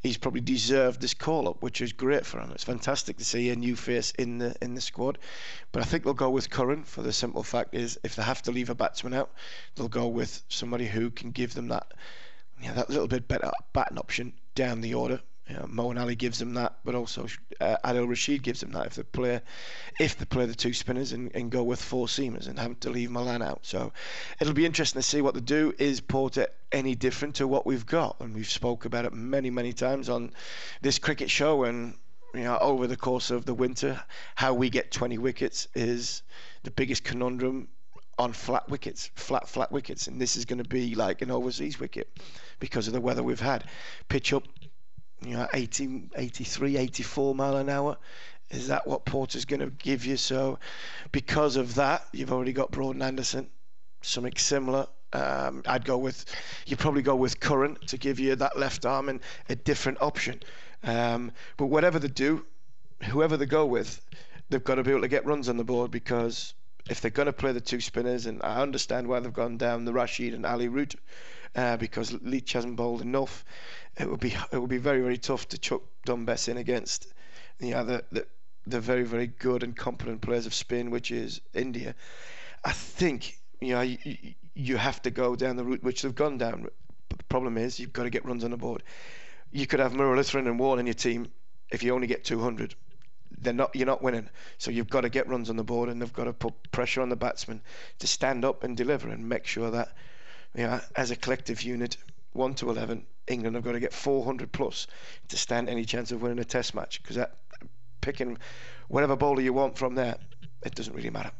he's 0.03 0.19
probably 0.19 0.41
deserved 0.41 1.01
this 1.01 1.15
call 1.15 1.49
up, 1.49 1.63
which 1.63 1.81
is 1.81 1.93
great 1.93 2.27
for 2.27 2.41
him. 2.41 2.51
It's 2.53 2.65
fantastic 2.65 3.17
to 3.19 3.25
see 3.25 3.51
a 3.51 3.57
new 3.57 3.77
face 3.77 4.13
in 4.19 4.39
the 4.39 4.55
in 4.61 4.75
the 4.75 4.81
squad. 4.81 5.19
But 5.71 5.83
I 5.83 5.85
think 5.85 6.05
they'll 6.05 6.15
go 6.15 6.31
with 6.31 6.51
Curran 6.51 6.85
for 6.85 7.03
the 7.03 7.13
simple 7.13 7.43
fact 7.43 7.75
is 7.75 7.99
if 8.03 8.17
they 8.17 8.23
have 8.23 8.43
to 8.43 8.53
leave 8.53 8.71
a 8.71 8.75
batsman 8.75 9.15
out, 9.15 9.31
they'll 9.75 9.89
go 9.89 10.09
with 10.09 10.43
somebody 10.49 10.87
who 10.87 11.11
can 11.11 11.31
give 11.31 11.55
them 11.55 11.69
that 11.69 11.93
know, 12.69 12.75
that 12.75 12.91
little 12.91 13.09
bit 13.09 13.29
better 13.29 13.51
batting 13.73 13.99
option 13.99 14.33
down 14.55 14.81
the 14.81 14.95
order. 14.95 15.21
You 15.53 15.59
know, 15.59 15.67
Moeen 15.67 16.01
Ali 16.01 16.15
gives 16.15 16.39
them 16.39 16.55
that, 16.55 16.79
but 16.83 16.95
also 16.95 17.27
uh, 17.61 17.77
Adil 17.85 18.09
Rashid 18.09 18.43
gives 18.43 18.61
them 18.61 18.73
that 18.73 18.87
if 18.87 18.95
they 18.95 19.03
play, 19.03 19.43
if 20.01 20.17
they 20.17 20.25
play 20.25 20.47
the 20.47 20.55
two 20.55 20.73
spinners 20.73 21.13
and, 21.13 21.31
and 21.35 21.51
go 21.51 21.63
with 21.63 21.83
four 21.83 22.07
seamers 22.07 22.49
and 22.49 22.59
have 22.59 22.81
to 22.81 22.89
leave 22.89 23.11
Malan 23.11 23.43
out. 23.43 23.59
So 23.61 23.93
it'll 24.41 24.55
be 24.55 24.65
interesting 24.65 25.03
to 25.03 25.07
see 25.07 25.21
what 25.21 25.35
they 25.35 25.41
do. 25.41 25.75
Is 25.79 26.01
Porter 26.01 26.47
any 26.73 26.95
different 26.95 27.35
to 27.35 27.47
what 27.47 27.67
we've 27.67 27.85
got? 27.85 28.17
And 28.21 28.35
we've 28.35 28.49
spoke 28.49 28.87
about 28.87 29.05
it 29.05 29.13
many, 29.13 29.51
many 29.51 29.75
times 29.75 30.09
on 30.09 30.33
this 30.81 30.99
cricket 30.99 31.29
show. 31.29 31.65
And 31.65 31.99
you 32.33 32.45
know, 32.45 32.57
over 32.59 32.87
the 32.87 32.97
course 32.97 33.31
of 33.31 33.45
the 33.45 33.53
winter, 33.53 34.03
how 34.35 34.55
we 34.55 34.71
get 34.71 34.91
20 34.91 35.19
wickets 35.19 35.69
is 35.75 36.23
the 36.63 36.71
biggest 36.71 37.05
conundrum 37.05 37.69
on 38.19 38.33
flat 38.33 38.67
wickets, 38.71 39.11
flat, 39.17 39.47
flat 39.47 39.71
wickets. 39.71 40.07
And 40.07 40.19
this 40.19 40.35
is 40.35 40.47
going 40.47 40.63
to 40.63 40.69
be 40.69 40.95
like 40.95 41.21
an 41.21 41.31
overseas 41.31 41.79
wicket 41.79 42.09
because 42.59 42.87
of 42.87 42.95
the 42.95 43.03
weather 43.03 43.23
we've 43.23 43.39
had. 43.39 43.65
Pitch 44.09 44.33
up 44.33 44.45
you 45.25 45.37
know, 45.37 45.49
80, 45.53 46.11
83, 46.17 46.77
84 46.77 47.35
mile 47.35 47.57
an 47.57 47.69
hour. 47.69 47.97
Is 48.51 48.69
that 48.69 48.87
what 48.87 49.05
Porter's 49.05 49.45
going 49.45 49.61
to 49.61 49.71
give 49.71 50.05
you? 50.05 50.17
So, 50.17 50.59
because 51.11 51.57
of 51.57 51.75
that, 51.77 52.07
you've 52.13 52.33
already 52.33 52.53
got 52.53 52.71
Broad 52.71 52.97
and 52.97 53.03
Anderson, 53.03 53.49
something 54.03 54.37
similar. 54.37 54.87
Um, 55.15 55.63
I'd 55.67 55.85
go 55.85 55.99
with, 55.99 56.25
you'd 56.67 56.79
probably 56.79 57.03
go 57.03 57.17
with 57.17 57.41
Curran 57.41 57.77
to 57.87 57.99
give 57.99 58.19
you 58.19 58.37
that 58.37 58.59
left 58.59 58.85
arm 58.85 59.09
and 59.09 59.21
a 59.49 59.55
different 59.55 60.01
option. 60.01 60.41
Um, 60.83 61.33
but 61.57 61.67
whatever 61.67 61.99
they 61.99 62.09
do, 62.09 62.45
whoever 63.05 63.37
they 63.37 63.47
go 63.47 63.65
with, 63.67 64.01
they've 64.51 64.63
got 64.63 64.77
to 64.77 64.83
be 64.83 64.91
able 64.91 65.03
to 65.03 65.09
get 65.09 65.25
runs 65.25 65.49
on 65.49 65.57
the 65.57 65.65
board 65.65 65.91
because 65.91 66.55
if 66.91 67.01
they're 67.01 67.11
going 67.11 67.27
to 67.27 67.33
play 67.33 67.53
the 67.53 67.61
two 67.61 67.81
spinners, 67.81 68.27
and 68.27 68.43
I 68.43 68.61
understand 68.61 69.07
why 69.07 69.21
they've 69.21 69.33
gone 69.33 69.57
down 69.57 69.85
the 69.85 69.93
Rashid 69.93 70.35
and 70.35 70.45
Ali 70.45 70.69
route, 70.69 70.95
uh, 71.55 71.77
because 71.77 72.13
Leach 72.23 72.53
hasn't 72.53 72.77
bowled 72.77 73.03
enough, 73.03 73.45
it 73.99 74.11
would 74.11 74.21
be 74.21 74.35
it 74.53 74.59
would 74.59 74.71
be 74.71 74.79
very 74.79 75.01
very 75.01 75.19
tough 75.19 75.49
to 75.49 75.59
chuck 75.59 75.83
Dom 76.05 76.25
Bess 76.25 76.49
in 76.49 76.57
against 76.57 77.13
you 77.61 77.71
know, 77.71 77.85
the, 77.85 78.05
the 78.11 78.27
the 78.67 78.81
very 78.81 79.05
very 79.05 79.27
good 79.27 79.63
and 79.63 79.77
competent 79.77 80.21
players 80.21 80.47
of 80.47 80.55
spin, 80.55 80.91
which 80.91 81.11
is 81.11 81.41
India. 81.55 81.95
I 82.65 82.73
think 82.73 83.39
you 83.61 83.75
know 83.75 83.83
you, 83.83 83.99
you 84.55 84.77
have 84.77 85.03
to 85.03 85.11
go 85.11 85.37
down 85.37 85.57
the 85.57 85.65
route 85.65 85.83
which 85.83 86.03
they've 86.03 86.15
gone 86.15 86.39
down. 86.39 86.63
But 87.09 87.19
the 87.19 87.25
problem 87.25 87.59
is 87.59 87.79
you've 87.79 87.93
got 87.93 88.05
to 88.05 88.11
get 88.11 88.25
runs 88.25 88.45
on 88.45 88.51
the 88.51 88.57
board. 88.57 88.83
You 89.51 89.67
could 89.67 89.81
have 89.81 89.93
Muralitharan 89.93 90.47
and 90.47 90.59
Warne 90.59 90.79
in 90.79 90.87
your 90.87 90.95
team 90.95 91.29
if 91.71 91.83
you 91.83 91.95
only 91.95 92.07
get 92.07 92.25
200 92.25 92.75
they're 93.43 93.53
not 93.53 93.75
you're 93.75 93.87
not 93.87 94.03
winning. 94.03 94.29
So 94.59 94.71
you've 94.71 94.89
got 94.89 95.03
to 95.03 95.09
get 95.09 95.29
runs 95.29 95.51
on 95.51 95.57
the 95.57 95.65
board, 95.65 95.89
and 95.89 96.01
they've 96.01 96.13
got 96.13 96.25
to 96.25 96.33
put 96.33 96.71
pressure 96.71 97.03
on 97.03 97.09
the 97.09 97.17
batsman 97.17 97.61
to 97.99 98.07
stand 98.07 98.45
up 98.45 98.63
and 98.63 98.77
deliver 98.77 99.09
and 99.09 99.29
make 99.29 99.47
sure 99.47 99.71
that 99.71 99.95
you 100.55 100.65
know 100.65 100.81
as 100.97 101.11
a 101.11 101.17
collective 101.17 101.63
unit, 101.63 101.97
one 102.33 102.55
to 102.55 102.71
eleven, 102.71 103.07
England 103.27 103.57
have 103.57 103.65
got 103.65 103.73
to 103.73 103.81
get 103.81 103.93
400 103.93 104.53
plus 104.53 104.87
to 105.29 105.37
stand 105.37 105.69
any 105.69 105.85
chance 105.85 106.13
of 106.13 106.23
winning 106.23 106.39
a 106.39 106.45
Test 106.45 106.75
match. 106.75 107.03
Because 107.03 107.17
that 107.17 107.37
picking 108.01 108.39
whatever 108.89 109.17
bowler 109.17 109.43
you 109.43 109.53
want 109.53 109.79
from 109.79 109.95
there, 109.95 110.17
it 110.65 110.75
doesn't 110.75 110.95
really 110.95 111.11
matter. 111.11 111.31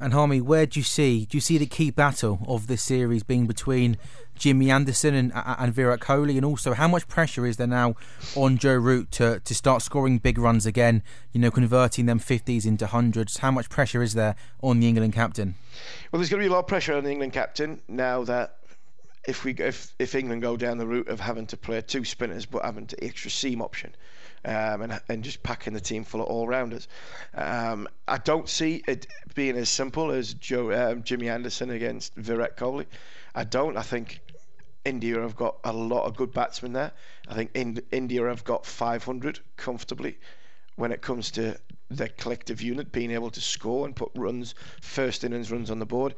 And 0.00 0.14
Harmy, 0.14 0.40
where 0.40 0.64
do 0.64 0.80
you 0.80 0.84
see 0.84 1.26
do 1.26 1.36
you 1.36 1.40
see 1.42 1.58
the 1.58 1.66
key 1.66 1.90
battle 1.90 2.40
of 2.48 2.66
this 2.68 2.82
series 2.82 3.22
being 3.22 3.46
between 3.46 3.98
Jimmy 4.34 4.70
Anderson 4.70 5.14
and, 5.14 5.32
and 5.34 5.74
Virat 5.74 6.00
Kohli, 6.00 6.36
and 6.36 6.44
also 6.44 6.72
how 6.72 6.88
much 6.88 7.06
pressure 7.06 7.44
is 7.44 7.58
there 7.58 7.66
now 7.66 7.94
on 8.34 8.56
Joe 8.56 8.76
Root 8.76 9.10
to 9.12 9.40
to 9.40 9.54
start 9.54 9.82
scoring 9.82 10.16
big 10.16 10.38
runs 10.38 10.64
again? 10.64 11.02
You 11.32 11.40
know, 11.40 11.50
converting 11.50 12.06
them 12.06 12.18
fifties 12.18 12.64
into 12.64 12.86
hundreds. 12.86 13.38
How 13.38 13.50
much 13.50 13.68
pressure 13.68 14.02
is 14.02 14.14
there 14.14 14.36
on 14.62 14.80
the 14.80 14.88
England 14.88 15.12
captain? 15.12 15.56
Well, 16.10 16.18
there's 16.18 16.30
going 16.30 16.42
to 16.42 16.48
be 16.48 16.50
a 16.50 16.52
lot 16.52 16.60
of 16.60 16.66
pressure 16.66 16.94
on 16.94 17.04
the 17.04 17.10
England 17.10 17.34
captain 17.34 17.82
now 17.86 18.24
that 18.24 18.56
if 19.28 19.44
we 19.44 19.52
if 19.52 19.94
if 19.98 20.14
England 20.14 20.40
go 20.40 20.56
down 20.56 20.78
the 20.78 20.86
route 20.86 21.08
of 21.08 21.20
having 21.20 21.46
to 21.48 21.58
play 21.58 21.82
two 21.82 22.06
spinners 22.06 22.46
but 22.46 22.64
having 22.64 22.86
to 22.86 23.04
extra 23.04 23.30
seam 23.30 23.60
option 23.60 23.94
um, 24.44 24.82
and, 24.82 25.00
and 25.08 25.24
just 25.24 25.42
packing 25.42 25.72
the 25.72 25.80
team 25.80 26.04
full 26.04 26.20
of 26.20 26.28
all 26.28 26.46
rounders. 26.46 26.88
Um, 27.34 27.88
I 28.08 28.18
don't 28.18 28.48
see 28.48 28.82
it 28.86 29.06
being 29.34 29.56
as 29.56 29.68
simple 29.68 30.10
as 30.10 30.34
Joe 30.34 30.72
um, 30.72 31.02
Jimmy 31.02 31.28
Anderson 31.28 31.70
against 31.70 32.14
Virat 32.14 32.56
Kohli. 32.56 32.86
I 33.34 33.44
don't. 33.44 33.76
I 33.76 33.82
think 33.82 34.20
India 34.84 35.20
have 35.20 35.36
got 35.36 35.56
a 35.64 35.72
lot 35.72 36.04
of 36.04 36.16
good 36.16 36.32
batsmen 36.32 36.72
there. 36.72 36.92
I 37.28 37.34
think 37.34 37.50
in, 37.54 37.82
India 37.92 38.24
have 38.26 38.44
got 38.44 38.64
500 38.64 39.40
comfortably 39.56 40.18
when 40.76 40.92
it 40.92 41.02
comes 41.02 41.30
to 41.32 41.58
their 41.90 42.08
collective 42.08 42.62
unit 42.62 42.92
being 42.92 43.10
able 43.10 43.30
to 43.30 43.40
score 43.40 43.84
and 43.84 43.94
put 43.94 44.10
runs, 44.14 44.54
first 44.80 45.24
innings 45.24 45.50
runs 45.50 45.70
on 45.70 45.78
the 45.78 45.86
board. 45.86 46.14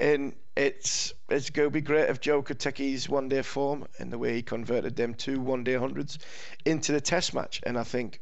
And 0.00 0.34
it's 0.56 1.12
it's 1.28 1.50
going 1.50 1.66
to 1.66 1.70
be 1.70 1.82
great 1.82 2.08
if 2.08 2.20
Joe 2.20 2.42
could 2.42 2.58
take 2.58 2.78
his 2.78 3.08
one 3.08 3.28
day 3.28 3.42
form 3.42 3.86
and 3.98 4.10
the 4.10 4.18
way 4.18 4.34
he 4.34 4.42
converted 4.42 4.96
them 4.96 5.14
two 5.14 5.40
one 5.40 5.62
day 5.64 5.74
hundreds 5.74 6.18
into 6.64 6.92
the 6.92 7.00
test 7.00 7.34
match. 7.34 7.60
And 7.64 7.78
I 7.78 7.84
think, 7.84 8.20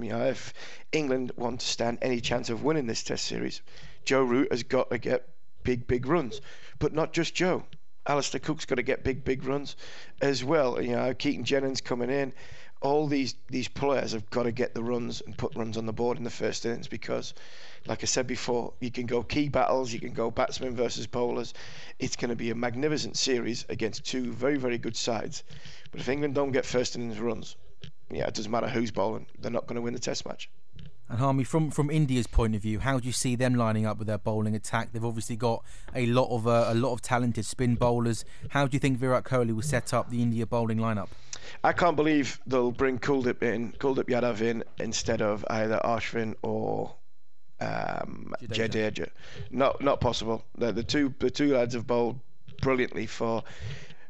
you 0.00 0.10
know, 0.10 0.24
if 0.24 0.52
England 0.92 1.32
want 1.36 1.60
to 1.60 1.66
stand 1.66 1.98
any 2.02 2.20
chance 2.20 2.50
of 2.50 2.64
winning 2.64 2.86
this 2.86 3.04
test 3.04 3.24
series, 3.24 3.62
Joe 4.04 4.22
Root 4.22 4.50
has 4.50 4.64
got 4.64 4.90
to 4.90 4.98
get 4.98 5.28
big, 5.62 5.86
big 5.86 6.06
runs. 6.06 6.40
But 6.78 6.92
not 6.92 7.12
just 7.12 7.34
Joe. 7.34 7.64
Alastair 8.08 8.40
Cook's 8.40 8.64
got 8.64 8.76
to 8.76 8.82
get 8.82 9.02
big, 9.02 9.24
big 9.24 9.44
runs 9.44 9.76
as 10.20 10.44
well. 10.44 10.80
You 10.80 10.92
know, 10.92 11.14
Keaton 11.14 11.44
Jennings 11.44 11.80
coming 11.80 12.10
in 12.10 12.32
all 12.82 13.06
these 13.06 13.34
these 13.48 13.68
players 13.68 14.12
have 14.12 14.28
got 14.30 14.44
to 14.44 14.52
get 14.52 14.74
the 14.74 14.82
runs 14.82 15.20
and 15.22 15.36
put 15.36 15.54
runs 15.56 15.76
on 15.76 15.86
the 15.86 15.92
board 15.92 16.18
in 16.18 16.24
the 16.24 16.30
first 16.30 16.66
innings 16.66 16.88
because, 16.88 17.34
like 17.86 18.02
I 18.02 18.06
said 18.06 18.26
before, 18.26 18.72
you 18.80 18.90
can 18.90 19.06
go 19.06 19.22
key 19.22 19.48
battles, 19.48 19.92
you 19.92 20.00
can 20.00 20.12
go 20.12 20.30
batsmen 20.30 20.76
versus 20.76 21.06
bowlers. 21.06 21.54
It's 21.98 22.16
going 22.16 22.30
to 22.30 22.36
be 22.36 22.50
a 22.50 22.54
magnificent 22.54 23.16
series 23.16 23.64
against 23.68 24.04
two 24.04 24.32
very 24.32 24.58
very 24.58 24.78
good 24.78 24.96
sides. 24.96 25.42
But 25.90 26.00
if 26.00 26.08
England 26.08 26.34
don't 26.34 26.52
get 26.52 26.66
first 26.66 26.96
innings 26.96 27.18
runs, 27.18 27.56
yeah, 28.10 28.26
it 28.26 28.34
doesn't 28.34 28.52
matter 28.52 28.68
who's 28.68 28.90
bowling, 28.90 29.26
they're 29.40 29.50
not 29.50 29.66
going 29.66 29.76
to 29.76 29.82
win 29.82 29.94
the 29.94 30.00
Test 30.00 30.26
match. 30.26 30.50
And 31.08 31.20
Harmy, 31.20 31.44
from 31.44 31.70
from 31.70 31.88
India's 31.88 32.26
point 32.26 32.56
of 32.56 32.62
view, 32.62 32.80
how 32.80 32.98
do 32.98 33.06
you 33.06 33.12
see 33.12 33.36
them 33.36 33.54
lining 33.54 33.86
up 33.86 33.98
with 33.98 34.08
their 34.08 34.18
bowling 34.18 34.56
attack? 34.56 34.92
They've 34.92 35.04
obviously 35.04 35.36
got 35.36 35.64
a 35.94 36.06
lot 36.06 36.34
of 36.34 36.48
uh, 36.48 36.66
a 36.68 36.74
lot 36.74 36.92
of 36.92 37.00
talented 37.00 37.46
spin 37.46 37.76
bowlers. 37.76 38.24
How 38.50 38.66
do 38.66 38.74
you 38.74 38.80
think 38.80 38.98
Virat 38.98 39.24
Kohli 39.24 39.54
will 39.54 39.62
set 39.62 39.94
up 39.94 40.10
the 40.10 40.20
India 40.20 40.46
bowling 40.46 40.78
lineup? 40.78 41.08
I 41.62 41.72
can't 41.72 41.96
believe 41.96 42.40
they'll 42.46 42.72
bring 42.72 42.98
Kuldeep 42.98 43.42
in, 43.42 43.72
Kuldeep 43.72 44.06
Yadav 44.06 44.40
in 44.40 44.64
instead 44.78 45.22
of 45.22 45.44
either 45.48 45.80
Ashwin 45.84 46.34
or 46.42 46.94
um, 47.60 48.34
Jadeja. 48.42 49.08
Not 49.50 49.80
not 49.82 50.00
possible. 50.00 50.44
The, 50.56 50.72
the 50.72 50.82
two 50.82 51.14
the 51.18 51.30
two 51.30 51.54
lads 51.54 51.74
have 51.74 51.86
bowled 51.86 52.20
brilliantly 52.62 53.06
for 53.06 53.42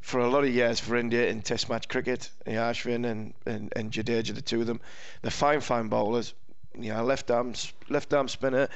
for 0.01 0.21
a 0.21 0.29
lot 0.29 0.45
of 0.45 0.51
years 0.51 0.79
for 0.79 0.97
India 0.97 1.29
in 1.29 1.43
Test 1.43 1.69
match 1.69 1.89
cricket. 1.89 2.31
Ashwin 2.47 3.05
and, 3.11 3.35
and, 3.45 3.73
and 3.75 3.91
Jadeja, 3.91 4.35
the 4.35 4.43
two 4.43 4.61
of 4.61 4.69
them, 4.69 4.81
they're 5.23 5.33
fine, 5.33 5.61
fine 5.61 5.89
bowlers 5.89 6.33
you 6.79 6.93
know, 6.93 7.05
left 7.05 7.31
arm 7.31 7.55
left 7.89 8.13
arm 8.13 8.29
spinner, 8.29 8.69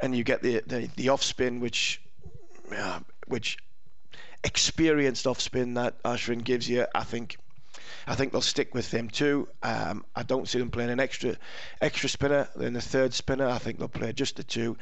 and 0.00 0.14
you 0.14 0.24
get 0.24 0.42
the 0.42 0.62
the, 0.66 0.88
the 0.96 1.08
off 1.08 1.22
spin, 1.22 1.60
which 1.60 2.00
uh, 2.74 3.00
which 3.26 3.58
experienced 4.44 5.26
off 5.26 5.40
spin 5.40 5.74
that 5.74 6.02
Ashwin 6.02 6.44
gives 6.44 6.68
you. 6.68 6.86
I 6.94 7.04
think 7.04 7.38
I 8.06 8.14
think 8.14 8.32
they'll 8.32 8.40
stick 8.40 8.74
with 8.74 8.90
them 8.90 9.08
too. 9.08 9.48
Um, 9.62 10.04
I 10.14 10.22
don't 10.22 10.48
see 10.48 10.58
them 10.58 10.70
playing 10.70 10.90
an 10.90 11.00
extra 11.00 11.36
extra 11.80 12.08
spinner. 12.08 12.48
Then 12.54 12.74
the 12.74 12.80
third 12.80 13.12
spinner, 13.14 13.48
I 13.48 13.58
think 13.58 13.78
they'll 13.78 13.88
play 13.88 14.12
just 14.12 14.36
the 14.36 14.44
two. 14.44 14.76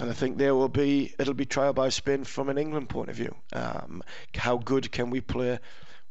And 0.00 0.10
I 0.10 0.12
think 0.12 0.38
there 0.38 0.54
will 0.54 0.68
be 0.68 1.14
it'll 1.18 1.34
be 1.34 1.46
trial 1.46 1.72
by 1.72 1.88
spin 1.88 2.24
from 2.24 2.48
an 2.48 2.58
England 2.58 2.88
point 2.88 3.10
of 3.10 3.16
view. 3.16 3.34
Um, 3.52 4.02
how 4.36 4.56
good 4.56 4.90
can 4.92 5.10
we 5.10 5.20
play 5.20 5.58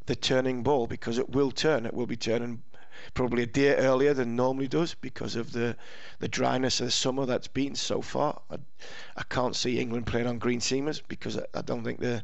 the 0.06 0.16
turning 0.16 0.64
ball 0.64 0.88
because 0.88 1.18
it 1.18 1.30
will 1.30 1.52
turn. 1.52 1.86
It 1.86 1.94
will 1.94 2.08
be 2.08 2.18
turning 2.18 2.64
probably 3.14 3.44
a 3.44 3.48
day 3.48 3.76
earlier 3.76 4.14
than 4.14 4.36
normally 4.36 4.68
does 4.68 4.94
because 4.96 5.36
of 5.36 5.52
the 5.52 5.76
the 6.20 6.28
dryness 6.28 6.80
of 6.80 6.88
the 6.88 6.92
summer 6.92 7.26
that's 7.26 7.48
been 7.48 7.76
so 7.76 8.02
far. 8.02 8.42
I, 8.50 8.58
I 9.18 9.24
can't 9.24 9.56
see 9.56 9.80
England 9.80 10.08
playing 10.08 10.28
on 10.28 10.40
green 10.40 10.60
seamers 10.60 11.02
because 11.08 11.38
I, 11.38 11.44
I 11.54 11.62
don't 11.62 11.84
think 11.84 12.00
the 12.00 12.24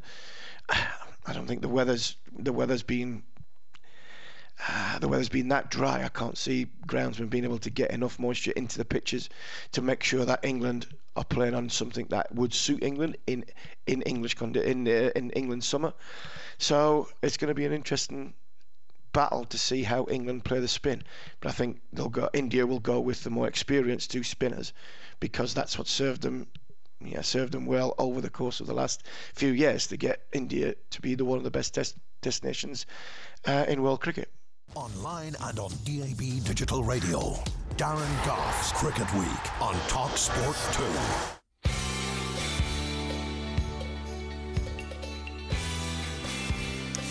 I 0.68 1.32
don't 1.32 1.46
think 1.46 1.62
the 1.62 1.68
weather's 1.68 2.16
the 2.38 2.52
weather's 2.52 2.82
been 2.82 3.22
uh, 4.66 4.98
the 4.98 5.08
weather's 5.08 5.28
been 5.28 5.48
that 5.48 5.70
dry. 5.70 6.04
I 6.04 6.08
can't 6.08 6.38
see 6.38 6.68
groundsmen 6.86 7.28
being 7.28 7.44
able 7.44 7.58
to 7.58 7.70
get 7.70 7.90
enough 7.90 8.18
moisture 8.18 8.52
into 8.52 8.78
the 8.78 8.84
pitches 8.84 9.28
to 9.72 9.82
make 9.82 10.02
sure 10.02 10.24
that 10.24 10.44
England 10.44 10.86
are 11.16 11.24
playing 11.24 11.54
on 11.54 11.68
something 11.68 12.06
that 12.06 12.34
would 12.34 12.54
suit 12.54 12.82
England 12.82 13.16
in 13.26 13.44
in 13.86 14.02
English 14.02 14.40
in 14.40 14.88
uh, 14.88 15.10
in 15.16 15.30
England 15.30 15.64
summer. 15.64 15.92
So 16.58 17.08
it's 17.22 17.36
going 17.36 17.48
to 17.48 17.54
be 17.54 17.66
an 17.66 17.72
interesting 17.72 18.34
battle 19.12 19.44
to 19.44 19.58
see 19.58 19.82
how 19.82 20.06
England 20.10 20.44
play 20.44 20.60
the 20.60 20.68
spin. 20.68 21.02
But 21.40 21.50
I 21.50 21.52
think 21.52 21.80
they'll 21.92 22.08
go. 22.08 22.30
India 22.32 22.66
will 22.66 22.80
go 22.80 23.00
with 23.00 23.24
the 23.24 23.30
more 23.30 23.48
experienced 23.48 24.10
two 24.10 24.22
spinners 24.22 24.72
because 25.20 25.54
that's 25.54 25.76
what 25.78 25.88
served 25.88 26.22
them. 26.22 26.46
Yeah, 27.00 27.22
served 27.22 27.52
them 27.52 27.66
well 27.66 27.94
over 27.98 28.20
the 28.20 28.30
course 28.30 28.60
of 28.60 28.66
the 28.66 28.74
last 28.74 29.02
few 29.34 29.50
years 29.50 29.88
to 29.88 29.96
get 29.96 30.22
India 30.32 30.74
to 30.90 31.00
be 31.00 31.14
the 31.14 31.24
one 31.24 31.38
of 31.38 31.44
the 31.44 31.50
best 31.50 31.74
test 31.74 31.96
destinations 32.22 32.86
uh, 33.46 33.66
in 33.68 33.82
world 33.82 34.00
cricket. 34.00 34.30
Online 34.74 35.36
and 35.42 35.58
on 35.58 35.70
DAB 35.84 36.44
Digital 36.44 36.82
Radio. 36.82 37.34
Darren 37.76 38.26
Gough's 38.26 38.72
Cricket 38.72 39.12
Week 39.14 39.62
on 39.62 39.74
Talk 39.88 40.16
Sport 40.16 40.56
2. 40.72 40.84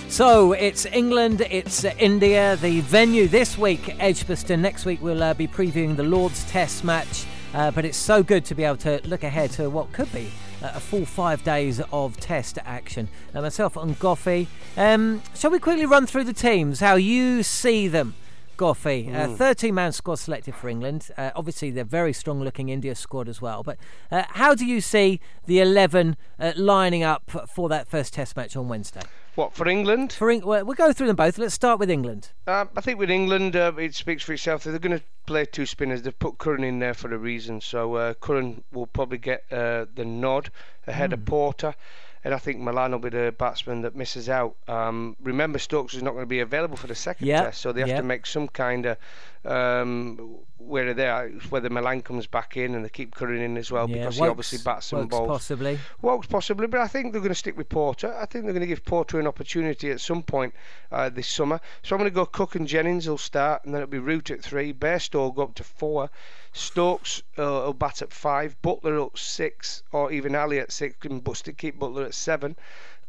So 0.10 0.54
it's 0.54 0.86
England, 0.88 1.42
it's 1.50 1.84
India. 1.86 2.58
The 2.58 2.82
venue 2.82 3.28
this 3.28 3.58
week, 3.58 3.96
Edgbaston. 4.00 4.62
Next 4.62 4.86
week 4.86 5.02
we'll 5.02 5.24
uh, 5.24 5.34
be 5.34 5.48
previewing 5.48 5.96
the 5.96 6.04
Lord's 6.04 6.44
Test 6.46 6.84
match. 6.84 7.26
Uh, 7.54 7.72
but 7.72 7.86
it's 7.86 7.98
so 7.98 8.24
good 8.24 8.44
to 8.46 8.56
be 8.56 8.64
able 8.64 8.78
to 8.78 9.00
look 9.06 9.24
ahead 9.24 9.52
to 9.52 9.70
what 9.70 9.92
could 9.94 10.12
be 10.12 10.32
a 10.64 10.80
full 10.80 11.06
five 11.06 11.44
days 11.44 11.82
of 11.92 12.18
test 12.18 12.58
action. 12.66 13.10
Uh, 13.34 13.42
myself 13.42 13.76
and 13.76 13.98
Goughie. 14.00 14.48
Um, 14.78 15.22
shall 15.36 15.52
we 15.52 15.60
quickly 15.60 15.86
run 15.86 16.08
through 16.08 16.24
the 16.24 16.34
teams, 16.34 16.80
how 16.80 16.96
you 16.96 17.44
see 17.44 17.88
them? 17.88 18.16
Goughie, 18.56 19.10
uh, 19.12 19.28
mm. 19.28 19.38
13 19.38 19.74
man 19.74 19.92
squad 19.92 20.16
selected 20.16 20.56
for 20.56 20.70
England. 20.70 21.10
Uh, 21.18 21.32
obviously, 21.36 21.72
they're 21.72 21.84
very 21.84 22.14
strong 22.14 22.42
looking 22.42 22.70
India 22.70 22.96
squad 22.96 23.28
as 23.28 23.42
well. 23.42 23.64
But 23.64 23.78
uh, 24.12 24.24
how 24.30 24.54
do 24.54 24.66
you 24.66 24.80
see 24.80 25.20
the 25.48 25.60
11 25.60 26.16
uh, 26.40 26.54
lining 26.56 27.04
up 27.04 27.30
for 27.50 27.68
that 27.70 27.88
first 27.88 28.14
test 28.14 28.38
match 28.38 28.56
on 28.56 28.68
Wednesday? 28.68 29.02
What 29.36 29.54
for 29.54 29.68
England? 29.68 30.14
For 30.14 30.30
Eng- 30.30 30.46
well, 30.46 30.64
we'll 30.64 30.76
go 30.76 30.94
through 30.94 31.08
them 31.08 31.16
both. 31.16 31.40
Let's 31.40 31.56
start 31.56 31.80
with 31.80 31.90
England. 31.90 32.30
Uh, 32.46 32.66
I 32.78 32.82
think 32.82 33.00
with 33.00 33.10
England, 33.10 33.56
uh, 33.56 33.72
it 33.78 33.96
speaks 33.96 34.24
for 34.24 34.34
itself. 34.34 34.64
They're 34.64 34.78
going 34.78 35.00
to 35.00 35.04
play 35.26 35.46
two 35.46 35.66
spinners. 35.66 36.04
They've 36.04 36.18
put 36.18 36.38
Curran 36.38 36.64
in 36.64 36.80
there 36.80 36.94
for 36.94 37.14
a 37.14 37.18
reason. 37.18 37.60
So 37.60 37.96
uh, 37.96 38.14
Curran 38.16 38.64
will 38.72 38.86
probably 38.86 39.18
get 39.18 39.44
uh, 39.52 39.86
the 39.96 40.06
nod 40.06 40.52
ahead 40.86 41.10
mm. 41.10 41.14
of 41.14 41.20
hmm. 41.20 41.26
Porter. 41.26 41.76
and 42.24 42.34
I 42.34 42.38
think 42.38 42.60
Malan 42.60 42.92
will 42.92 43.00
be 43.00 43.10
the 43.10 43.34
batsman 43.38 43.82
that 43.82 43.96
misses 43.96 44.30
out. 44.30 44.56
Um, 44.68 45.16
remember, 45.22 45.58
Stokes 45.58 45.96
is 45.96 46.04
not 46.04 46.12
going 46.12 46.24
to 46.24 46.28
be 46.28 46.40
available 46.40 46.78
for 46.78 46.88
the 46.88 46.96
second 46.96 47.28
Yep, 47.28 47.44
test, 47.44 47.62
so 47.62 47.72
they 47.72 47.82
have 47.82 47.90
yep. 47.90 47.98
to 47.98 48.04
make 48.04 48.26
some 48.26 48.48
kind 48.48 48.86
of 48.86 48.98
um, 49.46 50.38
where 50.58 50.88
are 50.90 50.94
they 50.94 51.08
are, 51.08 51.28
whether 51.50 51.70
Malan 51.70 52.02
comes 52.02 52.26
back 52.28 52.56
in 52.56 52.74
and 52.76 52.86
they 52.86 52.90
keep 52.90 53.14
Curran 53.14 53.42
in 53.42 53.58
as 53.58 53.70
well 53.72 53.90
Yeah, 53.90 53.98
because 53.98 54.16
he 54.16 54.24
obviously 54.24 54.60
bats 54.64 54.92
and 54.94 55.02
Woakes 55.02 55.10
bowls. 55.12 55.28
possibly. 55.28 55.80
Woakes 56.02 56.28
possibly, 56.28 56.68
but 56.68 56.80
I 56.80 56.88
think 56.88 57.12
they're 57.12 57.22
going 57.22 57.32
to 57.32 57.36
stick 57.36 57.58
with 57.58 57.68
Porter. 57.70 58.16
I 58.16 58.26
think 58.26 58.46
they're 58.46 58.54
going 58.54 58.62
to 58.62 58.68
give 58.68 58.86
Porter 58.86 59.20
an 59.20 59.28
opportunity 59.28 59.92
at 59.92 60.00
some 60.00 60.24
point 60.24 60.54
uh, 60.92 61.10
this 61.10 61.28
summer. 61.28 61.60
So 61.84 61.96
I'm 61.96 62.00
going 62.00 62.10
to 62.10 62.16
go 62.16 62.26
Cook 62.26 62.56
and 62.56 62.68
Jennings 62.68 63.08
will 63.08 63.18
start, 63.18 63.66
and 63.66 63.74
then 63.74 63.82
it'll 63.82 63.92
be 63.92 64.00
Root 64.00 64.32
at 64.32 64.42
three. 64.42 64.74
Bairstow 64.74 65.16
will 65.16 65.32
go 65.32 65.44
up 65.44 65.56
to 65.56 65.64
four. 65.64 66.10
Stokes 66.54 67.22
uh, 67.38 67.44
will 67.44 67.74
bat 67.74 68.02
at 68.02 68.14
five. 68.14 68.56
Buttler 68.64 69.06
at 69.08 69.18
six, 69.18 69.84
or 69.92 70.12
even 70.12 70.36
Ali 70.36 70.60
at 70.60 70.72
six, 70.72 70.96
and 71.06 71.24
Buster 71.24 71.52
keep 71.52 71.80
Buttler 71.80 72.06
at 72.06 72.14
seven. 72.14 72.56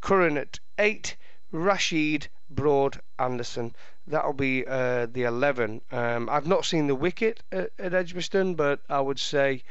Curran 0.01 0.37
at 0.37 0.59
eight. 0.79 1.17
Rashid, 1.53 2.27
Broad, 2.51 3.01
Anderson. 3.17 3.77
That'll 4.07 4.33
be 4.35 4.67
uh, 4.67 5.07
the 5.07 5.23
11. 5.23 5.81
Um, 5.93 6.29
I've 6.31 6.47
not 6.47 6.65
seen 6.65 6.87
the 6.89 6.95
wicket 6.95 7.43
at, 7.51 7.71
at 7.79 7.95
Edgbaston, 7.95 8.55
but 8.55 8.81
I 8.89 9.01
would 9.01 9.19
say 9.19 9.63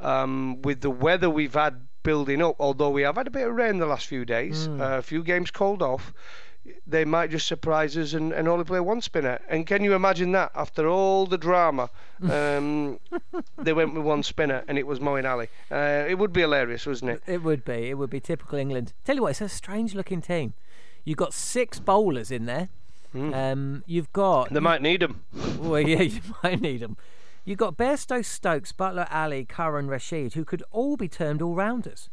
um, 0.00 0.60
with 0.62 0.80
the 0.80 0.90
weather 0.90 1.30
we've 1.30 1.54
had 1.54 1.86
building 2.02 2.42
up, 2.42 2.56
although 2.58 2.90
we 2.90 3.02
have 3.02 3.16
had 3.16 3.26
a 3.26 3.30
bit 3.30 3.46
of 3.46 3.54
rain 3.54 3.78
the 3.78 3.86
last 3.86 4.06
few 4.06 4.24
days, 4.24 4.66
Mm. 4.68 4.80
uh, 4.80 4.98
a 4.98 5.02
few 5.02 5.22
games 5.22 5.50
called 5.50 5.82
off, 5.82 6.12
they 6.86 7.04
might 7.04 7.30
just 7.30 7.46
surprise 7.46 7.96
us 7.96 8.12
and, 8.14 8.32
and 8.32 8.46
only 8.48 8.64
play 8.64 8.80
one 8.80 9.00
spinner. 9.00 9.38
And 9.48 9.66
can 9.66 9.82
you 9.84 9.94
imagine 9.94 10.32
that 10.32 10.50
after 10.54 10.88
all 10.88 11.26
the 11.26 11.38
drama? 11.38 11.90
Um, 12.20 12.98
they 13.56 13.72
went 13.72 13.94
with 13.94 14.02
one 14.02 14.24
spinner 14.24 14.64
and 14.66 14.76
it 14.76 14.88
was 14.88 14.98
Moeen 14.98 15.24
Ali. 15.24 15.46
Uh, 15.70 16.04
it 16.08 16.18
would 16.18 16.32
be 16.32 16.40
hilarious, 16.40 16.84
wouldn't 16.84 17.12
it? 17.12 17.22
It 17.28 17.44
would 17.44 17.64
be. 17.64 17.90
It 17.90 17.94
would 17.94 18.10
be 18.10 18.18
typical 18.18 18.58
England. 18.58 18.92
Tell 19.04 19.14
you 19.14 19.22
what, 19.22 19.30
it's 19.30 19.40
a 19.40 19.48
strange 19.48 19.94
looking 19.94 20.20
team. 20.20 20.54
You've 21.04 21.16
got 21.16 21.32
six 21.32 21.78
bowlers 21.78 22.32
in 22.32 22.46
there. 22.46 22.70
Um, 23.14 23.84
you've 23.86 24.12
got. 24.12 24.52
They 24.52 24.60
might 24.60 24.82
need 24.82 25.00
them. 25.00 25.24
Well, 25.58 25.80
yeah, 25.80 26.02
you 26.02 26.20
might 26.42 26.60
need 26.60 26.80
them. 26.80 26.96
You've 27.44 27.58
got 27.58 27.76
Bairstow, 27.76 28.24
Stokes, 28.24 28.72
Buttler, 28.72 29.08
Ali, 29.10 29.44
Curran, 29.44 29.88
Rashid, 29.88 30.34
who 30.34 30.44
could 30.44 30.62
all 30.70 30.96
be 30.96 31.08
termed 31.08 31.40
all 31.40 31.54
rounders. 31.54 32.10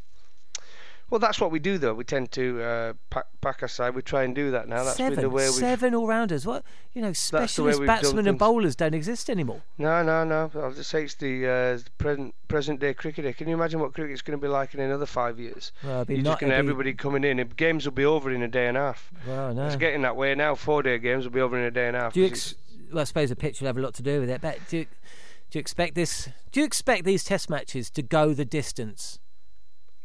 Well, 1.10 1.20
that's 1.20 1.40
what 1.40 1.52
we 1.52 1.60
do, 1.60 1.78
though. 1.78 1.94
We 1.94 2.04
tend 2.04 2.32
to 2.32 2.62
uh, 2.64 2.94
pack, 3.12 3.26
pack 3.40 3.62
aside. 3.62 3.94
We 3.94 4.02
try 4.02 4.24
and 4.24 4.34
do 4.34 4.50
that 4.52 4.68
now. 4.68 4.84
That's 4.84 4.98
seven, 4.98 5.22
the 5.22 5.30
way 5.30 5.46
we. 5.46 5.52
seven 5.54 5.94
all 5.94 6.08
rounders. 6.08 6.48
What 6.48 6.64
you 6.94 7.02
know, 7.02 7.14
specialist 7.14 7.86
batsmen 7.86 8.28
and 8.28 8.40
bowlers 8.40 8.76
don't 8.76 8.96
exist 8.96 9.30
anymore. 9.30 9.62
No, 9.78 10.02
no, 10.02 10.24
no. 10.24 10.50
I'll 10.56 10.72
just 10.74 10.90
say 10.90 11.04
it's 11.04 11.14
the, 11.16 11.46
uh, 11.46 11.78
the 11.78 11.86
present 12.00 12.34
present 12.48 12.80
day 12.80 12.96
cricketer. 12.96 13.34
Can 13.34 13.48
you 13.48 13.54
imagine 13.54 13.80
what 13.80 13.94
cricket's 13.94 14.24
going 14.24 14.38
to 14.40 14.42
be 14.42 14.48
like 14.48 14.74
in 14.74 14.80
another 14.80 15.06
five 15.06 15.40
years? 15.40 15.72
Well, 15.84 16.06
You're 16.08 16.18
not- 16.24 16.32
just 16.32 16.42
going 16.42 16.50
to 16.50 16.56
it'd 16.56 16.66
be- 16.66 16.70
everybody 16.72 16.94
coming 16.94 17.24
in. 17.24 17.38
Games 17.56 17.86
will 17.86 17.92
be 17.92 18.06
over 18.06 18.32
in 18.32 18.42
a 18.42 18.48
day 18.48 18.68
and 18.68 18.76
a 18.76 18.82
half. 18.82 19.12
Well, 19.28 19.54
no. 19.54 19.68
It's 19.68 19.76
getting 19.76 20.02
that 20.02 20.16
way 20.16 20.34
now. 20.34 20.56
Four 20.56 20.82
day 20.82 20.98
games 20.98 21.26
will 21.26 21.32
be 21.32 21.42
over 21.42 21.58
in 21.58 21.66
a 21.66 21.72
day 21.72 21.88
and 21.88 21.96
a 21.96 22.00
half. 22.00 22.14
Do 22.14 22.22
you 22.22 22.28
ex- 22.28 22.56
well, 22.92 23.02
I 23.02 23.04
suppose 23.04 23.30
the 23.30 23.36
pitch 23.36 23.62
will 23.62 23.68
have 23.68 23.78
a 23.78 23.82
lot 23.82 23.94
to 23.96 24.04
do 24.04 24.22
with 24.22 24.30
it. 24.30 24.42
But 24.42 24.60
do 24.70 24.78
you, 24.80 24.86
do 25.52 25.58
you 25.58 25.60
expect 25.60 25.94
this? 25.96 26.30
Do 26.52 26.62
you 26.62 26.66
expect 26.66 27.04
these 27.04 27.24
Test 27.24 27.50
matches 27.50 27.90
to 27.92 28.02
go 28.02 28.34
the 28.34 28.46
distance? 28.46 29.20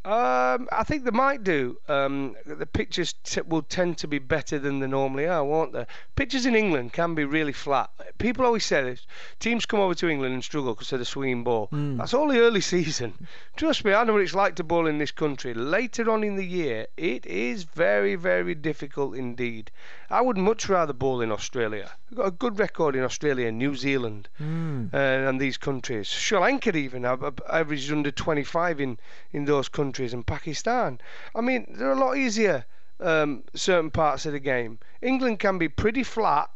Um, 0.03 0.67
I 0.73 0.83
think 0.85 1.05
they 1.05 1.11
might 1.11 1.45
do. 1.45 1.77
Um, 1.89 2.35
the 2.47 2.65
pitches 2.65 3.13
t- 3.23 3.43
will 3.43 3.61
tend 3.63 3.99
to 3.99 4.09
be 4.09 4.19
better 4.19 4.59
than 4.59 4.81
they 4.81 4.87
normally 4.87 5.27
are, 5.27 5.45
won't 5.45 5.73
they? 5.75 5.85
Pitches 6.17 6.47
in 6.47 6.55
England 6.55 6.95
can 6.95 7.15
be 7.15 7.25
really 7.25 7.53
flat. 7.53 7.91
People 8.17 8.47
always 8.47 8.65
say 8.65 8.83
this. 8.83 9.07
Teams 9.41 9.67
come 9.67 9.79
over 9.81 9.95
to 9.95 10.09
England 10.09 10.33
and 10.33 10.43
struggle 10.45 10.75
because 10.75 10.93
of 10.93 11.01
the 11.01 11.05
swinging 11.05 11.45
ball. 11.45 11.67
Hmm. 11.67 11.99
That's 11.99 12.15
only 12.15 12.39
early 12.39 12.63
season. 12.63 13.13
Trust 13.57 13.85
me, 13.85 13.93
I 13.93 14.05
know 14.05 14.15
what 14.15 14.23
it's 14.23 14.35
like 14.35 14.57
to 14.57 14.65
bowl 14.65 14.87
in 14.87 14.97
this 14.97 15.11
country. 15.11 15.53
Later 15.53 16.11
on 16.11 16.25
in 16.25 16.37
the 16.37 16.47
year, 16.47 16.87
it 16.97 17.27
is 17.27 17.65
very, 17.65 18.15
very 18.15 18.55
difficult 18.55 19.15
indeed. 19.17 19.71
I 20.09 20.23
would 20.23 20.39
much 20.39 20.69
rather 20.69 20.93
bowl 20.95 21.21
in 21.21 21.31
Australia. 21.31 21.91
We've 22.11 22.17
got 22.19 22.27
a 22.27 22.31
good 22.33 22.59
record 22.59 22.97
in 22.97 23.05
Australia 23.05 23.53
New 23.53 23.75
Zealand 23.77 24.29
Hmm. 24.39 24.87
uh, 24.93 24.97
and 24.97 25.39
these 25.41 25.59
countries. 25.59 26.09
Sri 26.09 26.39
Lanka 26.39 26.75
even 26.77 27.03
have 27.05 27.21
have 27.21 27.41
averaged 27.51 27.93
under 27.93 28.11
25 28.11 28.81
in, 28.81 28.99
in 29.33 29.45
those 29.45 29.69
countries, 29.69 29.90
and 29.99 30.27
Pakistan. 30.27 31.01
I 31.35 31.41
mean, 31.41 31.67
they're 31.77 31.91
a 31.91 31.99
lot 31.99 32.17
easier. 32.17 32.65
Um, 33.01 33.45
certain 33.55 33.91
parts 33.91 34.27
of 34.27 34.33
the 34.33 34.39
game. 34.39 34.79
England 35.03 35.41
can 35.41 35.59
be 35.59 35.69
pretty 35.69 36.03
flat. 36.03 36.51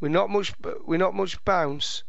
We're 0.00 0.08
not 0.08 0.28
much. 0.28 0.52
We're 0.84 0.98
not 0.98 1.14
much 1.14 1.42
bounce. 1.44 2.02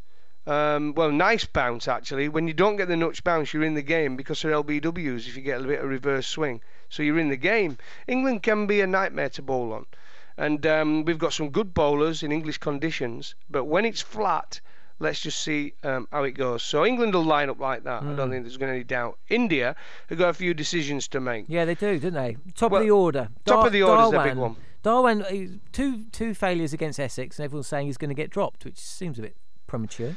Um, 0.48 0.94
well, 0.94 1.12
nice 1.12 1.46
bounce 1.46 1.88
actually. 1.88 2.30
When 2.30 2.48
you 2.48 2.54
don't 2.54 2.78
get 2.78 2.88
the 2.88 2.96
nuts 2.96 3.20
bounce, 3.20 3.54
you're 3.54 3.64
in 3.64 3.76
the 3.76 3.82
game 3.82 4.16
because 4.16 4.42
they're 4.42 4.52
LBWs. 4.52 5.28
If 5.28 5.36
you 5.36 5.42
get 5.42 5.62
a 5.62 5.64
bit 5.68 5.82
of 5.82 5.90
reverse 5.90 6.28
swing, 6.28 6.62
so 6.90 7.04
you're 7.04 7.20
in 7.20 7.30
the 7.30 7.38
game. 7.38 7.78
England 8.08 8.44
can 8.44 8.66
be 8.66 8.82
a 8.82 8.88
nightmare 8.88 9.30
to 9.30 9.42
bowl 9.42 9.74
on, 9.74 9.86
and 10.38 10.66
um, 10.66 11.06
we've 11.06 11.20
got 11.20 11.34
some 11.34 11.50
good 11.50 11.74
bowlers 11.74 12.24
in 12.24 12.32
English 12.32 12.58
conditions. 12.60 13.36
But 13.50 13.66
when 13.66 13.86
it's 13.86 14.02
flat, 14.02 14.62
let's 15.00 15.20
just 15.20 15.42
see 15.42 15.74
um, 15.84 16.08
how 16.12 16.24
it 16.24 16.32
goes. 16.32 16.64
So 16.64 16.86
England 16.86 17.14
will 17.14 17.24
line 17.24 17.50
up 17.50 17.60
like 17.60 17.84
that. 17.84 18.02
I 18.04 18.06
don't 18.16 18.30
Mm. 18.30 18.32
think 18.32 18.44
there's 18.46 18.58
going 18.58 18.70
to 18.72 18.74
be 18.74 18.78
any 18.80 18.84
doubt. 18.84 19.18
India 19.30 19.76
have 20.10 20.18
got 20.18 20.30
a 20.30 20.34
few 20.34 20.54
decisions 20.54 21.08
to 21.10 21.20
make. 21.20 21.46
Yeah, 21.48 21.66
they 21.66 21.76
do, 21.76 22.00
don't 22.00 22.14
they? 22.14 22.38
Top 22.56 22.72
Well, 22.72 22.82
of 22.82 22.88
the 22.88 22.92
order. 22.92 23.30
top 23.46 23.66
of 23.66 23.72
the 23.72 23.84
order's 23.84 24.12
the 24.12 24.18
Dhawan. 24.18 24.24
big 24.24 24.36
one. 24.38 24.56
Dhawan, 24.84 25.22
uh, 25.54 25.58
two 25.72 26.06
two 26.12 26.34
failures 26.34 26.72
against 26.74 27.00
Essex, 27.00 27.38
and 27.40 27.44
everyone's 27.46 27.68
saying 27.68 27.88
he's 27.88 27.98
going 27.98 28.10
to 28.10 28.16
get 28.16 28.30
dropped, 28.30 28.64
which 28.66 28.78
seems 28.78 29.20
a 29.20 29.22
bit 29.22 29.36
premature. 29.68 30.16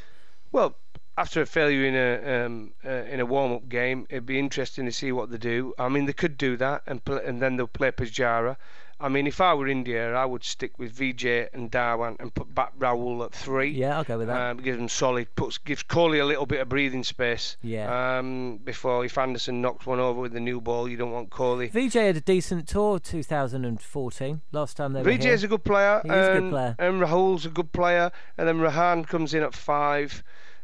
Well, 0.52 0.76
after 1.18 1.40
a 1.42 1.46
failure 1.46 1.84
in 1.84 1.94
a 1.96 2.44
um, 2.46 2.72
uh, 2.84 2.90
in 2.90 3.20
a 3.20 3.26
warm 3.26 3.52
up 3.52 3.68
game, 3.68 4.06
it'd 4.10 4.26
be 4.26 4.38
interesting 4.38 4.84
to 4.86 4.92
see 4.92 5.12
what 5.12 5.30
they 5.30 5.38
do. 5.38 5.74
I 5.78 5.88
mean, 5.88 6.06
they 6.06 6.12
could 6.12 6.38
do 6.38 6.56
that, 6.58 6.82
and 6.86 7.04
pl- 7.04 7.18
and 7.18 7.40
then 7.42 7.56
they'll 7.56 7.66
play 7.66 7.90
Pujara. 7.90 8.56
I 9.00 9.08
mean, 9.08 9.26
if 9.26 9.40
I 9.40 9.54
were 9.54 9.66
India, 9.66 10.14
I 10.14 10.26
would 10.26 10.44
stick 10.44 10.78
with 10.78 10.94
Vijay 10.94 11.48
and 11.54 11.70
Dhawan 11.72 12.20
and 12.20 12.34
put 12.34 12.54
back 12.54 12.78
Rahul 12.78 13.24
at 13.24 13.32
three. 13.32 13.70
Yeah, 13.70 13.96
I'll 13.96 14.04
go 14.04 14.18
with 14.18 14.26
that. 14.28 14.50
Um, 14.50 14.58
gives 14.58 14.76
them 14.76 14.88
solid. 14.88 15.34
Puts 15.36 15.56
gives 15.58 15.82
Kohli 15.82 16.20
a 16.20 16.24
little 16.24 16.44
bit 16.44 16.60
of 16.60 16.68
breathing 16.68 17.02
space. 17.02 17.56
Yeah. 17.62 18.18
Um, 18.18 18.58
before 18.62 19.04
if 19.04 19.16
Anderson 19.16 19.62
knocks 19.62 19.86
one 19.86 20.00
over 20.00 20.20
with 20.20 20.32
the 20.32 20.40
new 20.40 20.60
ball, 20.60 20.86
you 20.86 20.98
don't 20.98 21.12
want 21.12 21.30
Kohli. 21.30 21.72
Vijay 21.72 22.08
had 22.08 22.16
a 22.16 22.20
decent 22.20 22.68
tour 22.68 22.98
2014. 22.98 24.40
Last 24.52 24.76
time 24.76 24.92
they 24.92 25.02
were 25.02 25.10
Vijay 25.10 25.32
is 25.32 25.44
a 25.44 25.48
good 25.48 25.64
player. 25.64 26.02
He 26.04 26.10
is 26.10 26.28
a 26.28 26.40
good 26.40 26.50
player. 26.50 26.76
And 26.78 27.00
Rahul's 27.00 27.46
a 27.46 27.50
good 27.50 27.72
player. 27.72 28.12
And 28.36 28.46
then 28.46 28.58
Rahane 28.58 29.06
comes 29.06 29.32
in 29.32 29.42
at 29.42 29.54
five. 29.54 30.22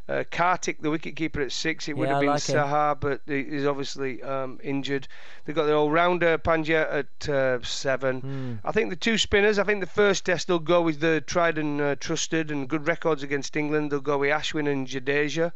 Uh, 0.09 0.23
Karthik, 0.31 0.77
the 0.79 0.87
wicketkeeper, 0.89 1.43
at 1.43 1.51
six. 1.51 1.89
It 1.89 1.97
would 1.97 2.07
Yeah, 2.07 2.13
have 2.13 2.21
been 2.21 2.29
like. 2.29 2.39
Saha, 2.41 2.97
but 2.97 3.19
he's 3.25 3.65
obviously 3.65 4.23
um, 4.23 4.57
injured. 4.63 5.05
They've 5.43 5.55
got 5.55 5.65
their 5.65 5.75
all-rounder 5.75 6.37
Pandya 6.37 7.03
at 7.03 7.29
uh, 7.29 7.61
seven. 7.61 8.21
Hmm. 8.21 8.53
I 8.63 8.71
think 8.71 8.89
the 8.89 8.95
two 8.95 9.17
spinners. 9.17 9.59
I 9.59 9.65
think 9.65 9.81
the 9.81 9.85
first 9.85 10.25
test 10.25 10.47
they'll 10.47 10.59
go 10.59 10.81
with 10.81 11.01
the 11.01 11.19
tried 11.19 11.57
and 11.57 11.81
uh, 11.81 11.95
trusted 11.95 12.51
and 12.51 12.69
good 12.69 12.87
records 12.87 13.21
against 13.21 13.57
England. 13.57 13.91
They'll 13.91 13.99
go 13.99 14.17
with 14.19 14.29
Ashwin 14.31 14.71
and 14.71 14.87
Jadeja. 14.87 15.51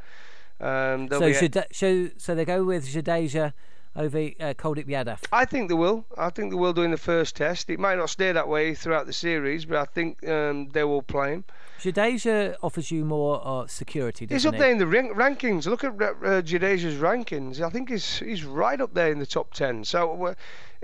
Um, 0.59 1.07
So, 1.09 1.31
Jade- 1.31 1.65
so, 1.71 2.09
so 2.17 2.35
they 2.35 2.45
go 2.45 2.63
with 2.65 2.87
Jadeja 2.87 3.53
over 3.95 4.17
uh, 4.17 4.53
Kuldeep 4.53 4.87
Yadav. 4.87 5.19
I 5.31 5.45
think 5.45 5.69
they 5.69 5.75
will. 5.75 6.05
I 6.17 6.29
think 6.29 6.51
they 6.51 6.57
will 6.57 6.73
do 6.73 6.83
in 6.83 6.91
the 6.91 6.97
first 6.97 7.35
test. 7.35 7.69
It 7.69 7.79
might 7.79 7.97
not 7.97 8.09
stay 8.09 8.31
that 8.31 8.47
way 8.47 8.73
throughout 8.75 9.05
the 9.05 9.13
series, 9.13 9.65
but 9.65 9.77
I 9.77 9.85
think 9.85 10.27
um, 10.27 10.69
they 10.69 10.83
will 10.83 11.01
play 11.01 11.31
him. 11.31 11.45
Jadeja 11.81 12.55
offers 12.61 12.91
you 12.91 13.03
more 13.03 13.41
uh, 13.45 13.67
security, 13.67 14.27
He's 14.29 14.45
up 14.45 14.57
there 14.57 14.71
in 14.71 14.77
the 14.77 14.85
rank- 14.87 15.13
rankings. 15.15 15.65
Look 15.65 15.83
at 15.83 15.93
uh, 15.93 16.41
Jadeja's 16.41 16.95
rankings. 16.95 17.59
I 17.61 17.69
think 17.69 17.89
he's 17.89 18.19
he's 18.19 18.43
right 18.43 18.79
up 18.79 18.93
there 18.93 19.11
in 19.11 19.19
the 19.19 19.25
top 19.25 19.53
ten. 19.53 19.83
So 19.83 20.13
we're, 20.13 20.35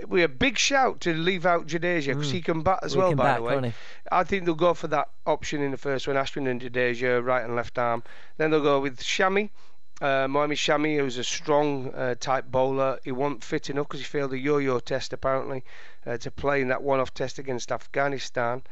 we're 0.06 0.24
a 0.24 0.28
big 0.28 0.58
shout 0.58 1.00
to 1.02 1.14
leave 1.14 1.46
out 1.46 1.66
Jadeja 1.66 2.08
because 2.08 2.28
Mm. 2.28 2.32
he 2.32 2.42
can 2.42 2.62
bat 2.62 2.80
as 2.82 2.96
Well, 2.96 3.08
well. 3.14 3.16
by 3.16 3.34
the 3.34 3.60
way. 3.60 3.72
I 4.10 4.24
think 4.24 4.44
they'll 4.44 4.54
go 4.54 4.74
for 4.74 4.88
that 4.88 5.08
option 5.26 5.62
in 5.62 5.70
the 5.70 5.76
first 5.76 6.06
one. 6.08 6.16
Ashwin 6.16 6.48
and 6.50 6.60
Jadeja, 6.60 7.24
right 7.24 7.44
and 7.44 7.54
left 7.54 7.78
arm. 7.78 8.02
Then 8.36 8.50
they'll 8.50 8.62
go 8.62 8.80
with 8.80 8.98
Shami. 9.00 9.50
Uh, 10.00 10.28
Mohamed 10.28 10.58
Shami, 10.58 10.96
who's 10.98 11.18
a 11.18 11.24
strong 11.24 11.92
uh, 11.92 12.14
type 12.20 12.44
bowler, 12.52 13.00
he 13.02 13.10
wasn't 13.10 13.42
fit 13.42 13.68
enough 13.68 13.88
because 13.88 13.98
he 13.98 14.04
failed 14.06 14.30
the 14.30 14.38
yo-yo 14.38 14.78
test 14.78 15.12
apparently 15.12 15.64
uh, 16.06 16.16
to 16.18 16.30
play 16.30 16.60
in 16.60 16.68
that 16.68 16.84
one-off 16.84 17.12
test 17.14 17.40
against 17.40 17.72
Afghanistan. 17.72 18.62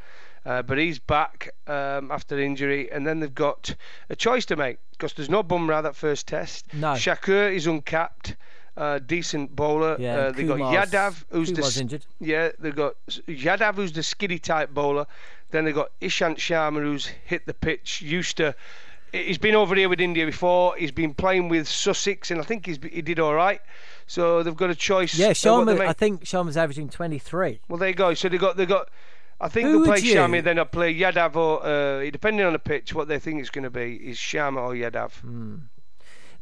Uh, 0.47 0.61
but 0.61 0.77
he's 0.77 0.97
back 0.97 1.49
um, 1.67 2.09
after 2.09 2.39
injury, 2.39 2.89
and 2.89 3.05
then 3.05 3.19
they've 3.19 3.35
got 3.35 3.75
a 4.09 4.15
choice 4.15 4.45
to 4.45 4.55
make 4.55 4.77
because 4.91 5.11
there's 5.13 5.29
no 5.29 5.43
Bumrah 5.43 5.83
that 5.83 5.93
first 5.95 6.25
test. 6.25 6.73
No. 6.73 6.93
Shakur 6.93 7.53
is 7.53 7.67
uncapped, 7.67 8.37
uh, 8.77 8.99
decent 8.99 9.53
bowler. 9.55 9.97
Yeah, 9.99 10.15
uh, 10.15 10.31
they've 10.31 10.47
got 10.47 10.59
Yadav, 10.59 11.25
who's 11.31 11.49
the 11.49 11.55
Kumar's 11.61 11.75
s- 11.75 11.81
injured. 11.81 12.05
yeah. 12.21 12.49
They've 12.59 12.73
got 12.75 12.95
Yadav, 13.27 13.75
who's 13.75 13.91
the 13.91 14.03
skiddy 14.03 14.39
type 14.39 14.73
bowler. 14.73 15.05
Then 15.51 15.65
they've 15.65 15.75
got 15.75 15.91
Ishant 15.99 16.37
Sharma, 16.37 16.81
who's 16.81 17.07
hit 17.07 17.45
the 17.45 17.53
pitch, 17.53 18.01
used 18.01 18.37
to. 18.37 18.55
He's 19.11 19.37
been 19.37 19.55
over 19.55 19.75
here 19.75 19.89
with 19.89 19.99
India 20.01 20.25
before. 20.25 20.75
He's 20.77 20.91
been 20.91 21.13
playing 21.13 21.49
with 21.49 21.67
Sussex, 21.67 22.31
and 22.31 22.39
I 22.39 22.43
think 22.43 22.65
he's, 22.65 22.77
he 22.91 23.01
did 23.01 23.19
all 23.19 23.33
right. 23.33 23.61
So 24.05 24.43
they've 24.43 24.55
got 24.55 24.69
a 24.69 24.75
choice. 24.75 25.17
Yeah, 25.17 25.27
they 25.27 25.33
Sharma. 25.33 25.79
I 25.79 25.91
think 25.93 26.23
Sharma's 26.23 26.55
averaging 26.57 26.87
23. 26.89 27.59
Well, 27.67 27.77
there 27.79 27.89
you 27.89 27.95
go. 27.95 28.13
So 28.13 28.29
they 28.29 28.37
got 28.37 28.55
they 28.55 28.65
got. 28.65 28.87
I 29.39 29.49
think 29.49 29.67
Who 29.67 29.83
they'll 29.83 29.93
play 29.93 30.01
Shami, 30.01 30.43
then 30.43 30.55
they'll 30.55 30.65
play 30.65 30.93
Yadav 30.93 31.35
or 31.35 31.63
uh, 31.65 32.09
depending 32.09 32.45
on 32.45 32.53
the 32.53 32.59
pitch, 32.59 32.93
what 32.93 33.07
they 33.07 33.19
think 33.19 33.39
it's 33.39 33.49
going 33.51 33.63
to 33.63 33.69
be 33.69 33.95
is 33.95 34.17
Sharma 34.17 34.57
or 34.57 34.73
Yadav. 34.73 35.11
Hmm. 35.19 35.55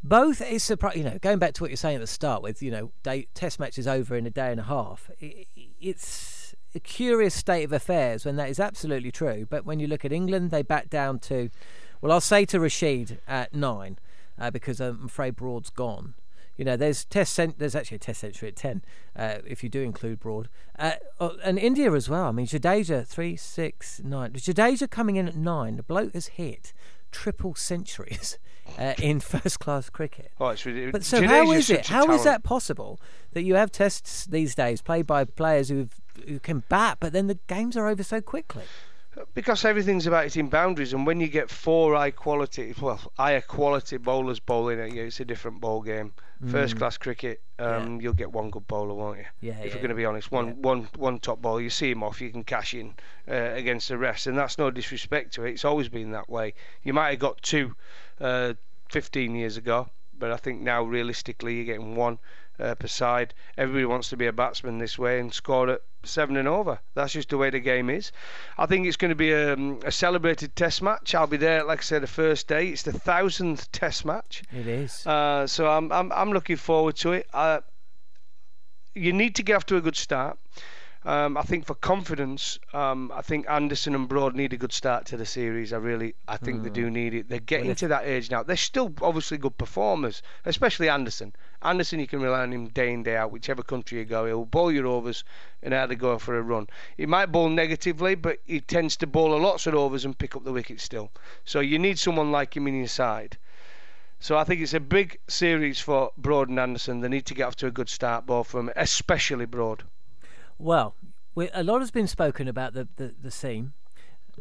Both 0.02 0.39
is 0.41 0.64
surprising. 0.64 1.04
You 1.04 1.10
know, 1.10 1.18
going 1.20 1.39
back 1.39 1.54
to 1.56 1.64
what 1.64 1.72
you're 1.72 1.78
saying 1.78 1.96
at 1.96 2.02
the 2.02 2.08
start, 2.08 2.41
with 2.41 2.62
you 2.62 2.72
know, 2.72 2.91
day, 3.04 3.28
test 3.34 3.60
matches 3.60 3.88
over 3.88 4.16
in 4.16 4.26
a 4.28 4.30
day 4.30 4.52
and 4.52 4.60
a 4.60 4.64
half. 4.64 5.10
It, 5.20 5.48
it's 5.82 6.56
a 6.76 6.80
curious 6.80 7.34
state 7.34 7.64
of 7.64 7.74
affairs 7.74 8.24
when 8.26 8.36
that 8.36 8.50
is 8.50 8.60
absolutely 8.60 9.12
true. 9.12 9.48
But 9.50 9.66
when 9.66 9.80
you 9.80 9.88
look 9.88 10.06
at 10.06 10.12
England, 10.12 10.52
they 10.52 10.62
back 10.62 10.89
down 10.89 11.20
to, 11.20 11.50
well, 12.02 12.12
I'll 12.12 12.22
say 12.22 12.46
to 12.46 12.60
Rashid 12.60 13.20
at 13.28 13.54
nine, 13.54 13.98
uh, 14.38 14.52
because 14.52 14.80
I'm 14.80 15.06
afraid 15.06 15.36
Broad's 15.36 15.70
gone. 15.70 16.14
You 16.58 16.66
know, 16.66 16.78
there's 16.78 17.03
test 17.06 17.34
cent- 17.34 17.60
there's 17.60 17.76
actually 17.76 17.95
a 17.95 17.99
test 17.99 18.22
century 18.22 18.49
at 18.49 18.56
ten, 18.56 18.82
uh, 19.16 19.39
if 19.45 19.64
you 19.64 19.70
do 19.70 19.82
include 19.82 20.20
Broad, 20.20 20.49
uh, 20.80 20.93
oh, 21.20 21.38
and 21.43 21.60
India 21.60 21.91
as 21.91 22.10
well. 22.10 22.26
I 22.26 22.32
mean, 22.32 22.47
Jadeja 22.47 23.06
three, 23.06 23.36
six, 23.36 24.01
nine. 24.03 24.32
Jadeja 24.34 24.89
coming 24.89 25.18
in 25.18 25.28
at 25.28 25.36
nine. 25.36 25.76
The 25.76 25.84
bloke 25.84 26.14
has 26.14 26.28
hit 26.28 26.74
triple 27.12 27.56
centuries 27.56 28.38
uh, 28.80 28.93
in 29.01 29.20
first 29.20 29.60
class 29.60 29.89
cricket. 29.89 30.32
Oh, 30.39 30.49
it's 30.49 30.66
ridiculous. 30.66 30.91
But 30.91 31.03
so 31.03 31.26
how 31.26 31.51
is 31.51 31.70
it? 31.70 31.88
How 31.88 32.12
is 32.12 32.24
that 32.24 32.43
possible 32.43 32.99
that 33.34 33.43
you 33.43 33.56
have 33.56 33.72
tests 33.72 34.26
these 34.26 34.56
days 34.56 34.82
played 34.82 35.08
by 35.08 35.26
players 35.26 35.70
who 35.70 35.89
who 36.28 36.39
can 36.39 36.64
bat, 36.70 36.97
but 36.99 37.14
then 37.14 37.28
the 37.28 37.39
games 37.47 37.76
are 37.76 37.88
over 37.88 38.03
so 38.03 38.22
quickly? 38.22 38.64
Because 39.34 39.64
everything's 39.64 40.08
about 40.08 40.26
hitting 40.26 40.49
boundaries, 40.49 40.93
and 40.93 41.06
when 41.08 41.22
you 41.22 41.28
get 41.28 41.49
four 41.49 41.95
high 41.95 42.12
quality, 42.12 42.74
well, 42.82 42.99
higher 43.18 43.39
quality 43.39 43.95
bowlers 43.95 44.39
bowling 44.39 44.80
at 44.80 44.93
you, 44.93 45.03
it's 45.03 45.22
a 45.22 45.26
different 45.26 45.62
ball 45.62 45.82
game. 45.82 46.14
First 46.44 46.76
Mm. 46.76 46.78
class 46.80 46.98
cricket, 46.98 47.42
um, 47.60 48.02
you'll 48.02 48.14
get 48.14 48.32
one 48.32 48.50
good 48.50 48.68
bowler, 48.68 48.94
won't 48.94 49.20
you? 49.20 49.26
Yeah, 49.42 49.54
If 49.62 49.68
yeah, 49.68 49.76
we're 49.76 49.82
going 49.82 49.90
to 49.90 49.96
be 49.96 50.06
honest, 50.06 50.32
one, 50.32 50.62
one, 50.62 50.90
one 50.98 51.20
top 51.20 51.42
bowler, 51.42 51.62
you 51.62 51.70
see 51.70 51.90
him 51.92 52.04
off, 52.04 52.20
you 52.22 52.30
can 52.30 52.44
cash 52.44 52.74
in 52.74 52.94
uh, 53.30 53.34
against 53.54 53.88
the 53.88 53.98
rest, 53.98 54.28
and 54.28 54.38
that's 54.38 54.58
no 54.58 54.70
disrespect 54.70 55.34
to 55.36 55.46
it. 55.46 55.52
It's 55.52 55.66
always 55.66 55.88
been 55.90 56.12
that 56.12 56.30
way. 56.30 56.54
You 56.84 56.94
might 56.94 57.12
have 57.12 57.20
got 57.20 57.42
two 57.42 57.76
uh, 58.20 58.54
15 58.90 59.34
years 59.36 59.56
ago, 59.58 59.90
but 60.18 60.32
I 60.32 60.38
think 60.38 60.62
now 60.62 60.84
realistically 60.84 61.56
you're 61.56 61.66
getting 61.66 61.96
one 61.96 62.20
uh, 62.60 62.76
per 62.76 62.88
side. 62.88 63.34
Everybody 63.58 63.86
wants 63.86 64.10
to 64.10 64.18
be 64.18 64.28
a 64.28 64.34
batsman 64.34 64.78
this 64.78 64.97
way 64.97 65.20
and 65.20 65.34
score 65.34 65.70
at 65.70 65.82
seven 66.03 66.38
and 66.38 66.47
over. 66.47 66.80
That's 66.93 67.14
just 67.14 67.30
the 67.30 67.38
way 67.38 67.49
the 67.49 67.60
game 67.60 67.89
is. 67.89 68.12
I 68.58 68.66
think 68.66 68.86
it's 68.88 68.97
going 68.97 69.10
to 69.10 69.16
be 69.16 69.32
a, 69.32 69.53
um, 69.53 69.80
a 69.84 69.91
celebrated 69.91 70.56
Test 70.56 70.82
match. 70.82 71.16
I'll 71.16 71.28
be 71.28 71.38
there, 71.38 71.64
like 71.64 71.80
I 71.80 71.84
said, 71.84 72.03
the 72.03 72.08
first 72.08 72.47
day. 72.47 72.68
It's 72.68 72.84
the 72.84 72.93
thousandth 72.93 73.72
Test 73.72 74.06
match. 74.06 74.43
It 74.51 74.68
is. 74.68 75.06
Uh, 75.06 75.47
so 75.47 75.70
I'm, 75.70 75.91
I'm 75.91 76.12
I'm 76.12 76.32
looking 76.32 76.58
forward 76.58 76.95
to 76.97 77.14
it. 77.14 77.28
Uh, 77.34 77.62
you 78.93 79.12
need 79.12 79.36
to 79.36 79.43
get 79.43 79.56
off 79.56 79.66
to 79.68 79.78
a 79.78 79.82
good 79.82 79.95
start. 79.95 80.38
Um, 81.06 81.38
I 81.38 81.43
think 81.43 81.68
for 81.68 81.76
confidence, 81.76 82.58
um, 82.74 83.12
I 83.14 83.22
think 83.22 83.45
Anderson 83.47 83.93
and 83.93 84.08
Broad 84.10 84.34
need 84.36 84.53
a 84.53 84.58
good 84.58 84.74
start 84.74 85.06
to 85.06 85.18
the 85.18 85.26
series. 85.26 85.72
I 85.72 85.78
really, 85.78 86.16
I 86.28 86.38
think 86.38 86.64
they 86.64 86.72
Mm. 86.72 86.74
do 86.74 86.89
need 86.89 87.14
it. 87.14 87.30
They're 87.30 87.39
getting 87.39 87.68
Well, 87.68 87.76
to 87.76 87.88
that 87.89 88.08
age 88.08 88.32
now. 88.32 88.41
They're 88.41 88.58
still 88.58 88.91
obviously 89.03 89.38
good 89.38 89.56
performers, 89.56 90.24
especially 90.45 90.89
Anderson. 90.89 91.36
Anderson, 91.62 91.99
you 91.99 92.08
can 92.08 92.22
rely 92.22 92.41
on 92.41 92.51
him 92.51 92.70
day 92.70 92.91
in 92.91 93.03
day 93.03 93.16
out, 93.18 93.30
whichever 93.32 93.62
country 93.62 93.99
you 93.99 94.06
go. 94.06 94.26
He'll 94.26 94.45
bowl 94.45 94.72
your 94.72 94.88
overs 94.88 95.24
and 95.62 95.76
either 95.76 95.93
go 95.93 96.18
for 96.18 96.39
a 96.39 96.41
run. 96.41 96.68
He 96.97 97.06
might 97.06 97.28
bowl 97.28 97.49
negatively, 97.49 98.16
but 98.16 98.39
he 98.43 98.60
tends 98.60 98.97
to 98.97 99.06
bowl 99.06 99.36
a 99.36 99.38
lots 99.38 99.68
of 99.68 99.76
overs 99.76 100.06
and 100.06 100.18
pick 100.18 100.36
up 100.36 100.43
the 100.43 100.53
wicket 100.53 100.82
still. 100.82 101.12
So 101.43 101.60
you 101.60 101.78
need 101.78 101.99
someone 101.99 102.32
like 102.32 102.58
him 102.58 102.68
in 102.68 102.80
your 102.80 102.88
side. 102.88 103.38
So 104.20 104.39
I 104.39 104.43
think 104.43 104.60
it's 104.60 104.74
a 104.74 104.80
big 104.80 105.20
series 105.28 105.80
for 105.80 106.14
Broad 106.18 106.49
and 106.49 106.60
Anderson. 106.60 107.01
They 107.01 107.10
need 107.10 107.28
to 107.28 107.36
get 107.36 107.43
off 107.45 107.56
to 107.58 107.68
a 107.68 107.72
good 107.72 107.89
start, 107.89 108.26
both 108.26 108.47
of 108.56 108.66
them, 108.66 108.74
especially 108.76 109.45
Broad. 109.45 109.84
Well, 110.58 110.95
we, 111.34 111.49
a 111.53 111.64
lot 111.64 111.80
has 111.82 111.91
been 111.91 112.08
spoken 112.08 112.47
about 112.47 112.74
the, 112.74 112.88
the, 112.95 113.14
the 113.22 113.32
seam. 113.32 113.74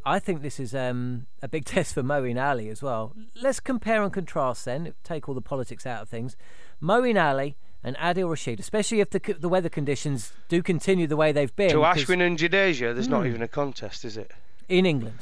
I 0.05 0.19
think 0.19 0.43
this 0.43 0.59
is 0.59 0.75
um, 0.75 1.27
a 1.43 1.49
big 1.49 1.65
test 1.75 1.95
for 1.95 2.03
Moeen 2.03 2.43
Ali 2.43 2.69
as 2.69 2.83
well. 2.83 3.15
Let's 3.41 3.61
compare 3.61 4.03
and 4.03 4.13
contrast 4.13 4.65
then, 4.65 4.95
take 5.05 5.29
all 5.29 5.35
the 5.35 5.41
politics 5.41 5.87
out 5.87 6.03
of 6.03 6.09
things. 6.09 6.37
Moeen 6.83 7.23
Ali 7.23 7.57
and 7.83 7.97
Adil 7.97 8.29
Rashid, 8.31 8.61
especially 8.61 9.01
if 9.01 9.11
the, 9.11 9.19
the 9.39 9.49
weather 9.49 9.69
conditions 9.69 10.33
do 10.49 10.63
continue 10.63 11.07
the 11.07 11.17
way 11.17 11.33
they've 11.33 11.55
been. 11.55 11.71
To 11.71 11.77
Ashwin 11.79 12.25
and 12.27 12.39
Jadeja, 12.39 12.95
there's 12.95 13.09
not 13.09 13.23
Hmm. 13.23 13.29
even 13.29 13.43
a 13.43 13.49
contest, 13.49 14.05
is 14.05 14.17
it? 14.17 14.33
In 14.69 14.87
England. 14.87 15.19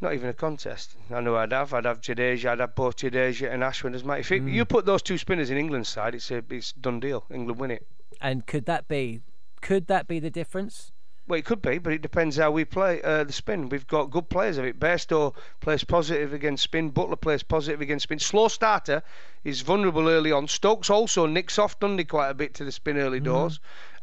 Not 0.00 0.14
even 0.14 0.28
a 0.28 0.32
contest. 0.34 0.96
I 1.12 1.20
know 1.20 1.36
I'd 1.36 1.52
have. 1.52 1.72
I'd 1.72 1.84
have 1.84 2.00
Jadeja. 2.00 2.46
I'd 2.50 2.58
have 2.58 2.74
both 2.74 2.96
Jadeja 2.96 3.52
and 3.52 3.62
Ashwin 3.62 3.94
as 3.94 4.02
my. 4.02 4.18
If 4.18 4.32
it, 4.32 4.40
Hmm. 4.40 4.48
you 4.48 4.64
put 4.64 4.84
those 4.84 5.00
two 5.00 5.16
spinners 5.16 5.48
in 5.50 5.56
England's 5.56 5.88
side, 5.88 6.16
it's 6.16 6.28
a 6.32 6.42
it's 6.50 6.72
done 6.72 6.98
deal. 6.98 7.24
England 7.30 7.60
win 7.60 7.70
it. 7.70 7.86
And 8.20 8.44
could 8.44 8.64
that 8.66 8.88
be 8.88 9.20
could 9.62 9.86
that 9.86 10.06
be 10.06 10.18
the 10.20 10.30
difference? 10.30 10.92
Well, 11.28 11.38
it 11.38 11.44
could 11.44 11.62
be, 11.62 11.78
but 11.78 11.92
it 11.92 12.02
depends 12.02 12.36
how 12.36 12.50
we 12.50 12.64
play 12.64 13.00
uh, 13.02 13.22
the 13.24 13.32
spin. 13.32 13.68
We've 13.68 13.86
got 13.86 14.10
good 14.10 14.28
players 14.28 14.58
of 14.58 14.64
it. 14.64 14.80
Bairstow 14.80 15.34
plays 15.60 15.84
positive 15.84 16.32
against 16.32 16.64
spin. 16.64 16.90
Buttler 16.90 17.18
plays 17.18 17.44
positive 17.44 17.80
against 17.80 18.02
spin. 18.02 18.18
Slow 18.18 18.48
starter 18.48 19.02
is 19.44 19.60
vulnerable 19.60 20.08
early 20.08 20.32
on. 20.32 20.48
Stokes 20.48 20.90
also 20.90 21.26
nicks 21.26 21.58
off, 21.58 21.78
doesn't 21.78 22.08
quite 22.08 22.28
a 22.28 22.34
bit 22.34 22.54
to 22.54 22.64
the 22.64 22.72
spin 22.72 22.98
early 22.98 23.18
Mm-hmm. 23.18 23.26
doors. 23.26 23.60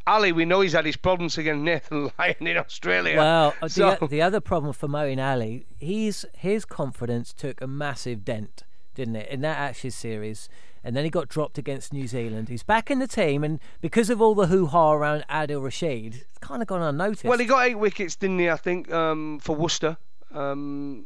Ali, 0.07 0.32
we 0.32 0.45
know 0.45 0.62
he's 0.62 0.74
had 0.74 0.86
his 0.86 0.95
problems 0.95 1.38
against 1.38 1.62
Nathan 1.66 2.10
Lyon 2.18 2.47
in 2.47 2.57
Australia. 2.57 3.18
Well, 3.18 3.53
uh, 3.62 3.68
the, 3.68 4.07
the 4.10 4.22
other 4.22 4.39
problem 4.39 4.72
for 4.74 4.88
Moeen 4.88 5.22
Ali, 5.24 5.66
he's 5.78 6.26
his 6.36 6.64
confidence 6.64 7.34
took 7.34 7.62
a 7.62 7.68
massive 7.68 8.24
dent, 8.24 8.64
didn't 8.95 9.18
it, 9.18 9.30
in 9.30 9.41
that 9.41 9.57
Ashes 9.57 9.93
series, 9.93 10.47
and 10.84 10.95
then 10.95 11.03
he 11.03 11.09
got 11.09 11.27
dropped 11.30 11.57
against 11.57 11.93
New 11.93 12.07
Zealand. 12.07 12.49
He's 12.49 12.63
back 12.63 12.89
in 12.89 12.99
the 12.99 13.07
team, 13.07 13.43
and 13.43 13.59
because 13.82 14.09
of 14.09 14.21
all 14.21 14.36
the 14.36 14.47
hoo 14.47 14.67
ha 14.67 14.93
around 14.93 15.25
Adil 15.30 15.63
Rashid, 15.63 16.15
it's 16.15 16.38
kind 16.39 16.61
of 16.61 16.67
gone 16.67 16.82
unnoticed. 16.82 17.25
Well, 17.25 17.38
he 17.38 17.45
got 17.45 17.65
eight 17.65 17.75
wickets, 17.75 18.15
didn't 18.15 18.39
he? 18.39 18.49
I 18.49 18.57
think 18.57 18.91
um, 18.91 19.39
for 19.39 19.55
Worcester. 19.55 19.97
Um, 20.34 21.05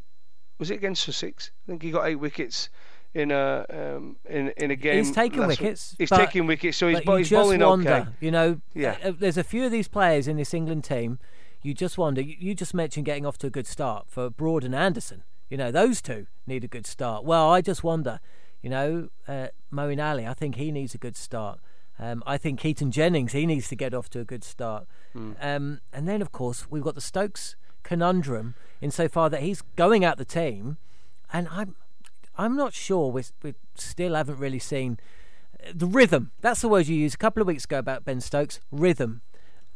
was 0.60 0.70
it 0.72 0.76
against 0.76 1.04
Sussex? 1.04 1.52
I 1.66 1.72
think 1.72 1.84
he 1.84 1.92
got 1.92 2.06
eight 2.08 2.16
wickets 2.16 2.70
in 3.14 3.32
a 3.32 3.66
um, 3.70 4.18
in 4.30 4.50
in 4.58 4.72
a 4.72 4.76
game. 4.76 4.98
He's 4.98 5.12
taking 5.12 5.46
wickets. 5.46 5.96
He's 5.98 6.10
but- 6.10 6.18
taking 6.18 6.48
wickets, 6.48 6.78
so 6.78 6.88
he's, 6.88 7.02
but 7.02 7.18
he's 7.18 7.30
just 7.30 7.42
bowling 7.44 7.62
wonder, 7.62 7.90
okay. 7.94 8.10
You 8.20 8.32
know, 8.32 8.62
Yeah. 8.74 8.98
uh, 9.04 9.12
there's 9.18 9.38
a 9.38 9.44
few 9.44 9.66
of 9.66 9.72
these 9.72 9.88
players 9.88 10.28
in 10.28 10.38
this 10.38 10.54
England 10.54 10.84
team. 10.84 11.20
You 11.62 11.74
just 11.74 11.98
wonder. 11.98 12.22
You 12.22 12.54
just 12.56 12.74
mentioned 12.74 13.06
getting 13.06 13.26
off 13.26 13.38
to 13.40 13.48
a 13.48 13.50
good 13.50 13.68
start 13.68 14.06
for 14.10 14.30
Broad 14.30 14.64
and 14.64 14.76
Anderson. 14.76 15.24
You 15.50 15.58
know, 15.58 15.72
those 15.72 16.02
two 16.02 16.28
need 16.48 16.64
a 16.64 16.68
good 16.68 16.86
start. 16.86 17.24
Well, 17.24 17.50
I 17.50 17.62
just 17.62 17.84
wonder. 17.84 18.20
You 18.64 18.70
know, 18.70 19.10
uh, 19.28 19.48
Moeen 19.72 20.04
Ali, 20.04 20.26
I 20.26 20.34
think 20.34 20.56
he 20.56 20.72
needs 20.72 20.96
a 20.96 20.98
good 20.98 21.16
start. 21.16 21.60
Um, 22.00 22.24
I 22.26 22.38
think 22.38 22.60
Keaton 22.60 22.92
Jennings, 22.92 23.34
he 23.34 23.46
needs 23.46 23.68
to 23.68 23.76
get 23.76 23.94
off 23.94 24.10
to 24.12 24.20
a 24.20 24.24
good 24.24 24.44
start. 24.44 24.88
Hmm. 25.12 25.34
Um, 25.40 25.82
and 25.92 26.08
then, 26.08 26.22
of 26.22 26.32
course, 26.32 26.66
we've 26.72 26.82
got 26.82 26.96
the 26.96 27.02
Stokes 27.02 27.56
conundrum 27.84 28.56
insofar 28.82 29.30
that 29.30 29.42
he's 29.42 29.62
going 29.76 30.04
out 30.04 30.18
the 30.18 30.26
team, 30.26 30.78
and 31.32 31.48
I'm, 31.52 31.76
I'm 32.38 32.56
not 32.56 32.74
sure 32.74 33.12
we 33.12 33.24
we 33.44 33.54
still 33.76 34.16
haven't 34.16 34.40
really 34.40 34.60
seen 34.60 34.98
uh, 35.60 35.72
the 35.76 35.86
rhythm. 35.86 36.32
That's 36.42 36.62
the 36.62 36.70
word 36.70 36.88
you 36.88 36.96
used 36.96 37.16
a 37.16 37.20
couple 37.20 37.42
of 37.42 37.48
weeks 37.48 37.66
ago 37.66 37.80
about 37.80 38.06
Ben 38.06 38.22
Stokes. 38.22 38.60
Rhythm. 38.72 39.22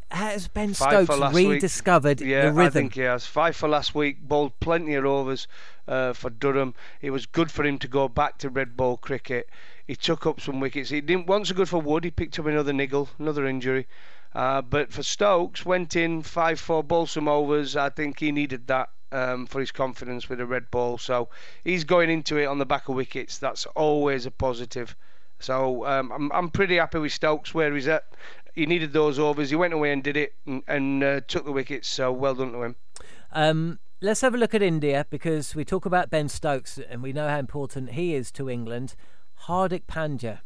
Has 0.10 0.48
Ben 0.48 0.74
Five 0.74 1.06
Stokes 1.08 1.20
last 1.20 1.34
week. 1.36 1.50
rediscovered 1.50 2.22
yeah, 2.22 2.44
the 2.44 2.48
I 2.48 2.52
rhythm? 2.52 2.72
think 2.72 2.94
he 2.96 3.02
has. 3.02 3.26
Five 3.26 3.56
for 3.56 3.68
last 3.68 3.94
week, 3.94 4.22
bowled 4.22 4.58
plenty 4.62 4.94
of 4.96 5.06
overs 5.06 5.48
uh, 5.88 6.14
for 6.14 6.30
Durham. 6.30 6.76
It 7.02 7.12
was 7.12 7.26
good 7.26 7.52
for 7.52 7.66
him 7.66 7.78
to 7.80 7.88
go 7.88 8.08
back 8.08 8.38
to 8.40 8.50
red 8.50 8.78
ball 8.78 8.98
cricket. 8.98 9.50
He 9.86 9.96
took 9.96 10.26
up 10.26 10.40
some 10.40 10.60
wickets. 10.60 10.90
He 10.90 11.02
didn't 11.02 11.28
want 11.28 11.48
so 11.48 11.56
good 11.56 11.68
for 11.70 11.82
Wood. 11.82 12.06
He 12.06 12.12
picked 12.12 12.40
up 12.40 12.46
another 12.46 12.74
niggle, 12.74 13.10
another 13.20 13.46
injury. 13.46 13.86
Uh, 14.34 14.62
but 14.62 14.94
for 14.94 15.04
Stokes, 15.04 15.66
went 15.66 15.96
in 15.96 16.22
five 16.24 16.60
four, 16.60 16.84
bowled 16.84 17.10
some 17.10 17.28
overs. 17.28 17.76
I 17.76 17.90
think 17.90 18.20
he 18.20 18.32
needed 18.32 18.68
that. 18.68 18.90
Um, 19.10 19.46
for 19.46 19.62
his 19.62 19.72
confidence 19.72 20.28
with 20.28 20.42
a 20.42 20.46
red 20.46 20.70
ball, 20.70 20.98
so 20.98 21.30
he's 21.64 21.86
going 21.86 22.10
into 22.10 22.36
it 22.36 22.44
on 22.46 22.58
the 22.58 22.66
back 22.66 22.90
of 22.90 22.96
wickets. 22.96 23.38
That's 23.38 23.66
always 23.68 24.26
a 24.26 24.32
positive. 24.32 24.98
So 25.40 25.86
um, 25.86 26.12
I'm 26.12 26.30
I'm 26.34 26.50
pretty 26.50 26.76
happy 26.76 27.00
with 27.00 27.14
Stokes 27.14 27.54
where 27.54 27.74
he's 27.74 27.88
at. 27.88 28.04
He 28.58 28.66
needed 28.66 28.92
those 28.92 29.20
overs. 29.20 29.52
He 29.52 29.56
went 29.56 29.74
away 29.74 29.92
and 29.92 30.04
did 30.04 30.18
it 30.18 30.34
and, 30.48 30.64
and 30.68 31.04
uh, 31.04 31.22
took 31.28 31.46
the 31.46 31.52
wickets. 31.52 31.88
So 31.88 32.12
well 32.12 32.34
done 32.34 32.54
to 32.54 32.64
him. 32.64 32.76
Um, 33.32 33.78
let's 34.02 34.22
have 34.22 34.34
a 34.34 34.38
look 34.38 34.56
at 34.56 34.64
India 34.64 35.06
because 35.12 35.54
we 35.54 35.64
talk 35.64 35.86
about 35.86 36.10
Ben 36.10 36.28
Stokes 36.28 36.80
and 36.90 37.04
we 37.04 37.14
know 37.14 37.28
how 37.30 37.38
important 37.38 37.92
he 37.92 38.16
is 38.16 38.32
to 38.32 38.50
England. 38.50 38.96
Hardik 39.44 39.84
Pandya. 39.86 40.40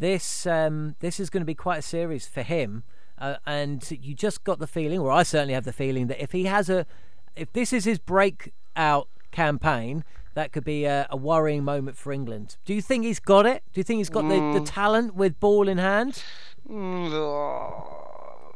This 0.00 0.46
um, 0.46 0.96
this 0.98 1.20
is 1.20 1.30
going 1.30 1.42
to 1.42 1.46
be 1.46 1.54
quite 1.54 1.78
a 1.78 1.82
series 1.82 2.26
for 2.26 2.42
him, 2.42 2.82
uh, 3.18 3.36
and 3.46 3.84
you 4.00 4.14
just 4.14 4.42
got 4.44 4.58
the 4.58 4.66
feeling, 4.66 4.98
or 5.00 5.10
I 5.10 5.22
certainly 5.24 5.54
have 5.54 5.64
the 5.64 5.72
feeling 5.72 6.06
that 6.08 6.22
if 6.22 6.32
he 6.32 6.44
has 6.44 6.68
a, 6.68 6.86
if 7.36 7.52
this 7.52 7.72
is 7.72 7.84
his 7.84 7.98
breakout 7.98 9.08
campaign, 9.32 10.04
that 10.34 10.52
could 10.52 10.64
be 10.64 10.84
a, 10.84 11.06
a 11.10 11.16
worrying 11.16 11.64
moment 11.64 11.96
for 11.96 12.12
England. 12.12 12.56
Do 12.64 12.74
you 12.74 12.82
think 12.82 13.04
he's 13.04 13.18
got 13.18 13.44
it? 13.44 13.62
Do 13.72 13.80
you 13.80 13.84
think 13.84 13.98
he's 13.98 14.10
got 14.10 14.22
the, 14.28 14.36
the 14.36 14.60
Mm. 14.60 14.66
talent 14.66 15.14
with 15.16 15.40
ball 15.40 15.68
in 15.68 15.78
hand? 15.78 16.22
Mm, 16.68 17.10
oh, 17.12 18.52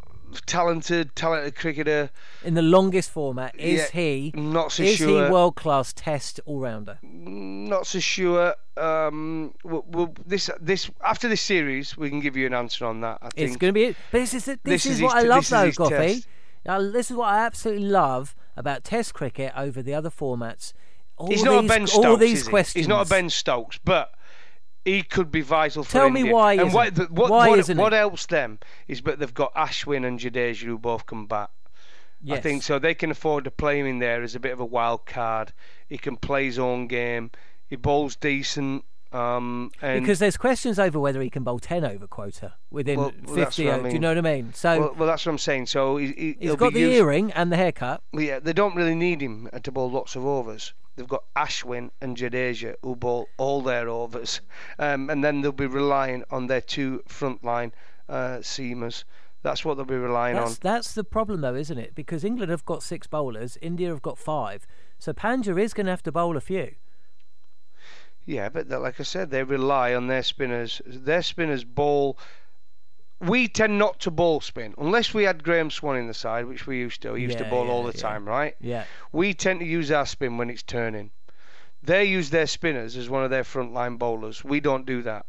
talented, 0.47 1.15
talented 1.17 1.55
cricketer. 1.57 2.11
In 2.45 2.55
the 2.55 2.63
longest 2.63 3.11
format, 3.11 3.59
is 3.59 3.81
Yeah, 3.81 4.01
he 4.01 4.33
not 4.35 4.73
so 4.73 4.83
is 4.83 4.97
sure. 4.97 5.25
he 5.27 5.31
world 5.31 5.57
class 5.57 5.93
Test 5.93 6.41
all 6.45 6.61
rounder? 6.61 6.99
Not 7.03 7.87
so 7.87 8.01
sure. 8.01 8.55
Um, 8.77 9.55
we'll, 9.65 9.85
we'll, 9.89 10.15
this 10.27 10.51
this 10.61 10.91
after 11.05 11.29
this 11.29 11.41
series, 11.43 11.97
we 11.97 12.09
can 12.11 12.21
give 12.21 12.37
you 12.37 12.47
an 12.47 12.55
answer 12.55 12.85
on 12.87 13.01
that. 13.03 13.19
I 13.23 13.29
think 13.31 13.49
It's 13.49 13.57
going 13.57 13.73
to 13.75 13.79
be. 13.79 13.97
But 14.11 14.19
this 14.19 14.35
is 14.35 14.45
this, 14.47 14.59
This 14.63 14.87
is, 14.87 14.97
is 14.97 15.03
what 15.03 15.17
his 15.17 15.25
I 15.25 15.29
love 15.29 15.49
though, 15.49 15.71
Goughie. 15.73 16.25
Now, 16.65 16.81
this 16.81 17.11
is 17.11 17.17
what 17.17 17.29
I 17.29 17.45
absolutely 17.45 17.87
love 17.87 18.35
about 18.57 18.85
Test 18.85 19.15
cricket 19.15 19.53
over 19.57 19.83
the 19.83 19.95
other 19.95 20.11
formats. 20.11 20.73
All 21.17 21.27
He's 21.29 21.39
these, 21.39 21.45
not 21.45 21.65
a 21.65 21.69
Ben 21.69 21.87
Stokes. 21.87 22.07
all 22.07 22.17
these 22.17 22.41
is 22.41 22.47
he? 22.47 22.51
questions. 22.51 22.81
He's 22.83 22.89
not 22.89 23.07
a 23.07 23.09
Ben 23.09 23.29
Stokes, 23.31 23.79
but 23.85 24.13
he 24.85 25.03
could 25.03 25.31
be 25.31 25.41
vital 25.43 25.85
for 25.85 25.93
Tell 25.93 26.11
me 26.11 26.25
why 26.25 26.53
And 26.55 26.63
isn't- 26.69 26.75
what, 26.75 27.11
what, 27.11 27.31
why 27.31 27.49
what, 27.51 27.59
isn't 27.61 27.77
what 27.79 27.93
he? 27.93 27.99
helps 27.99 28.27
them 28.27 28.59
is 28.89 29.01
that 29.03 29.19
they've 29.19 29.33
got 29.35 29.55
Ashwin 29.55 30.07
and 30.07 30.19
Jadeja 30.19 30.65
who 30.65 30.79
both 30.79 31.07
come 31.07 31.27
back. 31.27 31.51
Yes. 32.25 32.39
I 32.39 32.41
think 32.41 32.63
so. 32.63 32.79
They 32.79 32.95
can 32.95 33.11
afford 33.11 33.45
to 33.45 33.51
play 33.51 33.81
him 33.81 33.87
in 33.87 33.99
there 33.99 34.23
as 34.23 34.35
a 34.35 34.41
bit 34.41 34.53
of 34.53 34.61
a 34.61 34.65
wild 34.65 35.07
card. 35.07 35.53
He 35.89 35.99
can 35.99 36.17
play 36.17 36.45
his 36.45 36.59
own 36.59 36.87
game. 36.87 37.31
He 37.69 37.75
bowls 37.77 38.15
decent. 38.17 38.85
Um, 39.13 39.71
and 39.83 40.03
because 40.03 40.21
there's 40.21 40.37
questions 40.39 40.79
over 40.79 40.99
whether 40.99 41.21
he 41.21 41.29
can 41.29 41.43
bowl 41.43 41.59
10 41.59 41.85
over 41.85 42.07
quota 42.07 42.55
within 42.71 42.99
Well, 42.99 43.13
well, 43.27 43.35
50. 43.35 43.67
what 43.67 43.75
I 43.75 43.83
Do 43.83 43.89
you 43.91 43.99
know 43.99 44.09
what 44.09 44.19
I 44.19 44.21
mean? 44.23 44.55
So 44.55 44.79
well, 44.81 44.95
well, 44.99 45.07
that's 45.09 45.27
what 45.27 45.33
I'm 45.33 45.39
saying. 45.39 45.67
So 45.67 45.97
he, 45.99 46.07
he, 46.07 46.13
he's 46.13 46.37
he'll 46.41 46.57
got 46.57 46.73
be 46.73 46.81
the 46.83 46.89
used- 46.89 47.01
earring 47.01 47.33
and 47.33 47.53
the 47.53 47.57
haircut. 47.57 48.03
Yeah, 48.15 48.39
they 48.39 48.53
don't 48.55 48.75
really 48.75 48.95
need 48.95 49.21
him 49.21 49.51
to 49.63 49.71
bowl 49.73 49.91
lots 49.91 50.17
of 50.17 50.25
overs. 50.25 50.73
They've 50.95 51.09
got 51.09 51.25
Ashwin 51.35 51.91
and 52.01 52.17
Jadeja 52.17 52.75
who 52.83 52.97
bowl 52.97 53.29
all 53.39 53.63
their 53.63 53.89
overs, 53.89 54.41
um, 54.79 55.09
and 55.09 55.25
then 55.25 55.41
they'll 55.41 55.53
be 55.53 55.67
relying 55.67 56.25
on 56.31 56.47
their 56.47 56.61
two 56.61 57.03
frontline 57.09 57.73
uh, 58.09 58.39
seamers. 58.39 59.05
That's 59.43 59.65
what 59.65 59.75
they'll 59.75 59.85
be 59.85 59.97
relying 59.97 60.37
That's, 60.37 60.53
on. 60.53 60.59
that's 60.61 60.95
the 60.95 61.03
problem, 61.03 61.41
though, 61.41 61.57
isn't 61.57 61.79
it? 61.79 61.95
Because 61.95 62.23
England 62.25 62.51
have 62.51 62.65
got 62.65 62.83
six 62.83 63.07
bowlers, 63.07 63.59
India 63.61 63.89
have 63.89 64.03
got 64.03 64.19
five. 64.19 64.67
So 64.99 65.13
Pandya 65.13 65.61
is 65.61 65.75
going 65.75 65.87
to 65.87 65.93
have 65.93 66.03
to 66.05 66.13
bowl 66.13 66.37
a 66.37 66.41
few. 66.41 66.75
Yeah, 68.25 68.51
but 68.51 68.69
like 68.69 69.01
I 69.01 69.03
said, 69.03 69.31
they 69.31 69.43
rely 69.43 69.95
on 69.95 70.07
their 70.07 70.23
spinners. 70.23 70.81
Their 70.87 71.23
spinners 71.23 71.65
bowl. 71.65 72.19
We 73.23 73.47
tend 73.49 73.79
not 73.79 74.01
to 74.01 74.11
ball 74.11 74.41
spin 74.41 74.75
unless 74.79 75.15
we 75.15 75.23
had 75.25 75.45
Graeme 75.45 75.71
Swann 75.71 75.97
in 75.97 76.09
the 76.09 76.15
side, 76.15 76.47
which 76.47 76.67
we 76.67 76.79
used 76.79 77.03
to. 77.03 77.13
We 77.13 77.23
used 77.23 77.39
to 77.39 77.45
Yeah, 77.45 77.55
all 77.55 77.85
the 77.85 77.93
yeah. 77.95 78.01
time, 78.01 78.27
right? 78.29 78.57
Yeah. 78.61 78.85
We 79.13 79.33
tend 79.33 79.61
to 79.61 79.67
use 79.67 79.91
our 79.91 80.07
spin 80.07 80.39
when 80.39 80.51
it's 80.51 80.63
turning. 80.63 81.11
They 81.83 82.05
use 82.05 82.31
their 82.31 82.47
spinners 82.47 82.97
as 82.97 83.09
one 83.09 83.25
of 83.25 83.31
their 83.31 83.43
frontline 83.45 83.99
bowlers. 83.99 84.45
We 84.45 84.61
don't 84.61 84.87
do 84.87 85.03
that. 85.03 85.27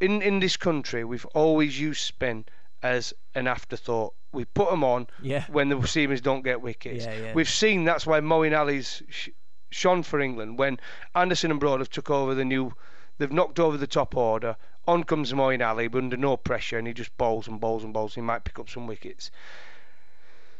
In 0.00 0.22
in 0.22 0.40
this 0.40 0.56
country, 0.56 1.04
we've 1.04 1.26
always 1.34 1.80
used 1.80 2.02
spin 2.02 2.44
as 2.82 3.12
an 3.34 3.46
afterthought. 3.46 4.14
We 4.32 4.44
put 4.44 4.70
them 4.70 4.84
on 4.84 5.06
Yeah. 5.22 5.44
when 5.48 5.68
the 5.68 5.76
seamers 5.76 6.22
don't 6.22 6.42
get 6.42 6.60
wickets. 6.62 7.04
Yeah, 7.04 7.14
yeah. 7.14 7.32
We've 7.34 7.48
seen 7.48 7.84
that's 7.84 8.06
why 8.06 8.20
Moeen 8.20 8.58
Ali's 8.58 9.02
sh- 9.08 9.28
shone 9.70 10.02
for 10.02 10.20
England 10.20 10.58
when 10.58 10.78
Anderson 11.14 11.50
and 11.50 11.60
Broad 11.60 11.80
have 11.80 11.90
took 11.90 12.10
over 12.10 12.34
the 12.34 12.44
new. 12.44 12.72
They've 13.18 13.30
knocked 13.32 13.58
over 13.60 13.76
the 13.76 13.86
top 13.86 14.16
order. 14.16 14.56
On 14.90 15.04
comes 15.04 15.32
Moeen 15.32 15.62
Ali, 15.64 15.86
but 15.88 15.98
under 15.98 16.16
no 16.16 16.36
pressure, 16.36 16.78
and 16.78 16.86
he 16.88 16.92
just 16.92 17.16
bowls 17.16 17.46
and 17.48 17.60
bowls 17.60 17.84
and 17.84 17.92
bowls. 17.94 18.14
He 18.16 18.20
might 18.20 18.44
pick 18.44 18.58
up 18.58 18.68
some 18.68 18.86
wickets. 18.88 19.30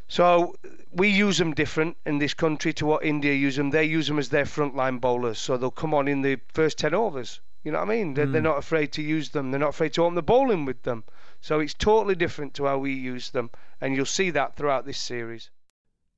So 0.09 0.55
we 0.93 1.09
use 1.09 1.39
them 1.39 1.53
different 1.55 1.97
in 2.07 2.18
this 2.18 2.35
country 2.35 2.72
to 2.74 2.87
what 2.87 3.05
India 3.05 3.33
use 3.33 3.57
them. 3.57 3.70
They 3.70 3.85
use 3.85 4.07
them 4.09 4.18
as 4.18 4.28
their 4.28 4.45
frontline 4.45 5.01
bowlers, 5.01 5.39
so 5.39 5.57
they'll 5.57 5.70
come 5.70 5.95
on 5.95 6.09
in 6.09 6.22
the 6.22 6.39
first 6.53 6.78
ten 6.78 6.95
overs. 6.95 7.41
You 7.64 7.72
know 7.72 7.78
what 7.81 7.91
I 7.91 7.95
mean? 7.97 8.14
They're, 8.14 8.26
they're 8.26 8.41
Mm. 8.41 8.53
not 8.53 8.59
afraid 8.59 8.93
to 8.93 9.03
use 9.03 9.31
them. 9.31 9.51
They're 9.51 9.61
not 9.61 9.70
afraid 9.70 9.93
to 9.95 10.03
open 10.05 10.14
the 10.14 10.22
bowling 10.22 10.64
with 10.64 10.83
them. 10.83 11.05
So 11.41 11.61
it's 11.61 11.74
totally 11.74 12.14
different 12.14 12.55
to 12.55 12.64
how 12.66 12.78
we 12.78 12.93
use 12.93 13.31
them, 13.31 13.51
and 13.81 13.95
you'll 13.97 14.07
see 14.07 14.31
that 14.31 14.57
throughout 14.57 14.87
this 14.87 14.99
series. 14.99 15.51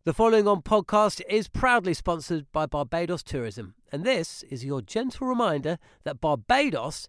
The 0.04 0.12
following 0.12 0.48
on 0.48 0.62
podcast 0.62 1.20
is 1.28 1.46
proudly 1.48 1.94
sponsored 1.94 2.50
by 2.50 2.66
Barbados 2.66 3.22
Tourism, 3.22 3.74
and 3.92 4.04
this 4.04 4.42
is 4.44 4.64
your 4.64 4.82
gentle 4.82 5.28
reminder 5.28 5.78
that 6.04 6.20
Barbados 6.20 7.08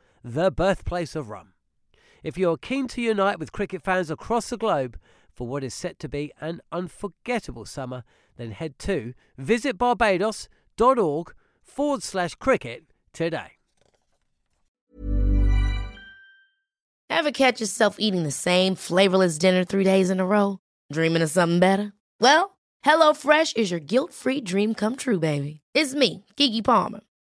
the 0.23 0.51
birthplace 0.51 1.15
of 1.15 1.29
rum. 1.29 1.53
If 2.23 2.37
you're 2.37 2.57
keen 2.57 2.87
to 2.89 3.01
unite 3.01 3.39
with 3.39 3.51
cricket 3.51 3.81
fans 3.81 4.11
across 4.11 4.49
the 4.49 4.57
globe 4.57 4.97
for 5.33 5.47
what 5.47 5.63
is 5.63 5.73
set 5.73 5.97
to 5.99 6.09
be 6.09 6.31
an 6.39 6.61
unforgettable 6.71 7.65
summer, 7.65 8.03
then 8.37 8.51
head 8.51 8.77
to 8.79 9.13
visitbarbados.org 9.39 11.33
forward 11.61 12.03
slash 12.03 12.35
cricket 12.35 12.85
today. 13.13 13.53
Ever 17.09 17.31
catch 17.31 17.59
yourself 17.59 17.97
eating 17.99 18.23
the 18.23 18.31
same 18.31 18.75
flavorless 18.75 19.37
dinner 19.37 19.63
three 19.63 19.83
days 19.83 20.09
in 20.09 20.19
a 20.19 20.25
row? 20.25 20.59
Dreaming 20.91 21.21
of 21.21 21.29
something 21.29 21.59
better? 21.59 21.93
Well, 22.19 22.57
HelloFresh 22.85 23.57
is 23.57 23.69
your 23.69 23.79
guilt 23.79 24.13
free 24.13 24.41
dream 24.41 24.73
come 24.73 24.95
true, 24.95 25.19
baby. 25.19 25.61
It's 25.73 25.93
me, 25.93 26.25
Keke 26.37 26.63
Palmer. 26.63 27.01